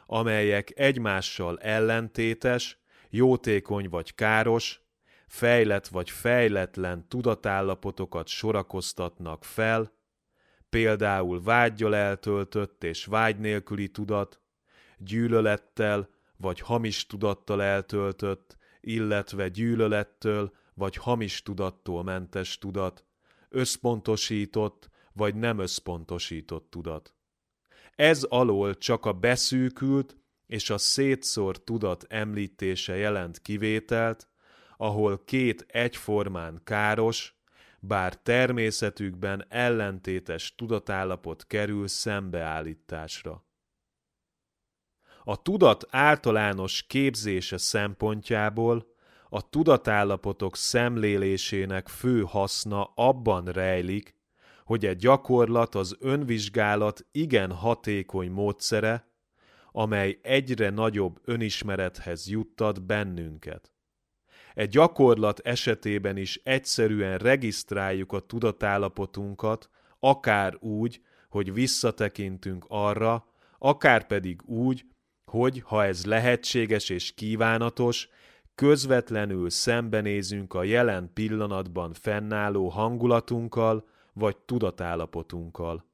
amelyek 0.06 0.80
egymással 0.80 1.60
ellentétes, 1.60 2.83
jótékony 3.16 3.89
vagy 3.89 4.16
káros, 4.16 4.82
fejlett 5.28 5.88
vagy 5.88 6.09
fejletlen 6.09 7.07
tudatállapotokat 7.07 8.28
sorakoztatnak 8.28 9.43
fel, 9.43 9.91
például 10.70 11.43
vágyjal 11.43 11.95
eltöltött 11.95 12.84
és 12.84 13.05
vágy 13.05 13.39
nélküli 13.39 13.89
tudat, 13.89 14.41
gyűlölettel 14.97 16.09
vagy 16.38 16.59
hamis 16.59 17.05
tudattal 17.05 17.64
eltöltött, 17.64 18.57
illetve 18.82 19.49
gyűlölettől 19.49 20.53
vagy 20.74 20.95
hamis 20.95 21.41
tudattól 21.41 22.03
mentes 22.03 22.57
tudat, 22.57 23.05
összpontosított 23.49 24.89
vagy 25.11 25.36
nem 25.36 25.59
összpontosított 25.59 26.70
tudat. 26.70 27.14
Ez 27.95 28.24
alól 28.24 28.78
csak 28.78 29.05
a 29.05 29.14
beszűkült 29.14 30.18
és 30.54 30.70
a 30.70 30.78
szétszór 30.78 31.64
tudat 31.64 32.06
említése 32.10 32.95
jelent 32.95 33.41
kivételt, 33.41 34.28
ahol 34.78 35.24
két 35.26 35.66
egyformán 35.68 36.62
káros, 36.64 37.36
bár 37.80 38.16
természetükben 38.16 39.45
ellentétes 39.49 40.56
tudatállapot 40.56 41.47
kerül 41.47 41.88
szembeállításra. 41.88 43.45
A 45.24 45.41
tudat 45.41 45.86
általános 45.89 46.84
képzése 46.84 47.58
szempontjából 47.58 48.88
a 49.30 49.49
tudatállapotok 49.49 50.56
szemlélésének 50.56 51.88
fő 51.88 52.22
haszna 52.22 52.84
abban 52.95 53.45
rejlik, 53.45 54.16
hogy 54.64 54.86
egy 54.86 54.97
gyakorlat 54.97 55.76
az 55.76 55.97
önvizsgálat 55.99 57.06
igen 57.12 57.51
hatékony 57.51 58.32
módszere, 58.32 59.12
amely 59.76 60.20
egyre 60.22 60.70
nagyobb 60.70 61.20
önismerethez 61.26 62.30
juttat 62.30 62.86
bennünket. 62.86 63.72
Egy 64.54 64.70
gyakorlat 64.70 65.40
esetében 65.40 66.18
is 66.18 66.40
egyszerűen 66.44 67.18
regisztráljuk 67.18 68.12
a 68.12 68.20
tudatállapotunkat, 68.20 69.70
akár 70.00 70.58
úgy, 70.60 71.02
hogy 71.30 71.54
visszatekintünk 71.54 72.66
arra, 72.68 73.26
akár 73.58 74.08
pedig 74.08 74.42
úgy, 74.46 74.86
hogy, 75.26 75.62
ha 75.66 75.86
ez 75.86 76.06
lehetséges 76.06 76.90
és 76.90 77.14
kívánatos, 77.14 78.10
közvetlenül 78.56 79.50
szembenézünk 79.50 80.54
a 80.54 80.64
jelen 80.64 81.14
pillanatban 81.14 81.94
fennálló 81.94 82.68
hangulatunkkal 82.68 83.88
vagy 84.14 84.38
tudatállapotunkkal. 84.38 85.86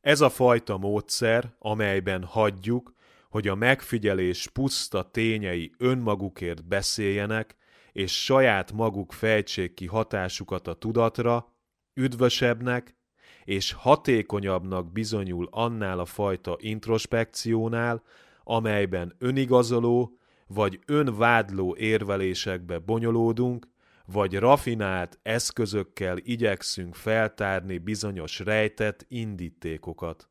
Ez 0.00 0.20
a 0.20 0.28
fajta 0.28 0.76
módszer, 0.76 1.54
amelyben 1.58 2.24
hagyjuk, 2.24 2.92
hogy 3.30 3.48
a 3.48 3.54
megfigyelés 3.54 4.48
puszta 4.52 5.10
tényei 5.10 5.72
önmagukért 5.78 6.64
beszéljenek, 6.64 7.56
és 7.92 8.24
saját 8.24 8.72
maguk 8.72 9.12
fejtsék 9.12 9.74
ki 9.74 9.86
hatásukat 9.86 10.66
a 10.66 10.74
tudatra, 10.74 11.54
üdvösebbnek 11.94 12.98
és 13.44 13.72
hatékonyabbnak 13.72 14.92
bizonyul 14.92 15.48
annál 15.50 15.98
a 15.98 16.04
fajta 16.04 16.56
introspekciónál, 16.60 18.02
amelyben 18.44 19.14
önigazoló 19.18 20.18
vagy 20.46 20.80
önvádló 20.86 21.76
érvelésekbe 21.76 22.78
bonyolódunk, 22.78 23.68
vagy 24.12 24.38
rafinált 24.38 25.18
eszközökkel 25.22 26.16
igyekszünk 26.18 26.94
feltárni 26.94 27.78
bizonyos 27.78 28.38
rejtett 28.38 29.04
indítékokat. 29.08 30.30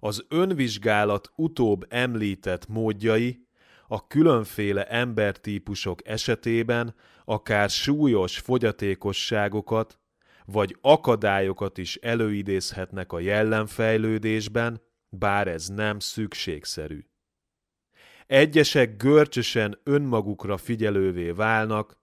Az 0.00 0.24
önvizsgálat 0.28 1.32
utóbb 1.36 1.86
említett 1.88 2.68
módjai 2.68 3.46
a 3.86 4.06
különféle 4.06 4.86
embertípusok 4.86 6.08
esetében 6.08 6.94
akár 7.24 7.70
súlyos 7.70 8.38
fogyatékosságokat 8.38 10.00
vagy 10.44 10.76
akadályokat 10.80 11.78
is 11.78 11.96
előidézhetnek 11.96 13.12
a 13.12 13.18
jellemfejlődésben, 13.18 14.80
bár 15.08 15.48
ez 15.48 15.68
nem 15.68 15.98
szükségszerű. 15.98 17.04
Egyesek 18.26 18.96
görcsösen 18.96 19.80
önmagukra 19.84 20.56
figyelővé 20.56 21.30
válnak, 21.30 21.98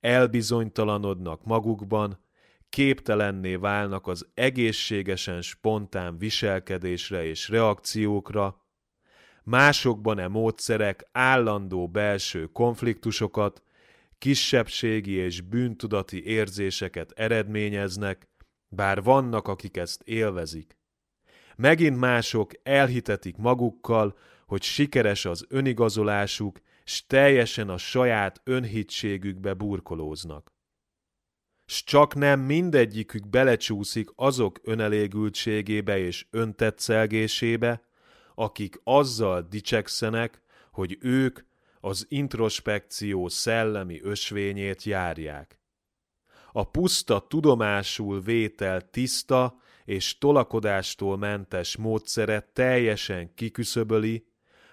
elbizonytalanodnak 0.00 1.44
magukban, 1.44 2.18
képtelenné 2.68 3.54
válnak 3.54 4.06
az 4.06 4.28
egészségesen 4.34 5.42
spontán 5.42 6.18
viselkedésre 6.18 7.24
és 7.24 7.48
reakciókra, 7.48 8.66
másokban 9.42 10.18
e 10.18 10.28
módszerek 10.28 11.08
állandó 11.12 11.88
belső 11.88 12.46
konfliktusokat, 12.46 13.62
kisebbségi 14.18 15.12
és 15.12 15.40
bűntudati 15.40 16.24
érzéseket 16.24 17.10
eredményeznek, 17.10 18.28
bár 18.68 19.02
vannak, 19.02 19.48
akik 19.48 19.76
ezt 19.76 20.02
élvezik. 20.02 20.76
Megint 21.56 21.98
mások 21.98 22.52
elhitetik 22.62 23.36
magukkal, 23.36 24.16
hogy 24.46 24.62
sikeres 24.62 25.24
az 25.24 25.46
önigazolásuk, 25.48 26.60
s 26.86 27.06
teljesen 27.06 27.68
a 27.68 27.78
saját 27.78 28.40
önhitségükbe 28.44 29.54
burkolóznak. 29.54 30.54
S 31.64 31.84
csak 31.84 32.14
nem 32.14 32.40
mindegyikük 32.40 33.28
belecsúszik 33.28 34.08
azok 34.14 34.60
önelégültségébe 34.62 35.98
és 35.98 36.26
öntetszelgésébe, 36.30 37.82
akik 38.34 38.80
azzal 38.84 39.42
dicsekszenek, 39.42 40.42
hogy 40.70 40.96
ők 41.00 41.40
az 41.80 42.06
introspekció 42.08 43.28
szellemi 43.28 44.00
ösvényét 44.02 44.82
járják. 44.82 45.60
A 46.52 46.70
puszta 46.70 47.26
tudomásul 47.26 48.20
vétel 48.20 48.90
tiszta 48.90 49.58
és 49.84 50.18
tolakodástól 50.18 51.16
mentes 51.16 51.76
módszere 51.76 52.50
teljesen 52.52 53.34
kiküszöböli, 53.34 54.26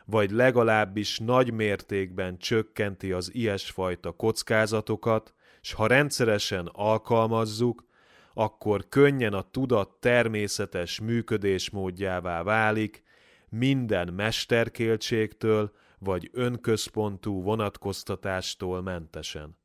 vagy 0.05 0.31
legalábbis 0.31 1.19
nagy 1.19 1.53
mértékben 1.53 2.37
csökkenti 2.37 3.11
az 3.11 3.33
ilyesfajta 3.33 4.11
kockázatokat, 4.11 5.33
s 5.61 5.73
ha 5.73 5.87
rendszeresen 5.87 6.69
alkalmazzuk, 6.71 7.85
akkor 8.33 8.89
könnyen 8.89 9.33
a 9.33 9.41
tudat 9.41 9.89
természetes 9.99 10.99
működésmódjává 10.99 12.43
válik, 12.43 13.03
minden 13.49 14.13
mesterkéltségtől 14.13 15.71
vagy 15.99 16.29
önközpontú 16.33 17.41
vonatkoztatástól 17.41 18.81
mentesen. 18.81 19.57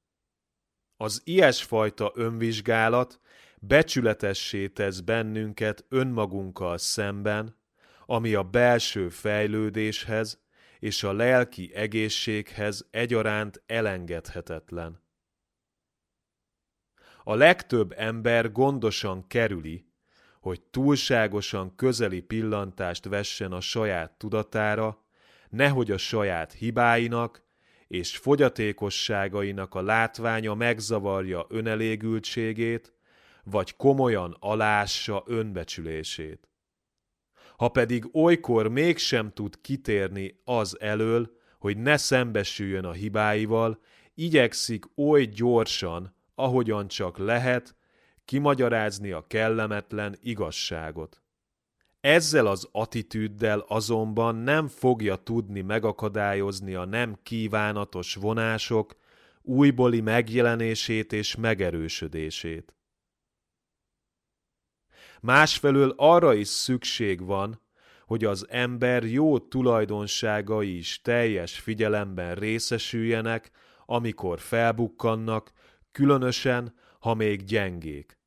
Az 0.97 1.21
ilyesfajta 1.25 2.13
önvizsgálat 2.15 3.21
becsületessé 3.61 4.69
tesz 4.69 5.01
bennünket 5.01 5.85
önmagunkkal 5.89 6.79
szemben, 6.79 7.58
ami 8.11 8.35
a 8.35 8.43
belső 8.43 9.09
fejlődéshez 9.09 10.41
és 10.79 11.03
a 11.03 11.13
lelki 11.13 11.75
egészséghez 11.75 12.87
egyaránt 12.91 13.63
elengedhetetlen. 13.67 15.03
A 17.25 17.35
legtöbb 17.35 17.95
ember 17.97 18.53
gondosan 18.53 19.27
kerüli, 19.27 19.87
hogy 20.41 20.63
túlságosan 20.63 21.75
közeli 21.75 22.21
pillantást 22.21 23.05
vessen 23.05 23.53
a 23.53 23.61
saját 23.61 24.19
tudatára, 24.19 25.05
nehogy 25.49 25.91
a 25.91 25.99
saját 25.99 26.53
hibáinak 26.53 27.43
és 27.89 28.17
fogyatékosságainak 28.17 29.75
a 29.75 29.83
látványa 29.83 30.55
megzavarja 30.55 31.47
önelégültségét, 31.49 32.93
vagy 33.45 33.77
komolyan 33.77 34.37
alássa 34.41 35.23
önbecsülését. 35.27 36.49
Ha 37.59 37.69
pedig 37.69 38.09
olykor 38.13 38.69
mégsem 38.69 39.33
tud 39.33 39.61
kitérni 39.61 40.41
az 40.45 40.81
elől, 40.81 41.31
hogy 41.59 41.77
ne 41.77 41.97
szembesüljön 41.97 42.85
a 42.85 42.93
hibáival, 42.93 43.81
igyekszik 44.15 44.85
oly 44.97 45.25
gyorsan, 45.25 46.15
ahogyan 46.35 46.89
csak 46.89 47.19
lehet, 47.19 47.77
kimagyarázni 48.25 49.11
a 49.11 49.25
kellemetlen 49.27 50.17
igazságot. 50.21 51.23
Ezzel 52.01 52.47
az 52.47 52.69
attitűddel 52.73 53.65
azonban 53.69 54.35
nem 54.37 54.69
fogja 54.69 55.17
tudni 55.17 55.61
megakadályozni 55.61 56.75
a 56.75 56.85
nem 56.85 57.19
kívánatos 57.23 58.15
vonások 58.15 58.97
újbóli 59.43 60.01
megjelenését 60.01 61.13
és 61.13 61.37
megerősödését. 61.37 62.78
Másfelől 65.21 65.95
arra 65.97 66.35
is 66.35 66.49
szükség 66.49 67.25
van, 67.25 67.61
hogy 68.07 68.25
az 68.25 68.47
ember 68.49 69.05
jó 69.05 69.39
tulajdonságai 69.39 70.77
is 70.77 71.01
teljes 71.03 71.59
figyelemben 71.59 72.35
részesüljenek, 72.35 73.51
amikor 73.87 74.41
felbukkannak, 74.41 75.53
különösen, 75.93 76.75
ha 76.99 77.15
még 77.15 77.45
gyengék 77.45 78.19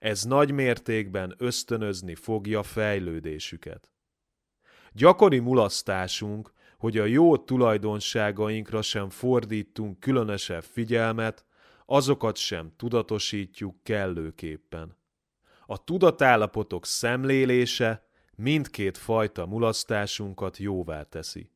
ez 0.00 0.22
nagy 0.22 0.52
mértékben 0.52 1.34
ösztönözni 1.38 2.14
fogja 2.14 2.62
fejlődésüket. 2.62 3.92
Gyakori 4.92 5.38
mulasztásunk, 5.38 6.52
hogy 6.78 6.98
a 6.98 7.04
jó 7.04 7.36
tulajdonságainkra 7.36 8.82
sem 8.82 9.10
fordítunk 9.10 10.00
különösebb 10.00 10.62
figyelmet, 10.62 11.44
azokat 11.86 12.36
sem 12.36 12.72
tudatosítjuk 12.76 13.76
kellőképpen. 13.82 14.96
A 15.70 15.84
tudatállapotok 15.84 16.86
szemlélése 16.86 18.06
mindkét 18.36 18.98
fajta 18.98 19.46
mulasztásunkat 19.46 20.56
jóvá 20.56 21.02
teszi. 21.02 21.50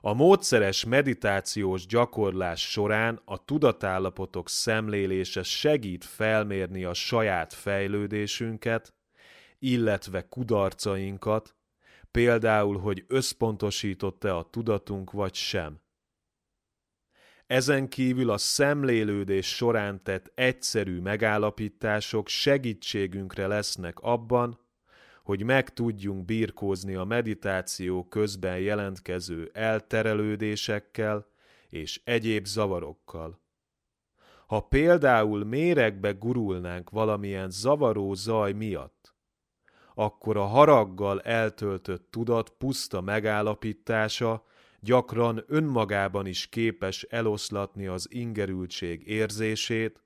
A 0.00 0.12
módszeres 0.12 0.84
meditációs 0.84 1.86
gyakorlás 1.86 2.70
során 2.70 3.20
a 3.24 3.44
tudatállapotok 3.44 4.48
szemlélése 4.48 5.42
segít 5.42 6.04
felmérni 6.04 6.84
a 6.84 6.94
saját 6.94 7.52
fejlődésünket, 7.52 8.94
illetve 9.58 10.28
kudarcainkat, 10.28 11.54
például, 12.10 12.78
hogy 12.78 13.04
összpontosított-e 13.08 14.36
a 14.36 14.48
tudatunk 14.50 15.10
vagy 15.10 15.34
sem. 15.34 15.80
Ezen 17.46 17.88
kívül 17.88 18.30
a 18.30 18.38
szemlélődés 18.38 19.54
során 19.54 20.02
tett 20.02 20.32
egyszerű 20.34 21.00
megállapítások 21.00 22.28
segítségünkre 22.28 23.46
lesznek 23.46 23.98
abban, 24.00 24.58
hogy 25.22 25.42
meg 25.42 25.72
tudjunk 25.72 26.24
birkózni 26.24 26.94
a 26.94 27.04
meditáció 27.04 28.04
közben 28.08 28.58
jelentkező 28.58 29.50
elterelődésekkel 29.52 31.26
és 31.68 32.00
egyéb 32.04 32.46
zavarokkal. 32.46 33.42
Ha 34.46 34.60
például 34.60 35.44
méregbe 35.44 36.12
gurulnánk 36.12 36.90
valamilyen 36.90 37.50
zavaró 37.50 38.14
zaj 38.14 38.52
miatt, 38.52 39.14
akkor 39.94 40.36
a 40.36 40.44
haraggal 40.44 41.20
eltöltött 41.20 42.10
tudat 42.10 42.50
puszta 42.50 43.00
megállapítása 43.00 44.44
gyakran 44.84 45.44
önmagában 45.46 46.26
is 46.26 46.46
képes 46.46 47.02
eloszlatni 47.02 47.86
az 47.86 48.06
ingerültség 48.10 49.08
érzését, 49.08 50.02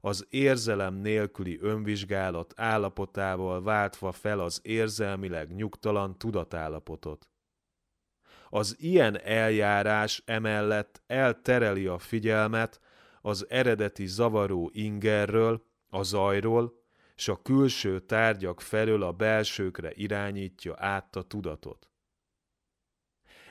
az 0.00 0.26
érzelem 0.30 0.94
nélküli 0.94 1.58
önvizsgálat 1.60 2.52
állapotával 2.56 3.62
váltva 3.62 4.12
fel 4.12 4.40
az 4.40 4.60
érzelmileg 4.62 5.54
nyugtalan 5.54 6.18
tudatállapotot. 6.18 7.28
Az 8.48 8.76
ilyen 8.78 9.20
eljárás 9.20 10.22
emellett 10.24 11.02
eltereli 11.06 11.86
a 11.86 11.98
figyelmet 11.98 12.80
az 13.20 13.46
eredeti 13.48 14.06
zavaró 14.06 14.70
ingerről, 14.72 15.64
a 15.88 16.02
zajról, 16.02 16.84
s 17.16 17.28
a 17.28 17.42
külső 17.42 18.00
tárgyak 18.00 18.60
felől 18.60 19.02
a 19.02 19.12
belsőkre 19.12 19.90
irányítja 19.94 20.74
át 20.76 21.16
a 21.16 21.22
tudatot. 21.22 21.88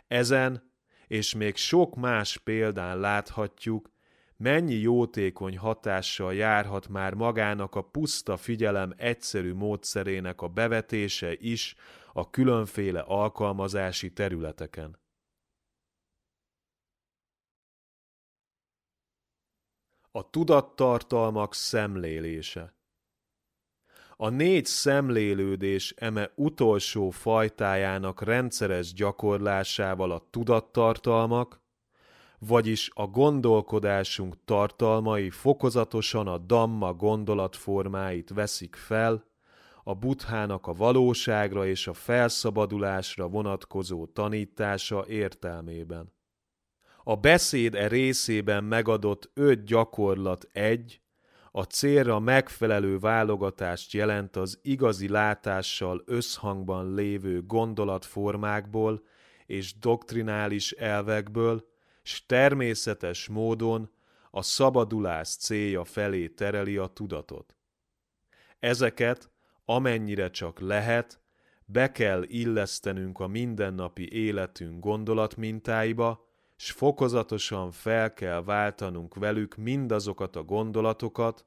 Ezen 0.07 0.73
és 1.07 1.33
még 1.33 1.55
sok 1.55 1.95
más 1.95 2.37
példán 2.37 2.99
láthatjuk, 2.99 3.93
mennyi 4.37 4.73
jótékony 4.73 5.57
hatással 5.57 6.33
járhat 6.33 6.87
már 6.87 7.13
magának 7.13 7.75
a 7.75 7.81
puszta 7.81 8.37
figyelem 8.37 8.93
egyszerű 8.97 9.53
módszerének 9.53 10.41
a 10.41 10.47
bevetése 10.47 11.33
is 11.37 11.75
a 12.13 12.29
különféle 12.29 12.99
alkalmazási 12.99 14.13
területeken. 14.13 14.99
A 20.11 20.29
tudattartalmak 20.29 21.53
szemlélése 21.53 22.75
a 24.17 24.29
négy 24.29 24.65
szemlélődés 24.65 25.93
eme 25.97 26.31
utolsó 26.35 27.09
fajtájának 27.09 28.21
rendszeres 28.21 28.93
gyakorlásával 28.93 30.11
a 30.11 30.27
tudattartalmak, 30.29 31.63
vagyis 32.39 32.91
a 32.93 33.07
gondolkodásunk 33.07 34.35
tartalmai 34.45 35.29
fokozatosan 35.29 36.27
a 36.27 36.37
damma 36.37 36.93
gondolatformáit 36.93 38.29
veszik 38.29 38.75
fel, 38.75 39.25
a 39.83 39.93
buthának 39.93 40.67
a 40.67 40.73
valóságra 40.73 41.67
és 41.67 41.87
a 41.87 41.93
felszabadulásra 41.93 43.27
vonatkozó 43.27 44.05
tanítása 44.05 45.05
értelmében. 45.07 46.13
A 47.03 47.15
beszéd 47.15 47.75
e 47.75 47.87
részében 47.87 48.63
megadott 48.63 49.31
öt 49.33 49.63
gyakorlat 49.63 50.49
egy, 50.51 51.01
a 51.57 51.63
célra 51.63 52.19
megfelelő 52.19 52.99
válogatást 52.99 53.93
jelent 53.93 54.35
az 54.35 54.59
igazi 54.61 55.07
látással 55.07 56.03
összhangban 56.05 56.93
lévő 56.93 57.45
gondolatformákból 57.45 59.03
és 59.45 59.77
doktrinális 59.77 60.71
elvekből, 60.71 61.67
s 62.03 62.25
természetes 62.25 63.27
módon 63.27 63.91
a 64.31 64.41
szabadulás 64.41 65.35
célja 65.35 65.83
felé 65.83 66.27
tereli 66.27 66.77
a 66.77 66.87
tudatot. 66.87 67.55
Ezeket, 68.59 69.31
amennyire 69.65 70.29
csak 70.29 70.59
lehet, 70.59 71.21
be 71.65 71.91
kell 71.91 72.23
illesztenünk 72.27 73.19
a 73.19 73.27
mindennapi 73.27 74.11
életünk 74.11 74.83
gondolatmintáiba, 74.83 76.24
s 76.55 76.71
fokozatosan 76.71 77.71
fel 77.71 78.13
kell 78.13 78.43
váltanunk 78.43 79.15
velük 79.15 79.55
mindazokat 79.55 80.35
a 80.35 80.43
gondolatokat, 80.43 81.45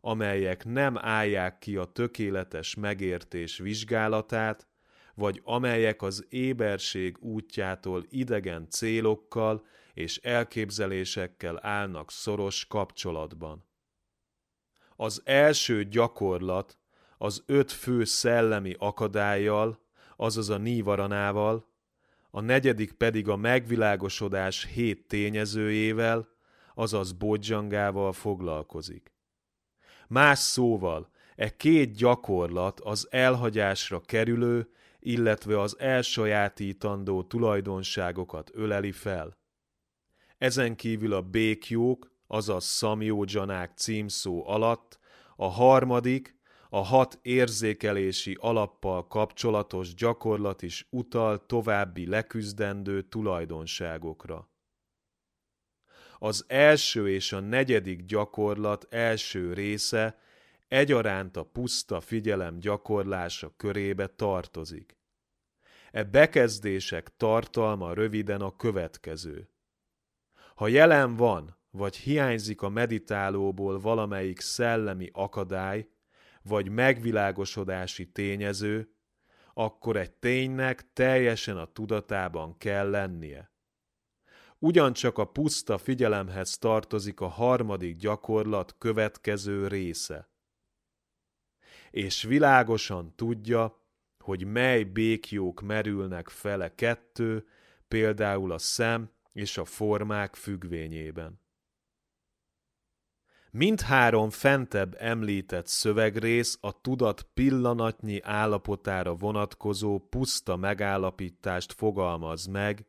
amelyek 0.00 0.64
nem 0.64 0.98
állják 0.98 1.58
ki 1.58 1.76
a 1.76 1.84
tökéletes 1.84 2.74
megértés 2.74 3.58
vizsgálatát, 3.58 4.68
vagy 5.14 5.40
amelyek 5.44 6.02
az 6.02 6.26
éberség 6.28 7.16
útjától 7.20 8.04
idegen 8.08 8.66
célokkal 8.70 9.66
és 9.94 10.16
elképzelésekkel 10.16 11.58
állnak 11.62 12.10
szoros 12.10 12.66
kapcsolatban. 12.66 13.66
Az 14.96 15.22
első 15.24 15.84
gyakorlat 15.84 16.78
az 17.18 17.42
öt 17.46 17.72
fő 17.72 18.04
szellemi 18.04 18.74
akadályjal, 18.78 19.86
azaz 20.16 20.50
a 20.50 20.56
nívaranával, 20.56 21.67
a 22.30 22.40
negyedik 22.40 22.92
pedig 22.92 23.28
a 23.28 23.36
megvilágosodás 23.36 24.64
hét 24.64 25.06
tényezőjével, 25.06 26.28
azaz 26.74 27.12
bodzsangával 27.12 28.12
foglalkozik. 28.12 29.12
Más 30.08 30.38
szóval, 30.38 31.10
e 31.36 31.56
két 31.56 31.96
gyakorlat 31.96 32.80
az 32.80 33.06
elhagyásra 33.10 34.00
kerülő, 34.00 34.70
illetve 35.00 35.60
az 35.60 35.78
elsajátítandó 35.78 37.22
tulajdonságokat 37.22 38.50
öleli 38.54 38.92
fel. 38.92 39.36
Ezen 40.38 40.76
kívül 40.76 41.12
a 41.12 41.22
békjók, 41.22 42.10
azaz 42.26 42.64
szamjódzsanák 42.64 43.72
címszó 43.76 44.48
alatt 44.48 44.98
a 45.36 45.48
harmadik, 45.48 46.37
a 46.68 46.78
hat 46.78 47.18
érzékelési 47.22 48.36
alappal 48.40 49.06
kapcsolatos 49.06 49.94
gyakorlat 49.94 50.62
is 50.62 50.86
utal 50.90 51.46
további 51.46 52.06
leküzdendő 52.06 53.02
tulajdonságokra. 53.02 54.48
Az 56.18 56.44
első 56.48 57.08
és 57.08 57.32
a 57.32 57.40
negyedik 57.40 58.04
gyakorlat 58.04 58.86
első 58.90 59.52
része 59.52 60.18
egyaránt 60.68 61.36
a 61.36 61.44
puszta 61.44 62.00
figyelem 62.00 62.58
gyakorlása 62.58 63.52
körébe 63.56 64.06
tartozik. 64.06 64.96
E 65.90 66.04
bekezdések 66.04 67.16
tartalma 67.16 67.92
röviden 67.92 68.40
a 68.40 68.56
következő. 68.56 69.48
Ha 70.54 70.68
jelen 70.68 71.16
van, 71.16 71.56
vagy 71.70 71.96
hiányzik 71.96 72.62
a 72.62 72.68
meditálóból 72.68 73.80
valamelyik 73.80 74.40
szellemi 74.40 75.10
akadály, 75.12 75.88
vagy 76.48 76.68
megvilágosodási 76.68 78.10
tényező, 78.10 78.92
akkor 79.54 79.96
egy 79.96 80.12
ténynek 80.12 80.92
teljesen 80.92 81.56
a 81.56 81.72
tudatában 81.72 82.56
kell 82.58 82.90
lennie. 82.90 83.52
Ugyancsak 84.58 85.18
a 85.18 85.24
puszta 85.24 85.78
figyelemhez 85.78 86.58
tartozik 86.58 87.20
a 87.20 87.28
harmadik 87.28 87.96
gyakorlat 87.96 88.74
következő 88.78 89.66
része. 89.66 90.30
És 91.90 92.22
világosan 92.22 93.14
tudja, 93.14 93.82
hogy 94.18 94.44
mely 94.44 94.82
békjók 94.82 95.60
merülnek 95.60 96.28
fele 96.28 96.74
kettő, 96.74 97.46
például 97.88 98.52
a 98.52 98.58
szem 98.58 99.10
és 99.32 99.58
a 99.58 99.64
formák 99.64 100.34
függvényében. 100.34 101.40
Mindhárom 103.50 104.30
fentebb 104.30 104.96
említett 104.98 105.66
szövegrész 105.66 106.58
a 106.60 106.80
tudat 106.80 107.22
pillanatnyi 107.34 108.20
állapotára 108.22 109.14
vonatkozó 109.14 109.98
puszta 109.98 110.56
megállapítást 110.56 111.72
fogalmaz 111.72 112.46
meg, 112.46 112.86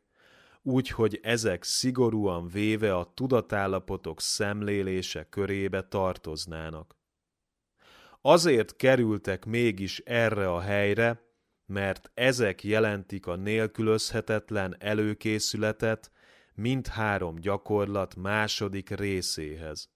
úgy, 0.62 0.88
hogy 0.88 1.20
ezek 1.22 1.62
szigorúan 1.62 2.48
véve 2.48 2.96
a 2.96 3.12
tudatállapotok 3.14 4.20
szemlélése 4.20 5.24
körébe 5.24 5.82
tartoznának. 5.82 6.96
Azért 8.20 8.76
kerültek 8.76 9.44
mégis 9.44 9.98
erre 9.98 10.52
a 10.52 10.60
helyre, 10.60 11.22
mert 11.66 12.10
ezek 12.14 12.64
jelentik 12.64 13.26
a 13.26 13.36
nélkülözhetetlen 13.36 14.76
előkészületet 14.78 16.10
mindhárom 16.54 17.36
gyakorlat 17.36 18.16
második 18.16 18.90
részéhez. 18.90 19.88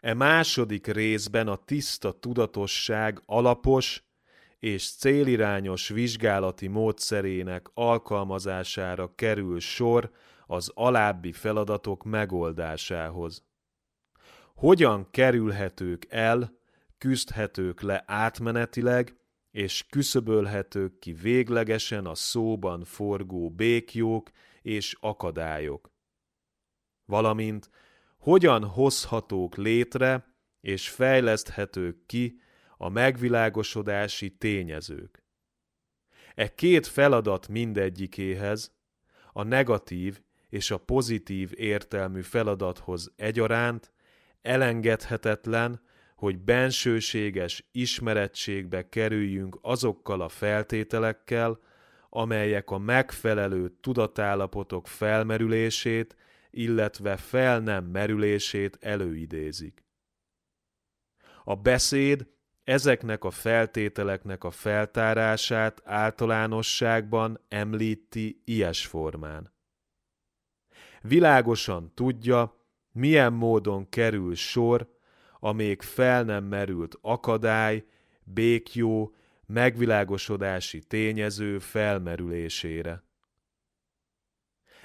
E 0.00 0.14
második 0.14 0.86
részben 0.86 1.48
a 1.48 1.56
tiszta 1.56 2.12
tudatosság 2.12 3.22
alapos 3.26 4.02
és 4.58 4.90
célirányos 4.90 5.88
vizsgálati 5.88 6.66
módszerének 6.66 7.66
alkalmazására 7.74 9.14
kerül 9.14 9.60
sor 9.60 10.10
az 10.46 10.70
alábbi 10.74 11.32
feladatok 11.32 12.04
megoldásához. 12.04 13.44
Hogyan 14.54 15.10
kerülhetők 15.10 16.06
el, 16.08 16.58
küzdhetők 16.98 17.80
le 17.80 18.04
átmenetileg, 18.06 19.16
és 19.50 19.86
küszöbölhetők 19.90 20.98
ki 20.98 21.12
véglegesen 21.12 22.06
a 22.06 22.14
szóban 22.14 22.84
forgó 22.84 23.50
békjók 23.50 24.30
és 24.62 24.96
akadályok. 25.00 25.90
Valamint 27.04 27.70
hogyan 28.28 28.64
hozhatók 28.64 29.56
létre 29.56 30.34
és 30.60 30.88
fejleszthetők 30.88 32.06
ki 32.06 32.40
a 32.76 32.88
megvilágosodási 32.88 34.36
tényezők. 34.36 35.24
E 36.34 36.54
két 36.54 36.86
feladat 36.86 37.48
mindegyikéhez, 37.48 38.76
a 39.32 39.42
negatív 39.42 40.20
és 40.48 40.70
a 40.70 40.76
pozitív 40.76 41.52
értelmű 41.54 42.20
feladathoz 42.20 43.12
egyaránt 43.16 43.92
elengedhetetlen, 44.42 45.80
hogy 46.16 46.38
bensőséges 46.38 47.68
ismerettségbe 47.72 48.88
kerüljünk 48.88 49.58
azokkal 49.62 50.20
a 50.20 50.28
feltételekkel, 50.28 51.58
amelyek 52.08 52.70
a 52.70 52.78
megfelelő 52.78 53.76
tudatállapotok 53.80 54.86
felmerülését 54.86 56.16
illetve 56.50 57.16
fel 57.16 57.60
nem 57.60 57.84
merülését 57.84 58.78
előidézik. 58.80 59.84
A 61.44 61.54
beszéd 61.54 62.26
ezeknek 62.64 63.24
a 63.24 63.30
feltételeknek 63.30 64.44
a 64.44 64.50
feltárását 64.50 65.80
általánosságban 65.84 67.40
említi 67.48 68.42
ilyes 68.44 68.86
formán. 68.86 69.52
Világosan 71.02 71.94
tudja, 71.94 72.66
milyen 72.92 73.32
módon 73.32 73.88
kerül 73.88 74.34
sor 74.34 74.96
a 75.40 75.52
még 75.52 75.82
fel 75.82 76.24
nem 76.24 76.44
merült 76.44 76.98
akadály, 77.00 77.84
békjó, 78.24 79.14
megvilágosodási 79.46 80.78
tényező 80.78 81.58
felmerülésére 81.58 83.07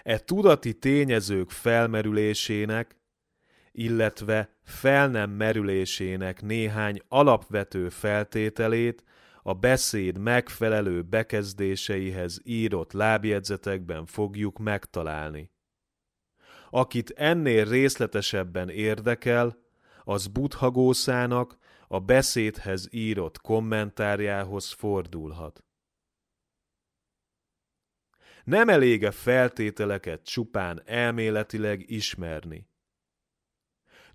e 0.04 0.18
tudati 0.20 0.74
tényezők 0.74 1.50
felmerülésének, 1.50 2.98
illetve 3.72 4.58
fel 4.64 5.08
nem 5.08 5.30
merülésének 5.30 6.42
néhány 6.42 7.02
alapvető 7.08 7.90
feltételét 7.90 9.04
a 9.44 9.54
beszéd 9.54 10.18
megfelelő 10.18 11.02
bekezdéseihez 11.02 12.42
írott 12.44 12.92
lábjegyzetekben 12.92 14.06
fogjuk 14.06 14.60
megtalálni. 14.60 15.52
Akit 16.70 17.10
ennél 17.10 17.66
részletesebben 17.66 18.70
érdekel, 18.70 19.58
az 20.04 20.28
Buddhagószának 20.28 21.58
a 21.88 22.00
beszédhez 22.00 22.88
írott 22.92 23.42
kommentárjához 23.42 24.72
fordulhat. 24.72 25.64
Nem 28.44 28.70
elég 28.70 29.06
a 29.06 29.12
feltételeket 29.12 30.24
csupán 30.24 30.82
elméletileg 30.86 31.84
ismerni. 31.88 32.68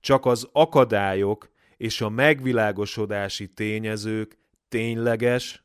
Csak 0.00 0.26
az 0.26 0.48
akadályok 0.52 1.50
és 1.76 2.00
a 2.00 2.08
megvilágosodási 2.08 3.48
tényezők 3.48 4.38
tényleges, 4.68 5.62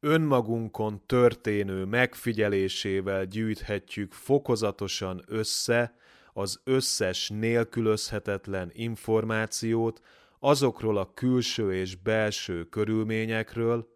önmagunkon 0.00 1.06
történő 1.06 1.84
megfigyelésével 1.84 3.24
gyűjthetjük 3.24 4.12
fokozatosan 4.12 5.22
össze 5.26 5.96
az 6.32 6.60
összes 6.64 7.28
nélkülözhetetlen 7.28 8.70
információt 8.72 10.00
azokról 10.38 10.96
a 10.96 11.14
külső 11.14 11.74
és 11.74 11.96
belső 11.96 12.64
körülményekről, 12.64 13.93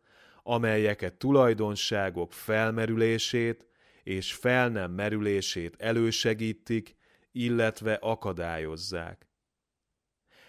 amelyek 0.49 1.03
tulajdonságok 1.17 2.33
felmerülését 2.33 3.67
és 4.03 4.33
fel 4.33 4.69
nem 4.69 4.91
merülését 4.91 5.75
elősegítik, 5.79 6.97
illetve 7.33 7.95
akadályozzák. 7.95 9.29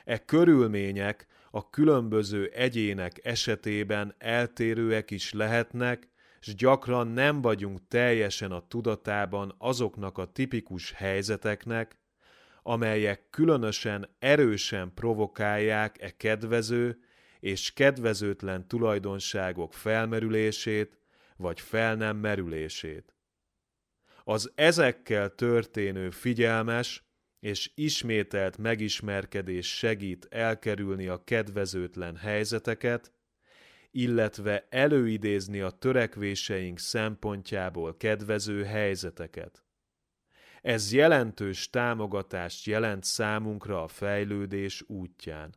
E 0.03 0.25
körülmények 0.25 1.27
a 1.51 1.69
különböző 1.69 2.47
egyének 2.47 3.19
esetében 3.23 4.15
eltérőek 4.17 5.11
is 5.11 5.33
lehetnek, 5.33 6.07
s 6.39 6.55
gyakran 6.55 7.07
nem 7.07 7.41
vagyunk 7.41 7.87
teljesen 7.87 8.51
a 8.51 8.67
tudatában 8.67 9.55
azoknak 9.57 10.17
a 10.17 10.31
tipikus 10.31 10.91
helyzeteknek, 10.91 11.97
amelyek 12.63 13.29
különösen 13.29 14.15
erősen 14.19 14.93
provokálják 14.93 16.01
e 16.01 16.17
kedvező 16.17 16.99
és 17.39 17.73
kedvezőtlen 17.73 18.67
tulajdonságok 18.67 19.73
felmerülését 19.73 20.97
vagy 21.35 21.59
fel 21.59 21.95
nem 21.95 22.17
merülését 22.17 23.13
az 24.29 24.51
ezekkel 24.55 25.35
történő 25.35 26.09
figyelmes 26.09 27.03
és 27.39 27.71
ismételt 27.75 28.57
megismerkedés 28.57 29.77
segít 29.77 30.27
elkerülni 30.29 31.07
a 31.07 31.23
kedvezőtlen 31.23 32.15
helyzeteket, 32.15 33.13
illetve 33.91 34.67
előidézni 34.69 35.59
a 35.59 35.69
törekvéseink 35.69 36.79
szempontjából 36.79 37.97
kedvező 37.97 38.63
helyzeteket. 38.63 39.63
Ez 40.61 40.93
jelentős 40.93 41.69
támogatást 41.69 42.65
jelent 42.65 43.03
számunkra 43.03 43.83
a 43.83 43.87
fejlődés 43.87 44.83
útján. 44.87 45.55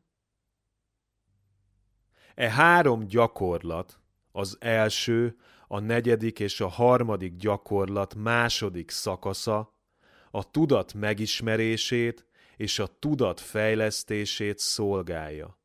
E 2.34 2.50
három 2.50 3.06
gyakorlat, 3.06 4.00
az 4.32 4.56
első, 4.60 5.36
a 5.68 5.78
negyedik 5.78 6.40
és 6.40 6.60
a 6.60 6.68
harmadik 6.68 7.36
gyakorlat 7.36 8.14
második 8.14 8.90
szakasza 8.90 9.74
a 10.30 10.50
tudat 10.50 10.94
megismerését 10.94 12.26
és 12.56 12.78
a 12.78 12.86
tudat 12.98 13.40
fejlesztését 13.40 14.58
szolgálja. 14.58 15.58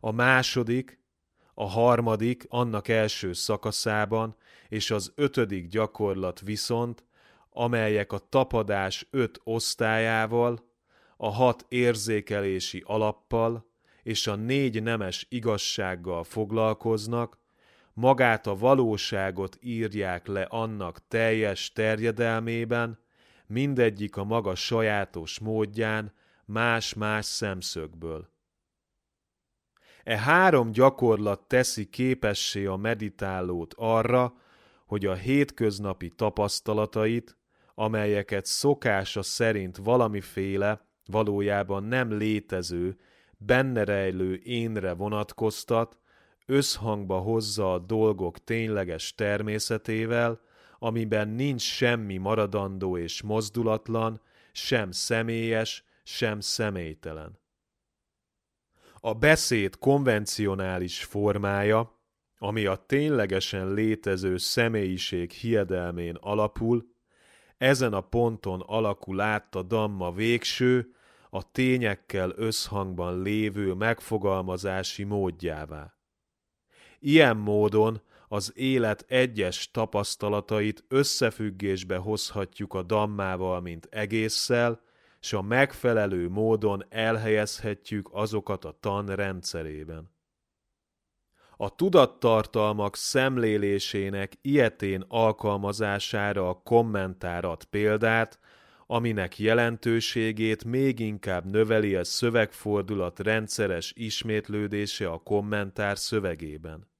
A 0.00 0.10
második, 0.10 1.02
a 1.54 1.68
harmadik 1.68 2.46
annak 2.48 2.88
első 2.88 3.32
szakaszában 3.32 4.36
és 4.68 4.90
az 4.90 5.12
ötödik 5.14 5.68
gyakorlat 5.68 6.40
viszont, 6.40 7.04
amelyek 7.50 8.12
a 8.12 8.18
tapadás 8.18 9.06
öt 9.10 9.40
osztályával, 9.44 10.72
a 11.16 11.28
hat 11.28 11.66
érzékelési 11.68 12.82
alappal 12.86 13.73
és 14.04 14.26
a 14.26 14.34
négy 14.34 14.82
nemes 14.82 15.26
igazsággal 15.28 16.24
foglalkoznak, 16.24 17.38
magát 17.92 18.46
a 18.46 18.56
valóságot 18.56 19.58
írják 19.60 20.26
le 20.26 20.42
annak 20.42 21.08
teljes 21.08 21.72
terjedelmében, 21.72 22.98
mindegyik 23.46 24.16
a 24.16 24.24
maga 24.24 24.54
sajátos 24.54 25.38
módján, 25.38 26.12
más-más 26.44 27.24
szemszögből. 27.24 28.28
E 30.04 30.18
három 30.18 30.72
gyakorlat 30.72 31.48
teszi 31.48 31.84
képessé 31.84 32.64
a 32.64 32.76
meditálót 32.76 33.74
arra, 33.76 34.34
hogy 34.86 35.06
a 35.06 35.14
hétköznapi 35.14 36.08
tapasztalatait, 36.08 37.36
amelyeket 37.74 38.44
szokása 38.44 39.22
szerint 39.22 39.76
valamiféle, 39.76 40.88
valójában 41.06 41.84
nem 41.84 42.12
létező, 42.12 42.98
benne 43.46 43.84
rejlő 43.84 44.40
énre 44.42 44.92
vonatkoztat, 44.92 45.98
összhangba 46.46 47.18
hozza 47.18 47.72
a 47.72 47.78
dolgok 47.78 48.44
tényleges 48.44 49.14
természetével, 49.14 50.40
amiben 50.78 51.28
nincs 51.28 51.62
semmi 51.62 52.16
maradandó 52.16 52.98
és 52.98 53.22
mozdulatlan, 53.22 54.20
sem 54.52 54.90
személyes, 54.90 55.84
sem 56.02 56.40
személytelen. 56.40 57.38
A 59.00 59.14
beszéd 59.14 59.78
konvencionális 59.78 61.04
formája, 61.04 61.98
ami 62.38 62.66
a 62.66 62.76
ténylegesen 62.76 63.72
létező 63.72 64.36
személyiség 64.36 65.30
hiedelmén 65.30 66.14
alapul, 66.20 66.92
ezen 67.56 67.92
a 67.92 68.00
ponton 68.00 68.60
alakul 68.60 69.20
át 69.20 69.54
a 69.54 69.62
damma 69.62 70.12
végső, 70.12 70.94
a 71.34 71.50
tényekkel 71.52 72.32
összhangban 72.36 73.22
lévő 73.22 73.72
megfogalmazási 73.72 75.04
módjává. 75.04 75.94
Ilyen 76.98 77.36
módon 77.36 78.02
az 78.28 78.52
élet 78.56 79.04
egyes 79.08 79.70
tapasztalatait 79.70 80.84
összefüggésbe 80.88 81.96
hozhatjuk 81.96 82.74
a 82.74 82.82
dammával, 82.82 83.60
mint 83.60 83.88
egésszel, 83.90 84.80
és 85.20 85.32
a 85.32 85.42
megfelelő 85.42 86.28
módon 86.28 86.84
elhelyezhetjük 86.88 88.08
azokat 88.12 88.64
a 88.64 88.76
tan 88.80 89.06
rendszerében. 89.06 90.10
A 91.56 91.74
tudattartalmak 91.74 92.96
szemlélésének 92.96 94.32
ilyetén 94.40 95.04
alkalmazására 95.08 96.48
a 96.48 96.60
kommentárat 96.64 97.64
példát, 97.64 98.38
aminek 98.86 99.38
jelentőségét 99.38 100.64
még 100.64 100.98
inkább 100.98 101.44
növeli 101.44 101.94
a 101.94 102.04
szövegfordulat 102.04 103.18
rendszeres 103.18 103.92
ismétlődése 103.96 105.10
a 105.10 105.18
kommentár 105.18 105.98
szövegében. 105.98 106.92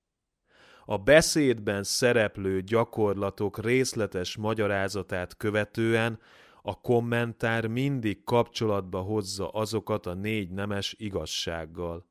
A 0.85 0.99
beszédben 0.99 1.83
szereplő 1.83 2.61
gyakorlatok 2.61 3.65
részletes 3.65 4.37
magyarázatát 4.37 5.37
követően 5.37 6.21
a 6.63 6.81
kommentár 6.81 7.67
mindig 7.67 8.25
kapcsolatba 8.25 9.01
hozza 9.01 9.49
azokat 9.49 10.07
a 10.07 10.15
négy 10.15 10.51
nemes 10.51 10.95
igazsággal. 10.99 12.07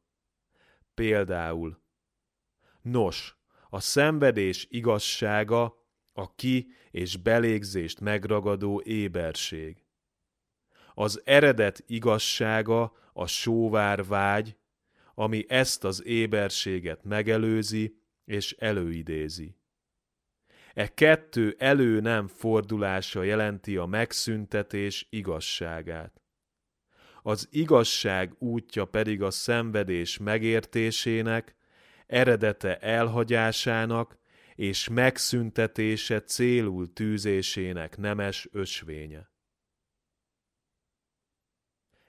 Például 0.94 1.82
Nos, 2.82 3.38
a 3.70 3.80
szenvedés 3.80 4.68
igazsága 4.70 5.83
a 6.14 6.36
ki- 6.36 6.68
és 6.92 7.18
belégzést 7.18 8.00
megragadó 8.00 8.82
éberség. 8.82 9.84
Az 10.94 11.22
eredet 11.26 11.84
igazsága 11.88 12.94
a 13.14 13.28
sóvár 13.28 14.06
vágy, 14.06 14.58
ami 15.16 15.46
ezt 15.48 15.84
az 15.84 16.06
éberséget 16.06 17.04
megelőzi 17.04 17.98
és 18.26 18.56
előidézi. 18.60 19.58
E 20.74 20.94
kettő 20.94 21.56
elő 21.58 22.00
nem 22.00 22.28
fordulása 22.28 23.24
jelenti 23.24 23.78
a 23.78 23.86
megszüntetés 23.86 25.08
igazságát. 25.10 26.22
Az 27.22 27.48
igazság 27.52 28.36
útja 28.40 28.86
pedig 28.86 29.22
a 29.22 29.32
szenvedés 29.32 30.18
megértésének, 30.18 31.56
eredete 32.08 32.78
elhagyásának 32.78 34.18
és 34.56 34.88
megszüntetése 34.90 36.22
célul 36.22 36.94
tűzésének 36.94 37.98
nemes 37.98 38.48
ösvénye. 38.52 39.32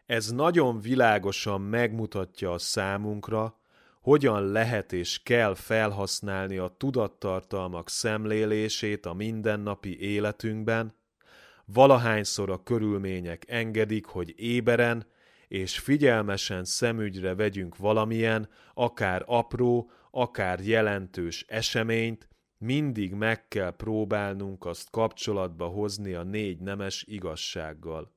Ez 0.07 0.31
nagyon 0.31 0.81
világosan 0.81 1.61
megmutatja 1.61 2.53
a 2.53 2.59
számunkra, 2.59 3.59
hogyan 4.01 4.47
lehet 4.53 4.93
és 4.93 5.23
kell 5.23 5.55
felhasználni 5.55 6.57
a 6.57 6.75
tudattartalmak 6.79 7.89
szemlélését 7.89 9.07
a 9.07 9.13
mindennapi 9.13 10.01
életünkben, 10.01 10.95
valahányszor 11.65 12.51
a 12.51 12.63
körülmények 12.63 13.45
engedik, 13.49 14.07
hogy 14.07 14.35
éberen 14.37 15.07
és 15.49 15.79
figyelmesen 15.79 16.65
szemügyre 16.65 17.35
vegyünk 17.35 17.77
valamilyen, 17.77 18.49
akár 18.75 19.23
apró, 19.27 19.91
akár 20.11 20.61
jelentős 20.61 21.45
eseményt, 21.49 22.29
mindig 22.65 23.13
meg 23.13 23.49
kell 23.49 23.71
próbálnunk 23.71 24.65
azt 24.65 24.91
kapcsolatba 24.91 25.67
hozni 25.67 26.13
a 26.13 26.23
négy 26.23 26.61
nemes 26.61 27.05
igazsággal. 27.09 28.15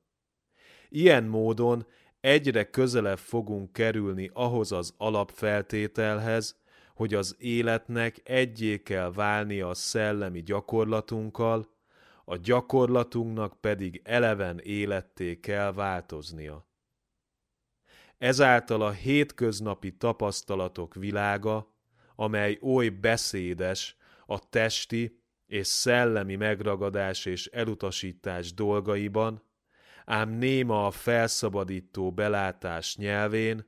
Ilyen 0.88 1.24
módon 1.24 1.86
egyre 2.20 2.70
közelebb 2.70 3.18
fogunk 3.18 3.72
kerülni 3.72 4.30
ahhoz 4.32 4.72
az 4.72 4.94
alapfeltételhez, 4.96 6.60
hogy 6.94 7.14
az 7.14 7.36
életnek 7.38 8.20
egyé 8.24 8.82
kell 8.82 9.12
válnia 9.12 9.68
a 9.68 9.74
szellemi 9.74 10.42
gyakorlatunkkal, 10.42 11.68
a 12.24 12.36
gyakorlatunknak 12.36 13.60
pedig 13.60 14.00
eleven 14.04 14.58
életté 14.58 15.40
kell 15.40 15.72
változnia. 15.72 16.66
Ezáltal 18.18 18.82
a 18.82 18.90
hétköznapi 18.90 19.96
tapasztalatok 19.96 20.94
világa, 20.94 21.74
amely 22.16 22.58
oly 22.62 22.88
beszédes 22.88 23.97
a 24.30 24.48
testi 24.48 25.20
és 25.46 25.66
szellemi 25.66 26.36
megragadás 26.36 27.24
és 27.24 27.46
elutasítás 27.46 28.54
dolgaiban, 28.54 29.42
ám 30.04 30.30
néma 30.30 30.86
a 30.86 30.90
felszabadító 30.90 32.12
belátás 32.12 32.96
nyelvén, 32.96 33.66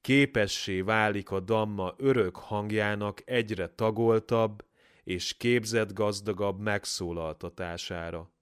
képessé 0.00 0.80
válik 0.80 1.30
a 1.30 1.40
damma 1.40 1.94
örök 1.96 2.36
hangjának 2.36 3.22
egyre 3.24 3.68
tagoltabb 3.68 4.64
és 5.04 5.36
képzetgazdagabb 5.36 6.60
megszólaltatására. 6.60 8.32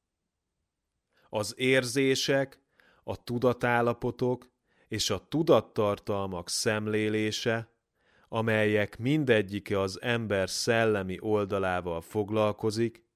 Az 1.29 1.55
érzések, 1.57 2.61
a 3.05 3.23
tudatállapotok 3.23 4.51
és 4.89 5.11
a 5.11 5.29
tudattartalmak 5.29 6.49
szemlélése, 6.49 7.78
amelyek 8.29 8.99
mindegyike 8.99 9.81
az 9.81 10.03
ember 10.03 10.51
szellemi 10.51 11.17
oldalával 11.21 12.01
foglalkozik, 12.01 13.07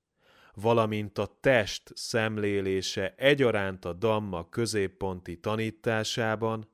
valamint 0.54 1.18
a 1.18 1.38
test 1.40 1.92
szemlélése 1.94 3.14
egyaránt 3.16 3.84
a 3.84 3.92
Damma 3.92 4.48
középponti 4.48 5.40
tanításában, 5.40 6.68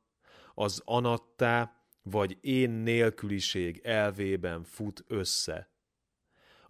az 0.55 0.82
anattá 0.85 1.73
vagy 2.02 2.39
én 2.40 2.70
nélküliség 2.70 3.81
elvében 3.85 4.65
fut 4.65 5.05
össze. 5.06 5.70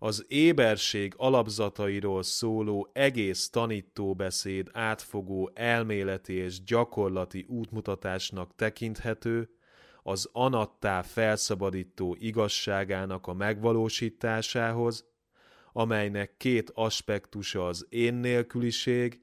az 0.00 0.24
éberség 0.28 1.14
alapzatairól 1.16 2.22
szóló 2.22 2.90
egész 2.92 3.50
tanítóbeszéd 3.50 4.68
átfogó 4.72 5.50
elméleti 5.54 6.32
és 6.32 6.62
gyakorlati 6.62 7.46
útmutatásnak 7.48 8.54
tekinthető, 8.54 9.57
az 10.08 10.28
anattá 10.32 11.02
felszabadító 11.02 12.16
igazságának 12.18 13.26
a 13.26 13.32
megvalósításához, 13.32 15.06
amelynek 15.72 16.36
két 16.36 16.70
aspektusa 16.74 17.66
az 17.66 17.86
én 17.88 18.14
nélküliség 18.14 19.22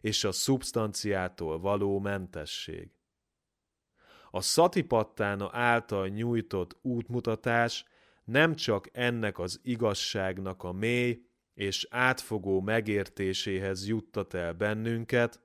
és 0.00 0.24
a 0.24 0.32
szubstanciától 0.32 1.60
való 1.60 1.98
mentesség. 1.98 2.90
A 4.30 4.40
szatipattána 4.40 5.48
által 5.52 6.08
nyújtott 6.08 6.76
útmutatás 6.82 7.84
nem 8.24 8.54
csak 8.54 8.88
ennek 8.92 9.38
az 9.38 9.60
igazságnak 9.62 10.62
a 10.62 10.72
mély 10.72 11.26
és 11.54 11.86
átfogó 11.90 12.60
megértéséhez 12.60 13.86
juttat 13.86 14.34
el 14.34 14.52
bennünket, 14.52 15.40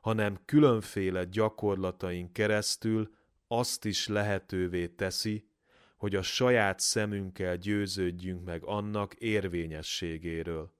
hanem 0.00 0.38
különféle 0.44 1.24
gyakorlataink 1.24 2.32
keresztül 2.32 3.15
azt 3.48 3.84
is 3.84 4.08
lehetővé 4.08 4.88
teszi, 4.88 5.48
hogy 5.96 6.14
a 6.14 6.22
saját 6.22 6.80
szemünkkel 6.80 7.56
győződjünk 7.56 8.44
meg 8.44 8.64
annak 8.64 9.14
érvényességéről. 9.14 10.74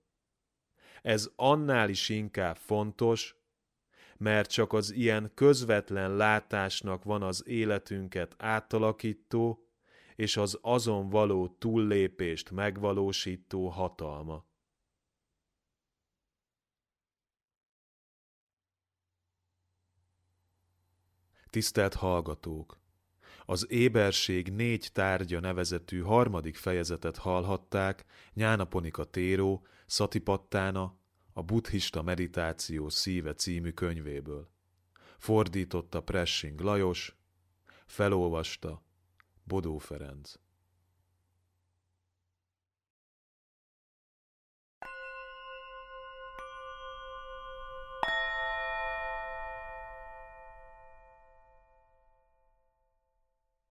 Ez 1.01 1.29
annál 1.35 1.89
is 1.89 2.09
inkább 2.09 2.57
fontos, 2.57 3.35
mert 4.17 4.51
csak 4.51 4.73
az 4.73 4.91
ilyen 4.91 5.31
közvetlen 5.33 6.15
látásnak 6.15 7.03
van 7.03 7.21
az 7.21 7.43
életünket 7.47 8.35
átalakító 8.37 9.67
és 10.15 10.37
az 10.37 10.59
azon 10.61 11.09
való 11.09 11.47
túllépést 11.47 12.51
megvalósító 12.51 13.67
hatalma. 13.67 14.46
Tisztelt 21.49 21.93
hallgatók! 21.93 22.77
Az 23.45 23.65
éberség 23.69 24.51
négy 24.51 24.89
tárgya 24.93 25.39
nevezetű 25.39 26.01
harmadik 26.01 26.55
fejezetet 26.55 27.17
hallhatták 27.17 28.05
Nyánaponika 28.33 29.03
Téró, 29.03 29.67
Szatipattána, 29.85 30.97
a 31.33 31.43
buddhista 31.43 32.01
meditáció 32.01 32.89
szíve 32.89 33.33
című 33.33 33.71
könyvéből. 33.71 34.49
Fordította 35.17 36.03
Pressing 36.03 36.59
Lajos, 36.59 37.15
felolvasta 37.85 38.83
Bodó 39.43 39.77
Ferenc. 39.77 40.33